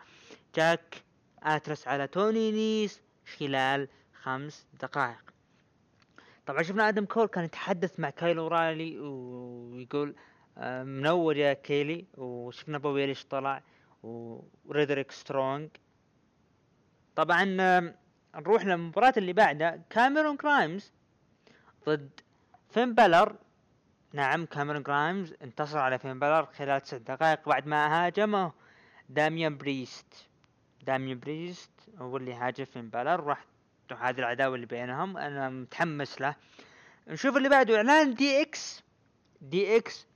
جاك 0.57 1.03
أتلس 1.43 1.89
على 1.89 2.07
توني 2.07 2.53
نيس 2.53 3.01
خلال 3.39 3.89
خمس 4.23 4.67
دقائق. 4.83 5.31
طبعا 6.47 6.63
شفنا 6.63 6.89
آدم 6.89 7.05
كول 7.05 7.27
كان 7.27 7.45
يتحدث 7.45 8.01
مع 8.01 8.11
كايل 8.11 8.47
أورايلي 8.47 8.99
ويقول 8.99 10.15
منور 10.63 11.37
يا 11.37 11.53
كيلي. 11.53 12.05
وشفنا 12.17 12.79
بوبي 12.79 13.07
فيش 13.07 13.25
طلع 13.25 13.63
ورودريك 14.03 15.13
سترونج 15.13 15.69
طبعا 17.17 17.45
نروح 18.35 18.65
للمباراة 18.65 19.15
اللي 19.17 19.33
بعدها 19.33 19.81
كاميرون 19.91 20.37
غرايمز 20.37 20.93
ضد 21.87 22.21
فين 22.71 22.95
بلر 22.95 23.37
نعم 24.13 24.47
كاميرون 24.47 24.83
غرايمز 24.83 25.35
انتصر 25.43 25.79
على 25.79 25.99
فين 25.99 26.19
بلر 26.19 26.47
خلال 26.47 26.81
تسع 26.81 26.97
دقائق 26.97 27.49
بعد 27.49 27.67
ما 27.67 28.07
هاجمه 28.07 28.53
داميان 29.09 29.59
بريست. 29.59 30.29
داميان 30.83 31.21
بريست 31.21 31.71
هو 31.99 32.17
اللي 32.17 32.35
هاجم 32.35 32.65
فين 32.65 32.91
بلر 32.91 33.21
راح 33.21 33.45
هذه 33.99 34.19
العداوة 34.19 34.55
اللي 34.55 34.67
بينهم. 34.67 35.17
أنا 35.17 35.49
متحمس 35.49 36.21
له. 36.21 36.35
نشوف 37.09 37.37
اللي 37.37 37.49
بعده 37.49 37.77
إعلان 37.77 38.15
DX. 38.15 38.83
DX 39.41 40.07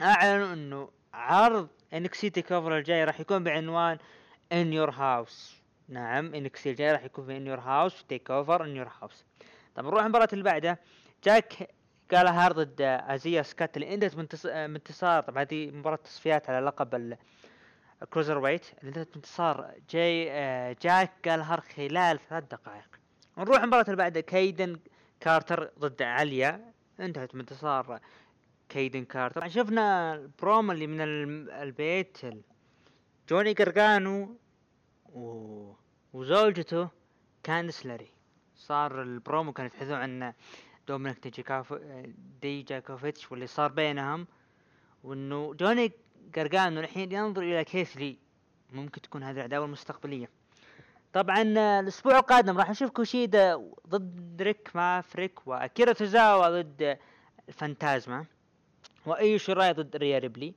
أعلنوا 0.00 0.52
إنه 0.52 0.90
عرض 1.14 1.68
NXT 1.94 2.30
TakeOver 2.30 2.76
الجاي 2.78 3.04
راح 3.04 3.20
يكون 3.20 3.44
بعنوان 3.44 3.98
In 4.52 4.72
Your 4.72 4.90
House 4.90 5.56
نعم 5.88 6.34
NXT 6.34 6.70
الجاي 6.70 6.92
راح 6.92 7.04
يكون 7.04 7.26
في 7.26 7.36
In 7.36 7.46
Your 7.46 7.60
House 7.60 8.04
TakeOver 8.04 8.64
In 8.64 8.76
Your 8.76 8.88
House 9.02 9.24
طب 9.74 9.84
نروح 9.84 10.02
المباراة 10.04 10.28
اللي 10.32 10.44
بعدها. 10.44 10.78
جاك 11.24 11.68
غالاهر 12.12 12.52
ضد 12.52 12.80
أزايا 13.08 13.42
سكات 13.42 13.76
اللي 13.76 13.94
إنتهت 13.94 14.14
بانتص- 14.14 14.46
بانتصار 14.46 15.22
طبعا 15.22 15.42
هذه 15.42 15.70
مباراة 15.70 15.96
تصفيات 15.96 16.50
على 16.50 16.66
لقب 16.66 16.94
ال- 16.94 17.16
ال 18.02 18.38
cruiserweight 18.38 18.66
اللي 18.80 18.88
انتهت 18.88 19.12
بانتصار 19.12 19.70
جاي 19.90 20.28
آه، 20.30 20.76
جاك 20.82 21.10
غالاهر 21.24 21.60
خلال 21.60 22.18
ثلاث 22.30 22.44
دقائق. 22.50 22.88
نروح 23.38 23.62
المباراة 23.62 23.84
اللي 23.84 23.96
بعدها. 23.96 24.22
كايدن 24.22 24.78
كارتر 25.20 25.70
ضد 25.78 26.02
عليا. 26.02 26.72
انتهت 27.00 27.34
بانتصار 27.36 28.00
كايدن 28.68 29.04
كارتر 29.04 29.48
شفنا 29.48 30.14
البرومو 30.14 30.72
اللي 30.72 30.86
من 30.86 31.00
البيت 31.50 32.24
ال- 32.24 32.42
جوني 33.28 33.52
قرقانو. 33.52 34.36
وزوجته 36.12 36.88
كاندس 37.42 37.86
لاري 37.86 38.10
صار 38.56 39.02
البرومو 39.02 39.52
كان 39.52 39.66
يتحدثون 39.66 39.94
عن 39.96 40.32
دومينيك 40.88 41.18
ديجاكوف... 41.22 41.74
ديجاكوفيتش 42.42 43.30
واللي 43.32 43.46
صار 43.46 43.72
بينهم 43.72 44.26
وانه 45.04 45.54
جوني 45.54 45.92
قرقانو 46.34 46.80
الحين 46.80 47.12
ينظر 47.12 47.42
إلى 47.42 47.64
كيث 47.64 47.96
لي 47.96 48.16
ممكن 48.72 49.00
تكون 49.00 49.22
هذه 49.22 49.36
العداوة 49.36 49.64
المستقبلية 49.66 50.30
طبعا 51.12 51.42
الأسبوع 51.80 52.18
القادم 52.18 52.58
راح 52.58 52.70
نشوف 52.70 52.90
كوشيدا 52.90 53.70
ضد 53.88 54.42
ريك 54.42 54.70
مافريك 54.74 55.46
واكيرا 55.48 55.92
توزاوا 55.92 56.60
ضد 56.62 56.98
الفانتازما 57.48 58.24
وأيو 59.06 59.38
شيراي 59.38 59.72
ضد 59.72 59.96
ريا 59.96 60.18
ريبلي. 60.18 60.54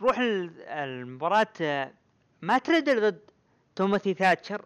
نروح 0.00 0.18
ال- 0.18 0.60
المباراة 0.62 1.92
مات 2.42 2.58
ريدل 2.58 3.00
ضد 3.10 3.20
توماثي 3.76 4.14
ثاتشر. 4.14 4.64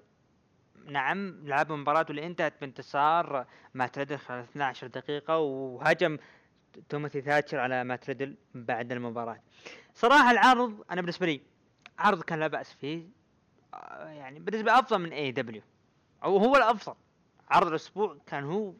نعم 0.86 1.40
لعبوا 1.48 1.76
مباراة 1.76 2.06
واللي 2.08 2.26
انتهت 2.26 2.54
بانتصار 2.60 3.46
مات 3.74 3.86
ريدل 3.86 4.18
خلال 4.18 4.40
12 4.40 4.86
دقيقة 4.86 5.38
وهجم 5.38 6.18
توماثي 6.88 7.20
ثاتشر 7.20 7.58
على 7.58 7.84
مات 7.84 7.96
ريدل 7.96 8.36
بعد 8.54 8.92
المباراة. 8.92 9.40
صراحة 9.94 10.30
العرض 10.30 10.84
أنا 10.90 11.00
بالنسبة 11.00 11.26
لي 11.26 11.40
عرض 11.98 12.22
كان 12.22 12.40
لا 12.40 12.46
بأس 12.46 12.72
فيه. 12.72 13.02
آه، 13.74 14.08
يعني 14.08 14.38
بالنسبة 14.38 14.78
أفضل 14.78 14.98
من 14.98 15.12
AEW 15.12 15.62
أو 16.24 16.36
هو 16.36 16.56
الأفضل. 16.56 16.94
عرض 17.50 17.66
الأسبوع 17.66 18.16
كان 18.26 18.44
هو 18.44 18.72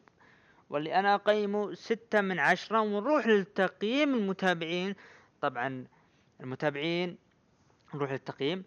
واللي 0.69 0.95
أنا 0.99 1.15
أقيمه 1.15 1.73
ستة 1.73 2.21
من 2.21 2.39
عشرة 2.39 2.81
ونروح 2.81 3.27
للتقييم 3.27 4.15
المتابعين. 4.15 4.95
طبعا 5.41 5.87
المتابعين 6.41 7.17
نروح 7.93 8.11
للتقييم. 8.11 8.63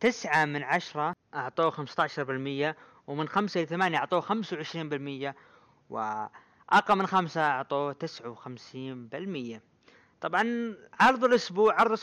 تسعة 0.00 0.44
من 0.44 0.62
عشرة 0.62 1.12
أعطوه 1.34 1.70
خمسة 1.70 2.02
عشر 2.02 2.24
بالمية 2.24 2.76
ومن 3.06 3.28
خمسة 3.28 3.60
إلى 3.60 3.66
ثمانية 3.66 3.98
أعطوه 3.98 4.20
خمسة 4.20 4.56
وعشرين 4.56 4.88
بالمية 4.88 5.34
وأقل 5.90 6.96
من 6.96 7.06
خمسة 7.06 7.40
أعطوه 7.40 7.92
تسعة 7.92 8.28
وخمسين 8.30 9.06
بالمية. 9.06 9.62
طبعا 10.20 10.74
عرض 11.00 11.24
الأسبوع 11.24 11.80
عرض 11.80 11.98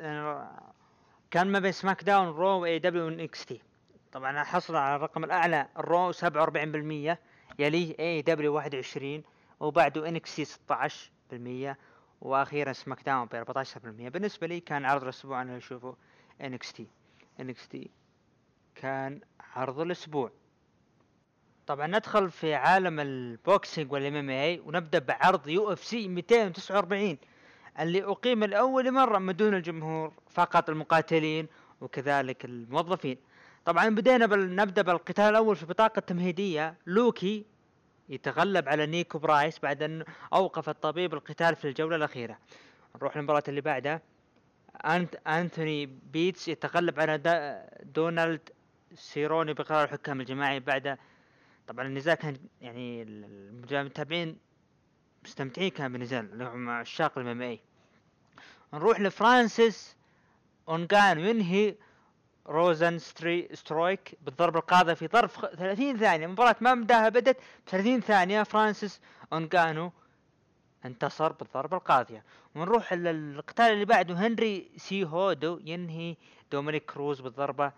آه، 0.00 0.72
كان 1.30 1.52
ما 1.52 1.58
بين 1.58 1.72
سماك 1.72 2.04
داون 2.04 2.26
رو 2.28 2.48
وإي 2.60 2.78
دبليو 2.78 3.06
واكس 3.06 3.46
تي. 3.46 3.62
طبعا 4.12 4.44
حصل 4.44 4.76
على 4.76 4.96
الرقم 4.96 5.24
الأعلى 5.24 5.68
ال 5.78 5.86
Raw 5.86 6.12
47% 6.12 7.18
يليه 7.58 7.94
AEW 8.00 8.54
21 8.54 9.22
وبعده 9.60 10.08
NXT 10.08 10.44
16% 11.74 11.76
وأخيرا 12.20 12.72
SmackDown 12.72 13.26
ب 13.26 13.44
14% 13.44 13.78
بالنسبة 13.84 14.46
لي 14.46 14.60
كان 14.60 14.84
عرض 14.84 15.02
الأسبوع 15.02 15.42
أنا 15.42 15.56
أشوفه 15.56 15.96
NXT 16.40 16.86
NXT 17.40 17.90
كان 18.74 19.20
عرض 19.54 19.80
الأسبوع. 19.80 20.30
طبعا 21.66 21.86
ندخل 21.86 22.30
في 22.30 22.54
عالم 22.54 23.00
ال 23.00 23.92
boxing 23.92 24.14
وال 24.14 24.30
MMA 24.30 24.60
ونبدأ 24.60 24.98
بعرض 24.98 25.48
UFC 25.48 26.08
249 26.08 27.18
اللي 27.80 28.04
أقيم 28.04 28.44
لاول 28.44 28.92
مرة 28.92 29.18
من 29.18 29.36
دون 29.36 29.54
الجمهور 29.54 30.12
فقط 30.30 30.70
المقاتلين 30.70 31.46
وكذلك 31.80 32.44
الموظفين. 32.44 33.18
طبعا 33.64 33.88
بدينا 33.88 34.26
بال... 34.26 34.56
نبدأ 34.56 34.82
بالقتال 34.82 35.24
الأول 35.24 35.56
في 35.56 35.66
بطاقة 35.66 36.00
تمهيدية. 36.00 36.74
لوكي 36.86 37.44
يتغلب 38.08 38.68
على 38.68 38.86
نيكو 38.86 39.18
برايس 39.18 39.58
بعد 39.58 39.82
أن 39.82 40.04
أوقف 40.32 40.68
الطبيب 40.68 41.14
القتال 41.14 41.56
في 41.56 41.68
الجولة 41.68 41.96
الأخيرة. 41.96 42.38
نروح 42.96 43.16
للمباراة 43.16 43.42
اللي 43.48 43.60
بعدها. 43.60 44.00
أنت 44.84 45.14
أنثوني 45.26 45.86
بيتس 45.86 46.48
يتغلب 46.48 47.00
على 47.00 47.18
دونالد 47.82 48.40
سيروني 48.94 49.52
بقرار 49.54 49.84
الحكام 49.84 50.20
الجماعي 50.20 50.60
بعد 50.60 50.98
طبعا 51.68 51.86
النزال 51.86 52.14
كان 52.14 52.36
يعني 52.60 53.02
ال- 53.02 53.24
المتابعين 53.72 54.38
مستمتعين 55.24 55.70
كان 55.70 55.92
بالنزال 55.92 56.32
اللي 56.32 56.44
هم 56.44 56.70
عشاق 56.70 57.18
ال 57.18 57.42
MMA 57.42 57.60
نروح 58.74 59.00
لفرانسيس 59.00 59.96
أونغان 60.68 61.18
ينهي 61.20 61.74
روزن 62.48 62.98
ستري 62.98 63.48
سترايك 63.54 64.14
بالضربة 64.22 64.58
القاضية 64.58 64.94
في 64.94 65.08
ظرف 65.08 65.36
خ- 65.36 65.46
30 65.54 65.98
ثانية. 65.98 66.26
مباراة 66.26 66.56
ما 66.60 66.74
مداها 66.74 67.08
بدت 67.08 67.36
ب 67.36 67.68
30 67.70 68.00
ثانية. 68.00 68.42
فرانسيس 68.42 69.00
أونغانو 69.32 69.92
انتصر 70.84 71.32
بالضربة 71.32 71.76
القاضية 71.76 72.24
ونروح 72.54 72.92
للقتال 72.92 73.64
اللي 73.72 73.84
بعده. 73.84 74.14
هنري 74.14 74.70
سيهودو 74.76 75.60
ينهي 75.64 76.16
دومينيك 76.52 76.84
كروز 76.84 77.20
بالضربة 77.20 77.72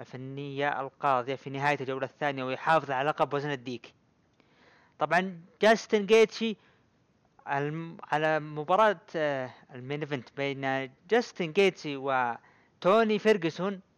الفنية 0.00 0.80
القاضية 0.80 1.34
في 1.34 1.50
نهاية 1.50 1.80
الجولة 1.80 2.06
الثانية 2.06 2.44
ويحافظ 2.44 2.90
على 2.90 3.08
لقب 3.08 3.34
وزن 3.34 3.50
الديك. 3.50 3.94
طبعا 4.98 5.40
جاستن 5.62 6.06
جيتشي 6.06 6.56
على 7.46 8.40
مباراة 8.40 9.00
آه، 9.16 9.50
ال 9.74 9.79
main 9.79 10.00
event 10.00 10.28
بين 10.36 10.90
جاستن 11.10 11.52
جيتشي 11.52 11.96
وتوني 11.96 13.18
فيرجسون 13.18 13.72
في 13.72 13.91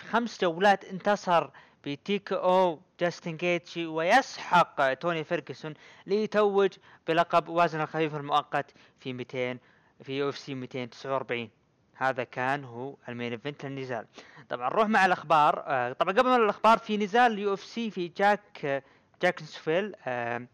خمس 0.00 0.40
جولات 0.40 0.84
انتصر 0.84 1.50
ب 1.86 2.32
TKO 2.32 2.80
جاستن 3.00 3.36
جيتشي 3.36 3.86
ويسحق 3.86 4.92
توني 4.94 5.24
فيرجسون 5.24 5.74
ليتوج 6.06 6.70
بلقب 7.08 7.48
وزن 7.48 7.80
الخفيف 7.80 8.14
المؤقت 8.14 8.70
في 9.00 9.12
200 9.12 9.58
في 10.02 10.28
UFC 10.28 10.54
249 10.54 11.50
هذا 11.96 12.24
كان 12.24 12.64
هو 12.64 12.94
ال 13.08 13.13
main 13.13 13.32
event 13.32 13.64
للنزال. 13.66 14.06
طبعا 14.48 14.68
نروح 14.68 14.88
مع 14.88 15.06
الأخبار. 15.06 15.62
آه، 15.66 15.92
طبعا 15.92 16.12
قبل 16.12 16.28
ما 16.28 16.36
الأخبار 16.36 16.78
في 16.78 16.96
نزال 16.96 17.38
UFC 17.38 17.90
في 17.90 18.08
جاك 18.08 18.64
آه، 18.64 18.82
جاك 19.22 19.40
سفيل 19.40 19.94
آه، 20.06 20.46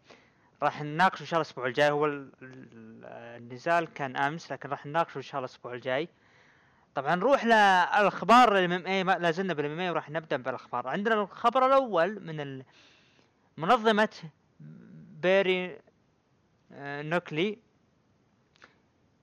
راح 0.63 0.81
نناقشه 0.81 1.21
إن 1.21 1.25
شاء 1.25 1.37
الله 1.39 1.45
الأسبوع 1.45 1.67
الجاي. 1.67 1.89
هو 1.91 2.05
ال- 2.05 2.31
ال- 2.41 3.05
النزال 3.41 3.93
كان 3.93 4.15
أمس 4.15 4.51
لكن 4.51 4.69
راح 4.69 4.85
نناقشه 4.85 5.17
إن 5.17 5.21
شاء 5.21 5.35
الله 5.39 5.45
الأسبوع 5.49 5.73
الجاي. 5.73 6.09
طبعا 6.95 7.15
نروح 7.15 7.45
للأخبار 7.45 8.57
ال 8.57 8.71
MMA 8.71 9.03
لا 9.03 9.31
زلنا 9.31 9.53
بال 9.53 9.79
MMA 9.79 9.89
وراح 9.89 10.09
نبدأ 10.09 10.37
بالأخبار. 10.37 10.87
عندنا 10.87 11.21
الخبر 11.21 11.65
الأول 11.65 12.19
من 12.19 12.63
منظمة 13.57 14.09
Bare 15.21 15.77
آه، 16.71 17.01
Knuckle 17.01 17.59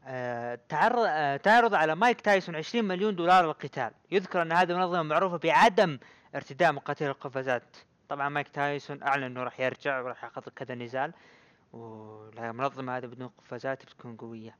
آه، 0.05 0.59
آه، 0.73 1.37
تعرض 1.37 1.75
على 1.75 1.95
مايك 1.95 2.21
تايسون 2.21 2.57
20 2.57 2.85
مليون 2.85 3.17
دولار 3.17 3.47
للقتال. 3.47 3.91
يذكر 4.11 4.43
أن 4.43 4.53
هذه 4.53 4.73
المنظمة 4.73 5.03
معروفة 5.03 5.37
بعدم 5.37 5.99
ارتداء 6.35 6.73
مقاتل 6.73 7.07
القفازات 7.07 7.77
طبعا 8.09 8.29
مايك 8.29 8.49
تايسون 8.49 9.03
أعلن 9.03 9.23
إنه 9.23 9.43
راح 9.43 9.61
يرجع 9.61 10.01
وراح 10.01 10.25
يأخذ 10.25 10.43
كذا 10.43 10.75
نزال 10.75 11.12
والمنظمه 11.73 12.97
هذه 12.97 13.07
بدون 13.07 13.29
قفازات 13.29 13.83
بتكون 13.83 14.17
قوية. 14.17 14.57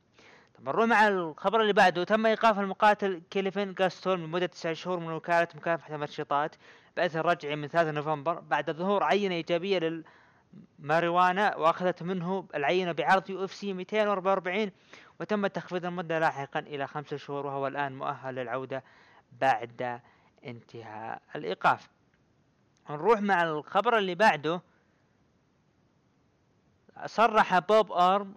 طبعا 0.57 0.73
نروح 0.73 0.85
مع 0.87 1.07
الخبر 1.07 1.61
اللي 1.61 1.73
بعده. 1.73 2.03
تم 2.03 2.25
إيقاف 2.25 2.59
المقاتل 2.59 3.21
كيلفين 3.29 3.73
جاستلوم 3.73 4.23
لمدة 4.23 4.45
تسع 4.45 4.73
شهور 4.73 4.99
من 4.99 5.11
وكالة 5.11 5.47
مكافحة 5.55 5.95
المنشطات 5.95 6.55
بأثر 6.97 7.25
رجعي 7.25 7.55
من 7.55 7.67
3 7.67 7.91
نوفمبر 7.91 8.39
بعد 8.39 8.71
ظهور 8.71 9.03
عينة 9.03 9.35
إيجابية 9.35 10.03
للماريوانا 10.79 11.55
وأخذت 11.55 12.03
منه 12.03 12.47
العينة 12.55 12.91
بعرض 12.91 13.29
UFC 13.29 13.73
244 13.73 14.71
وتم 15.19 15.47
تخفيض 15.47 15.85
المدة 15.85 16.19
لاحقا 16.19 16.59
إلى 16.59 16.87
خمسة 16.87 17.17
شهور 17.17 17.45
وهو 17.45 17.67
الآن 17.67 17.97
مؤهل 17.97 18.35
للعودة 18.35 18.83
بعد 19.31 20.01
انتهاء 20.45 21.21
الإيقاف. 21.35 21.89
نروح 22.89 23.21
مع 23.21 23.43
الخبر 23.43 23.97
اللي 23.97 24.15
بعده. 24.15 24.61
صرح 27.05 27.59
بوب 27.59 27.91
أرم 27.91 28.35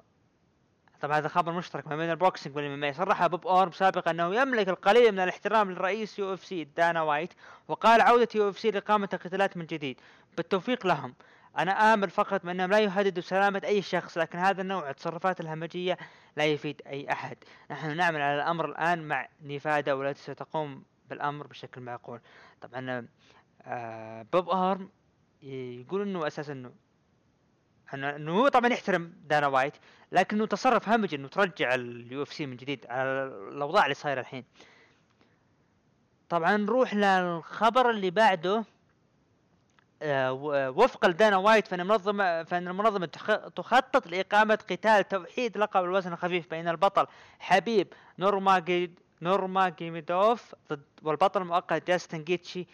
طبعا 1.01 1.19
هذا 1.19 1.29
خبر 1.29 1.53
مشترك 1.53 1.87
ما 1.89 1.97
بين 1.97 2.11
ال 2.11 2.17
boxing 2.17 2.57
وال 2.57 2.71
MMA 2.71 2.93
صرح 2.93 3.27
بوب 3.27 3.47
أورم 3.47 3.73
سابقا 3.73 4.11
أنه 4.11 4.35
يملك 4.35 4.69
القليل 4.69 5.13
من 5.13 5.21
الاحترام 5.21 5.71
للرئيس 5.71 6.19
UFC 6.19 6.65
دانا 6.65 7.03
وايت 7.03 7.33
وقال 7.69 8.01
عودة 8.01 8.29
UFC 8.35 8.71
لإقامة 8.71 9.09
القتالات 9.13 9.57
من 9.57 9.67
جديد. 9.67 10.01
بالتوفيق 10.37 10.87
لهم. 10.87 11.15
أنا 11.59 11.95
آمل 11.95 12.11
فقط 12.11 12.47
بانهم 12.47 12.71
لا 12.71 12.79
يهددوا 12.79 13.23
سلامة 13.23 13.63
أي 13.65 13.83
شخص 13.83 14.19
لكن 14.19 14.39
هذا 14.39 14.63
النوع 14.63 14.91
التصرفات 14.91 15.41
الهمجية 15.41 15.99
لا 16.37 16.45
يفيد 16.45 16.83
أي 16.87 17.13
أحد. 17.13 17.37
نحن 17.71 17.97
نعمل 17.97 18.21
على 18.21 18.35
الأمر 18.35 18.65
الآن 18.65 19.09
مع 19.09 19.29
نيفادا 19.43 19.93
والتي 19.93 20.23
ستقوم 20.23 20.85
بالأمر 21.11 21.47
بشكل 21.47 21.81
معقول. 21.81 22.21
طبعا 22.61 23.09
آه 23.63 24.27
بوب 24.33 24.51
ارم 24.51 24.89
يقول 25.43 26.03
إنه 26.03 26.27
أساسا 26.27 26.53
إنه 26.53 26.73
انه 27.95 28.17
إنه 28.17 28.33
هو 28.39 28.49
طبعا 28.49 28.73
يحترم 28.73 29.13
دانا 29.27 29.47
وايت 29.47 29.75
لكنه 30.13 30.47
تصرف 30.47 30.89
همجي 30.89 31.17
إنه 31.17 31.29
ترجع 31.29 31.75
ال 31.75 32.23
UFC 32.23 32.47
من 32.47 32.57
جديد 32.57 32.87
على 32.89 33.11
الأوضاع 33.53 33.85
اللي 33.85 33.95
صايرة 33.95 34.21
الحين. 34.21 34.45
طبعا 36.29 36.57
نروح 36.57 36.95
للخبر 36.95 37.91
اللي 37.91 38.11
بعده 38.11 38.65
آه، 40.03 40.33
و- 40.33 40.69
وفقا 40.85 41.09
لدانا 41.09 41.37
وايت 41.37 41.67
فإن 41.67 41.81
المنظمه 41.81 42.43
فإن 42.45 42.69
المنظمة 42.69 43.07
تخ- 43.07 43.49
تخطط 43.57 44.07
لإقامة 44.07 44.55
قتال 44.71 45.09
توحيد 45.09 45.59
لقب 45.59 45.85
الوزن 45.85 46.13
الخفيف 46.13 46.51
بين 46.51 46.69
البطل 46.69 47.07
حبيب 47.39 47.89
نورماجيد 48.19 49.01
نورماجيميدوف 49.23 50.55
ضد 50.71 50.83
والبطل 51.03 51.43
المؤقت 51.43 51.87
جاستن 51.87 52.25
جيتشي 52.25 52.67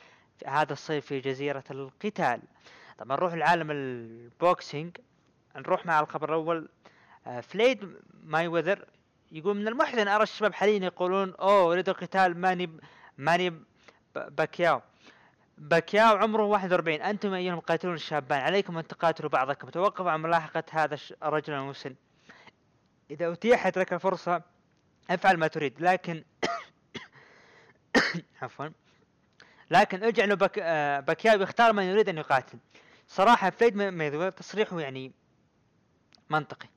هذا 0.46 0.72
الصيف 0.72 1.06
في 1.06 1.20
جزيرة 1.20 1.64
القتال. 1.70 2.40
طبعا 2.98 3.16
نروح 3.16 3.34
لعالم 3.34 3.70
ال 3.70 3.88
boxing 3.88 4.96
نروح 5.56 5.86
مع 5.86 6.00
الخبر 6.00 6.28
الأول. 6.28 6.68
آه، 7.26 7.40
فلويد 7.40 7.96
مايويذر 8.24 8.84
يقول 9.32 9.56
من 9.56 9.68
المحزن 9.68 10.08
أرى 10.08 10.22
الشباب 10.22 10.54
حاليا 10.54 10.84
يقولون 10.84 11.34
اوه 11.34 11.72
أريد 11.72 11.88
القتال 11.88 12.38
ماني 12.38 12.70
ماني 13.18 13.54
باكياو 14.14 14.80
باكياو 15.58 16.16
عمره 16.16 16.42
41 16.42 17.02
أنتم 17.02 17.34
ايها 17.34 17.52
المقاتلون 17.52 17.94
الشابان؟ 17.94 18.40
عليكم 18.40 18.78
أن 18.78 18.86
تقاتلوا 18.86 19.30
بعضكم. 19.30 19.68
توقفوا 19.68 20.10
عن 20.10 20.22
ملاحقة 20.22 20.62
هذا 20.70 20.98
الرجل 21.22 21.52
المسن. 21.52 21.94
إذا 23.10 23.32
أتيحت 23.32 23.78
لك 23.78 23.92
الفرصة 23.92 24.42
افعل 25.10 25.36
ما 25.36 25.46
تريد. 25.46 25.82
لكن 25.82 26.24
عفوا. 28.42 28.68
لكن 29.70 30.04
اجعل 30.04 30.36
بك... 30.36 30.58
آه، 30.58 31.00
باكياو. 31.00 31.42
يختار 31.42 31.72
من 31.72 31.82
يريد 31.82 32.08
أن 32.08 32.18
يقاتل. 32.18 32.58
صراحة 33.06 33.50
فلويد 33.50 33.76
مايويذر 33.76 34.30
تصريحه 34.30 34.80
يعني 34.80 35.12
منطقي. 36.30 36.68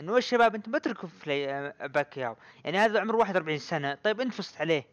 إنه 0.00 0.14
يا 0.14 0.20
شباب 0.20 0.54
أنتم 0.54 0.72
بتركوا 0.72 1.08
فلي 1.08 1.50
آه، 1.50 1.86
باكياو 1.86 2.36
يعني 2.64 2.78
هذا 2.78 3.00
عمره 3.00 3.16
41 3.16 3.58
سنة. 3.58 3.94
طيب 3.94 4.20
انفست 4.20 4.60
عليه. 4.60 4.86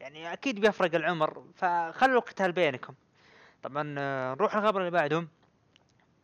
يعني 0.00 0.32
أكيد 0.32 0.60
بيفرق 0.60 0.94
العمر. 0.94 1.44
فخلوا 1.54 2.18
القتال 2.18 2.52
بينكم. 2.52 2.94
طبعا 3.62 3.94
آه، 3.98 4.34
نروح 4.34 4.56
الخبر 4.56 4.80
اللي 4.80 4.90
بعده. 4.90 5.26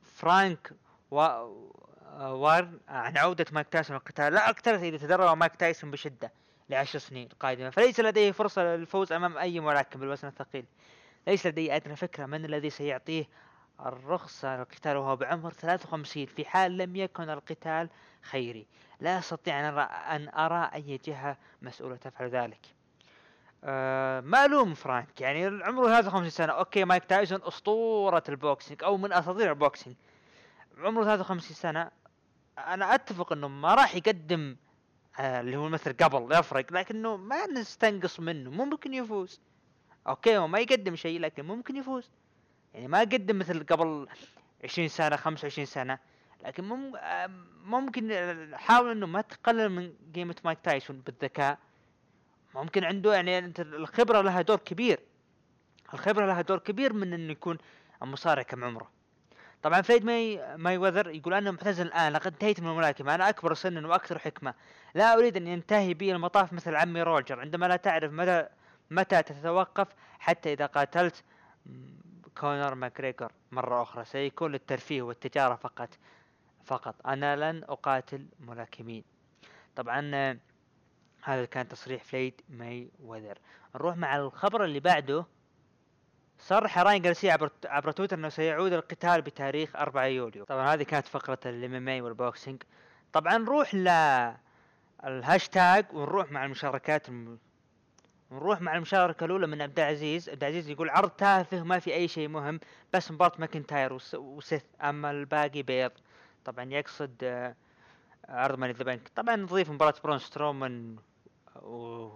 فرانك 0.02 0.72
و... 1.10 1.20
آه، 1.20 2.34
وارن 2.34 2.78
عن 2.88 3.16
عودة 3.16 3.46
مايك 3.52 3.68
تايسون 3.68 3.96
للقتال. 3.96 4.32
لا 4.32 4.50
أكثر 4.50 4.74
إذا 4.74 4.96
تدرب 4.96 5.36
مايك 5.36 5.56
تايسون 5.56 5.90
بشدة 5.90 6.32
لعشر 6.70 6.98
سنين 6.98 7.28
قادمة. 7.40 7.70
فليس 7.70 8.00
لديه 8.00 8.32
فرصة 8.32 8.62
للفوز 8.62 9.12
أمام 9.12 9.38
أي 9.38 9.60
ملاكم 9.60 10.00
بالوزن 10.00 10.28
الثقيل. 10.28 10.64
ليس 11.26 11.46
لدي 11.46 11.76
أدنى 11.76 11.96
فكرة 11.96 12.26
من 12.26 12.44
الذي 12.44 12.70
سيعطيه 12.70 13.28
الرخصة 13.80 14.56
للقتال 14.56 14.96
وهو 14.96 15.16
بعمر 15.16 15.52
53 15.52 16.26
في 16.26 16.44
حال 16.44 16.76
لم 16.78 16.96
يكن 16.96 17.30
القتال 17.30 17.88
خيري. 18.22 18.66
لا 19.00 19.18
أستطيع 19.18 19.60
أن 19.60 19.64
أرى, 19.64 19.82
أن 19.82 20.28
أرى 20.28 20.70
أي 20.74 21.00
جهة 21.04 21.36
مسؤولة 21.62 21.96
تفعل 21.96 22.28
ذلك. 22.28 22.60
آه 23.64 24.20
معلوم 24.20 24.74
فرانك؟ 24.74 25.20
يعني 25.20 25.46
عمره 25.46 25.86
53 25.86 26.30
سنة. 26.30 26.52
okay 26.52 26.84
مايك 26.84 27.04
تايسون 27.04 27.40
أسطورة 27.42 28.22
ال 28.28 28.36
boxing 28.36 28.84
أو 28.84 28.96
من 28.96 29.12
أساطير 29.12 29.50
ال 29.50 29.56
boxing. 29.56 29.96
عمره 30.78 31.04
53 31.04 31.54
سنة. 31.54 31.90
أنا 32.58 32.94
أتفق 32.94 33.32
أنه 33.32 33.48
ما 33.48 33.74
راح 33.74 33.94
يقدم 33.94 34.56
آه 35.18 35.40
اللي 35.40 35.56
هو 35.56 35.68
مثل 35.68 35.92
قبل 35.92 36.32
يفرق 36.32 36.72
لكنه 36.72 37.16
ما 37.16 37.46
نستنقص 37.46 38.20
منه. 38.20 38.50
ممكن 38.50 38.94
يفوز. 38.94 39.40
okay 40.06 40.36
هو 40.36 40.48
ما 40.48 40.58
يقدم 40.58 40.96
شيء 40.96 41.20
لكن 41.20 41.44
ممكن 41.44 41.76
يفوز. 41.76 42.10
يعني 42.74 42.88
ما 42.88 43.02
يقدم 43.02 43.38
مثل 43.38 43.66
قبل 43.66 44.08
20 44.64 44.88
سنة 44.88 45.16
25 45.16 45.66
سنة 45.66 45.98
لكن 46.44 46.64
مم 46.64 46.92
ممكن 47.64 48.10
حاول 48.54 48.90
إنه 48.90 49.06
ما 49.06 49.20
تقلل 49.20 49.68
من 49.68 49.92
قيمة 50.14 50.34
مايك 50.44 50.58
تايسون 50.62 51.00
بالذكاء. 51.00 51.58
ممكن 52.54 52.84
عنده 52.84 53.14
يعني 53.14 53.38
أنت 53.38 53.60
الخبرة 53.60 54.20
لها 54.20 54.42
دور 54.42 54.56
كبير. 54.56 55.00
الخبرة 55.94 56.26
لها 56.26 56.42
دور 56.42 56.58
كبير 56.58 56.92
من 56.92 57.12
إنه 57.12 57.32
يكون 57.32 57.58
المصارع 58.02 58.42
كم 58.42 58.64
عمره 58.64 58.90
طبعا 59.62 59.80
فلويد 59.80 60.04
ماي 60.04 60.56
مايويذر 60.56 61.10
يقول 61.10 61.34
أنا 61.34 61.50
معتزل 61.50 61.86
الآن 61.86 62.12
لقد 62.12 62.32
انتهيت 62.32 62.60
من 62.60 62.68
الملاكمة. 62.68 63.14
أنا 63.14 63.28
أكبر 63.28 63.54
سنا 63.54 63.88
وأكثر 63.88 64.18
حكمة. 64.18 64.54
لا 64.94 65.14
أريد 65.14 65.36
أن 65.36 65.46
ينتهي 65.46 65.94
بي 65.94 66.12
المطاف 66.12 66.52
مثل 66.52 66.74
عمي 66.74 67.02
روجر. 67.02 67.40
عندما 67.40 67.66
لا 67.66 67.76
تعرف 67.76 68.12
متى 68.12 68.48
متى 68.90 69.22
تتوقف 69.22 69.88
حتى 70.18 70.52
إذا 70.52 70.66
قاتلت 70.66 71.24
كونر 72.40 72.74
ماكريغور 72.74 73.32
مرة 73.52 73.82
أخرى. 73.82 74.04
سيكون 74.04 74.52
للترفيه 74.52 75.02
والتجارة 75.02 75.54
فقط. 75.54 75.88
فقط. 76.64 77.06
أنا 77.06 77.52
لن 77.52 77.64
أقاتل 77.64 78.26
ملاكمين. 78.40 79.04
طبعا 79.76 80.38
هذا 81.22 81.44
كان 81.44 81.68
تصريح 81.68 82.04
فلويد 82.04 82.40
مايويذر 82.48 83.38
نروح 83.74 83.96
مع 83.96 84.16
الخبر 84.16 84.64
اللي 84.64 84.80
بعده. 84.80 85.24
صرح 86.38 86.78
راين 86.78 87.02
جارسيا 87.02 87.32
عبر 87.32 87.50
عبر 87.64 87.90
تويتر 87.90 88.16
إنه 88.18 88.28
سيعود 88.28 88.72
القتال 88.72 89.22
بتاريخ 89.22 89.76
4 89.76 90.04
يوليو. 90.04 90.44
طبعا 90.44 90.74
هذه 90.74 90.82
كانت 90.82 91.06
فقرة 91.06 91.38
ال 91.46 91.74
MMA 91.74 91.88
وال 91.88 92.00
boxing 92.00 92.62
طبعا 93.12 93.38
نروح 93.38 93.74
ل 93.74 93.88
الهاشتاج 95.04 95.86
ونروح 95.92 96.32
مع 96.32 96.44
المشاركات 96.44 97.08
الم... 97.08 97.38
نروح 98.32 98.60
مع 98.60 98.76
المشاركة 98.76 99.24
الأولى 99.24 99.46
من 99.46 99.62
عبد 99.62 99.80
العزيز، 99.80 100.28
عبد 100.28 100.44
العزيز 100.44 100.68
يقول 100.70 100.90
عرض 100.90 101.10
تافه 101.10 101.62
ما 101.62 101.78
في 101.78 101.94
أي 101.94 102.08
شيء 102.08 102.28
مهم 102.28 102.60
بس 102.92 103.10
مباراة 103.10 103.32
ماكنتاير 103.38 103.92
وس- 103.92 104.14
وسيث 104.14 104.62
أما 104.82 105.10
الباقي 105.10 105.62
بيض. 105.62 105.90
طبعا 106.44 106.64
يقصد 106.64 107.14
آه، 107.22 107.54
عرض 108.28 108.58
Money 108.58 108.68
in 108.68 108.72
the 108.72 108.84
Bank، 108.84 109.08
طبعا 109.16 109.36
نضيف 109.36 109.70
مباراة 109.70 109.94
براون 110.04 110.18
سترومان 110.18 110.96
و... 111.62 112.08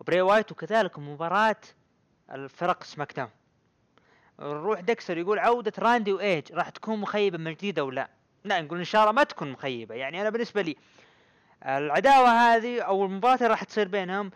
وبراي 0.00 0.20
وايت 0.20 0.52
وكذلك 0.52 0.98
مباراة 0.98 1.56
الفرق 2.30 2.82
SmackDown. 2.82 3.30
نروح 4.40 4.80
ديكستر 4.80 5.18
يقول 5.18 5.38
عودة 5.38 5.72
راندي 5.78 6.12
وإيج 6.12 6.52
راح 6.52 6.68
تكون 6.68 6.98
مخيبة 7.00 7.38
من 7.38 7.52
جديد 7.52 7.78
أو 7.78 7.90
لا؟ 7.90 8.08
لا 8.44 8.60
نقول 8.60 8.78
إن 8.78 8.84
شاء 8.84 9.00
الله 9.00 9.12
ما 9.12 9.22
تكون 9.24 9.50
مخيبة، 9.52 9.94
يعني 9.94 10.20
أنا 10.20 10.30
بالنسبة 10.30 10.62
لي 10.62 10.76
العداوة 11.66 12.28
هذه 12.28 12.80
أو 12.80 13.04
المباراة 13.04 13.34
اللي 13.34 13.46
راح 13.46 13.64
تصير 13.64 13.88
بينهم 13.88 14.30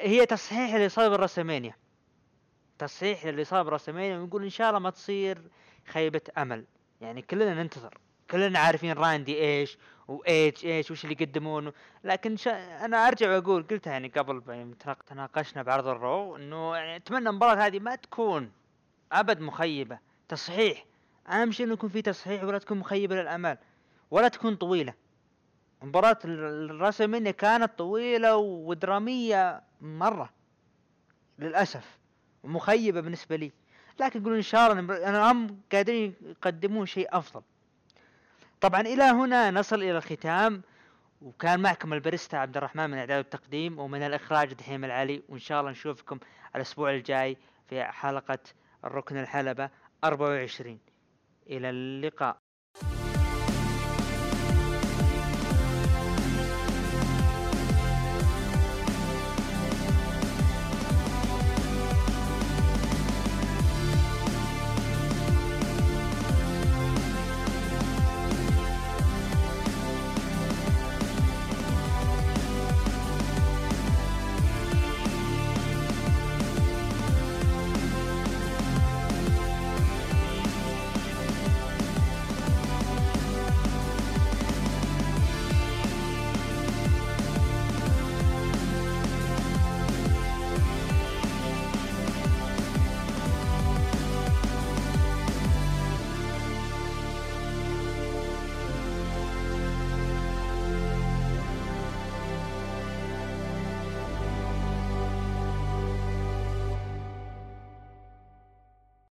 هي 0.00 0.26
تصحيح 0.26 0.74
اللي 0.74 0.88
صار 0.88 1.08
ب 1.16 1.20
WrestleMania 1.20 1.74
تصحيح 2.78 3.24
اللي 3.24 3.44
صار 3.44 3.62
ب 3.62 3.66
WrestleMania 3.66 4.18
ونقول 4.18 4.42
إن 4.42 4.50
شاء 4.50 4.68
الله 4.68 4.80
ما 4.80 4.90
تصير 4.90 5.42
خيبة 5.86 6.20
أمل. 6.38 6.64
يعني 7.00 7.22
كلنا 7.22 7.62
ننتظر. 7.62 7.98
كلنا 8.30 8.58
عارفين 8.58 8.92
راندي 8.92 9.40
إيش 9.40 9.78
وايج 10.08 10.66
إيش 10.66 10.90
وش 10.90 11.04
اللي 11.04 11.16
يقدمونه 11.20 11.72
لكن 12.04 12.36
شا... 12.36 12.84
أنا 12.84 13.08
أرجع 13.08 13.30
وأقول 13.30 13.62
قلتها 13.62 13.90
يعني 13.90 14.08
قبل 14.08 14.66
تناقشنا 15.06 15.62
بعرض 15.62 15.86
ال 15.86 15.99
Raw 15.99 16.36
إنه 16.36 16.76
يعني 16.76 16.96
أتمنى 16.96 17.28
المباراة 17.28 17.66
هذه 17.66 17.78
ما 17.78 17.94
تكون 17.94 18.52
أبد 19.12 19.40
مخيبة. 19.40 19.98
تصحيح. 20.28 20.84
أهم 21.28 21.52
شيء 21.52 21.66
إنه 21.66 21.74
يكون 21.74 21.90
في 21.90 22.02
تصحيح 22.02 22.44
ولا 22.44 22.58
تكون 22.58 22.78
مخيبة 22.78 23.16
للامال 23.16 23.58
ولا 24.10 24.28
تكون 24.28 24.56
طويلة. 24.56 24.94
مباراة 25.86 26.18
ال- 26.24 26.70
الراسلمانيا 26.70 27.30
كانت 27.30 27.78
طويلة 27.78 28.36
ودرامية 28.36 29.62
مرة 29.80 30.30
للأسف 31.38 31.98
ومخيبة 32.42 33.00
بالنسبة 33.00 33.36
لي. 33.36 33.52
لكن 34.00 34.20
نقول 34.22 34.34
إن 34.34 34.42
شاء 34.42 34.72
الله 34.72 35.08
أنا 35.08 35.32
هم 35.32 35.60
قادرين 35.72 36.14
يقدمون 36.22 36.86
شيء 36.86 37.08
أفضل. 37.18 37.42
طبعا 38.60 38.80
إلى 38.80 39.02
هنا 39.02 39.50
نصل 39.50 39.76
إلى 39.76 39.96
الختام 39.96 40.62
وكان 41.22 41.60
معكم 41.60 41.92
البريستا 41.92 42.36
عبد 42.36 42.56
الرحمن 42.56 42.90
من 42.90 42.98
إعداد 42.98 43.18
التقديم 43.24 43.78
ومن 43.78 44.02
الإخراج 44.02 44.54
دحيم 44.54 44.84
العلي 44.84 45.22
وإن 45.28 45.38
شاء 45.38 45.60
الله 45.60 45.70
نشوفكم 45.70 46.18
الأسبوع 46.56 46.90
الجاي 46.90 47.36
في 47.68 47.84
حلقة 47.84 48.38
الركن 48.84 49.16
الحلبة 49.16 49.70
24 50.04 50.78
إلى 51.50 51.70
اللقاء. 51.70 52.36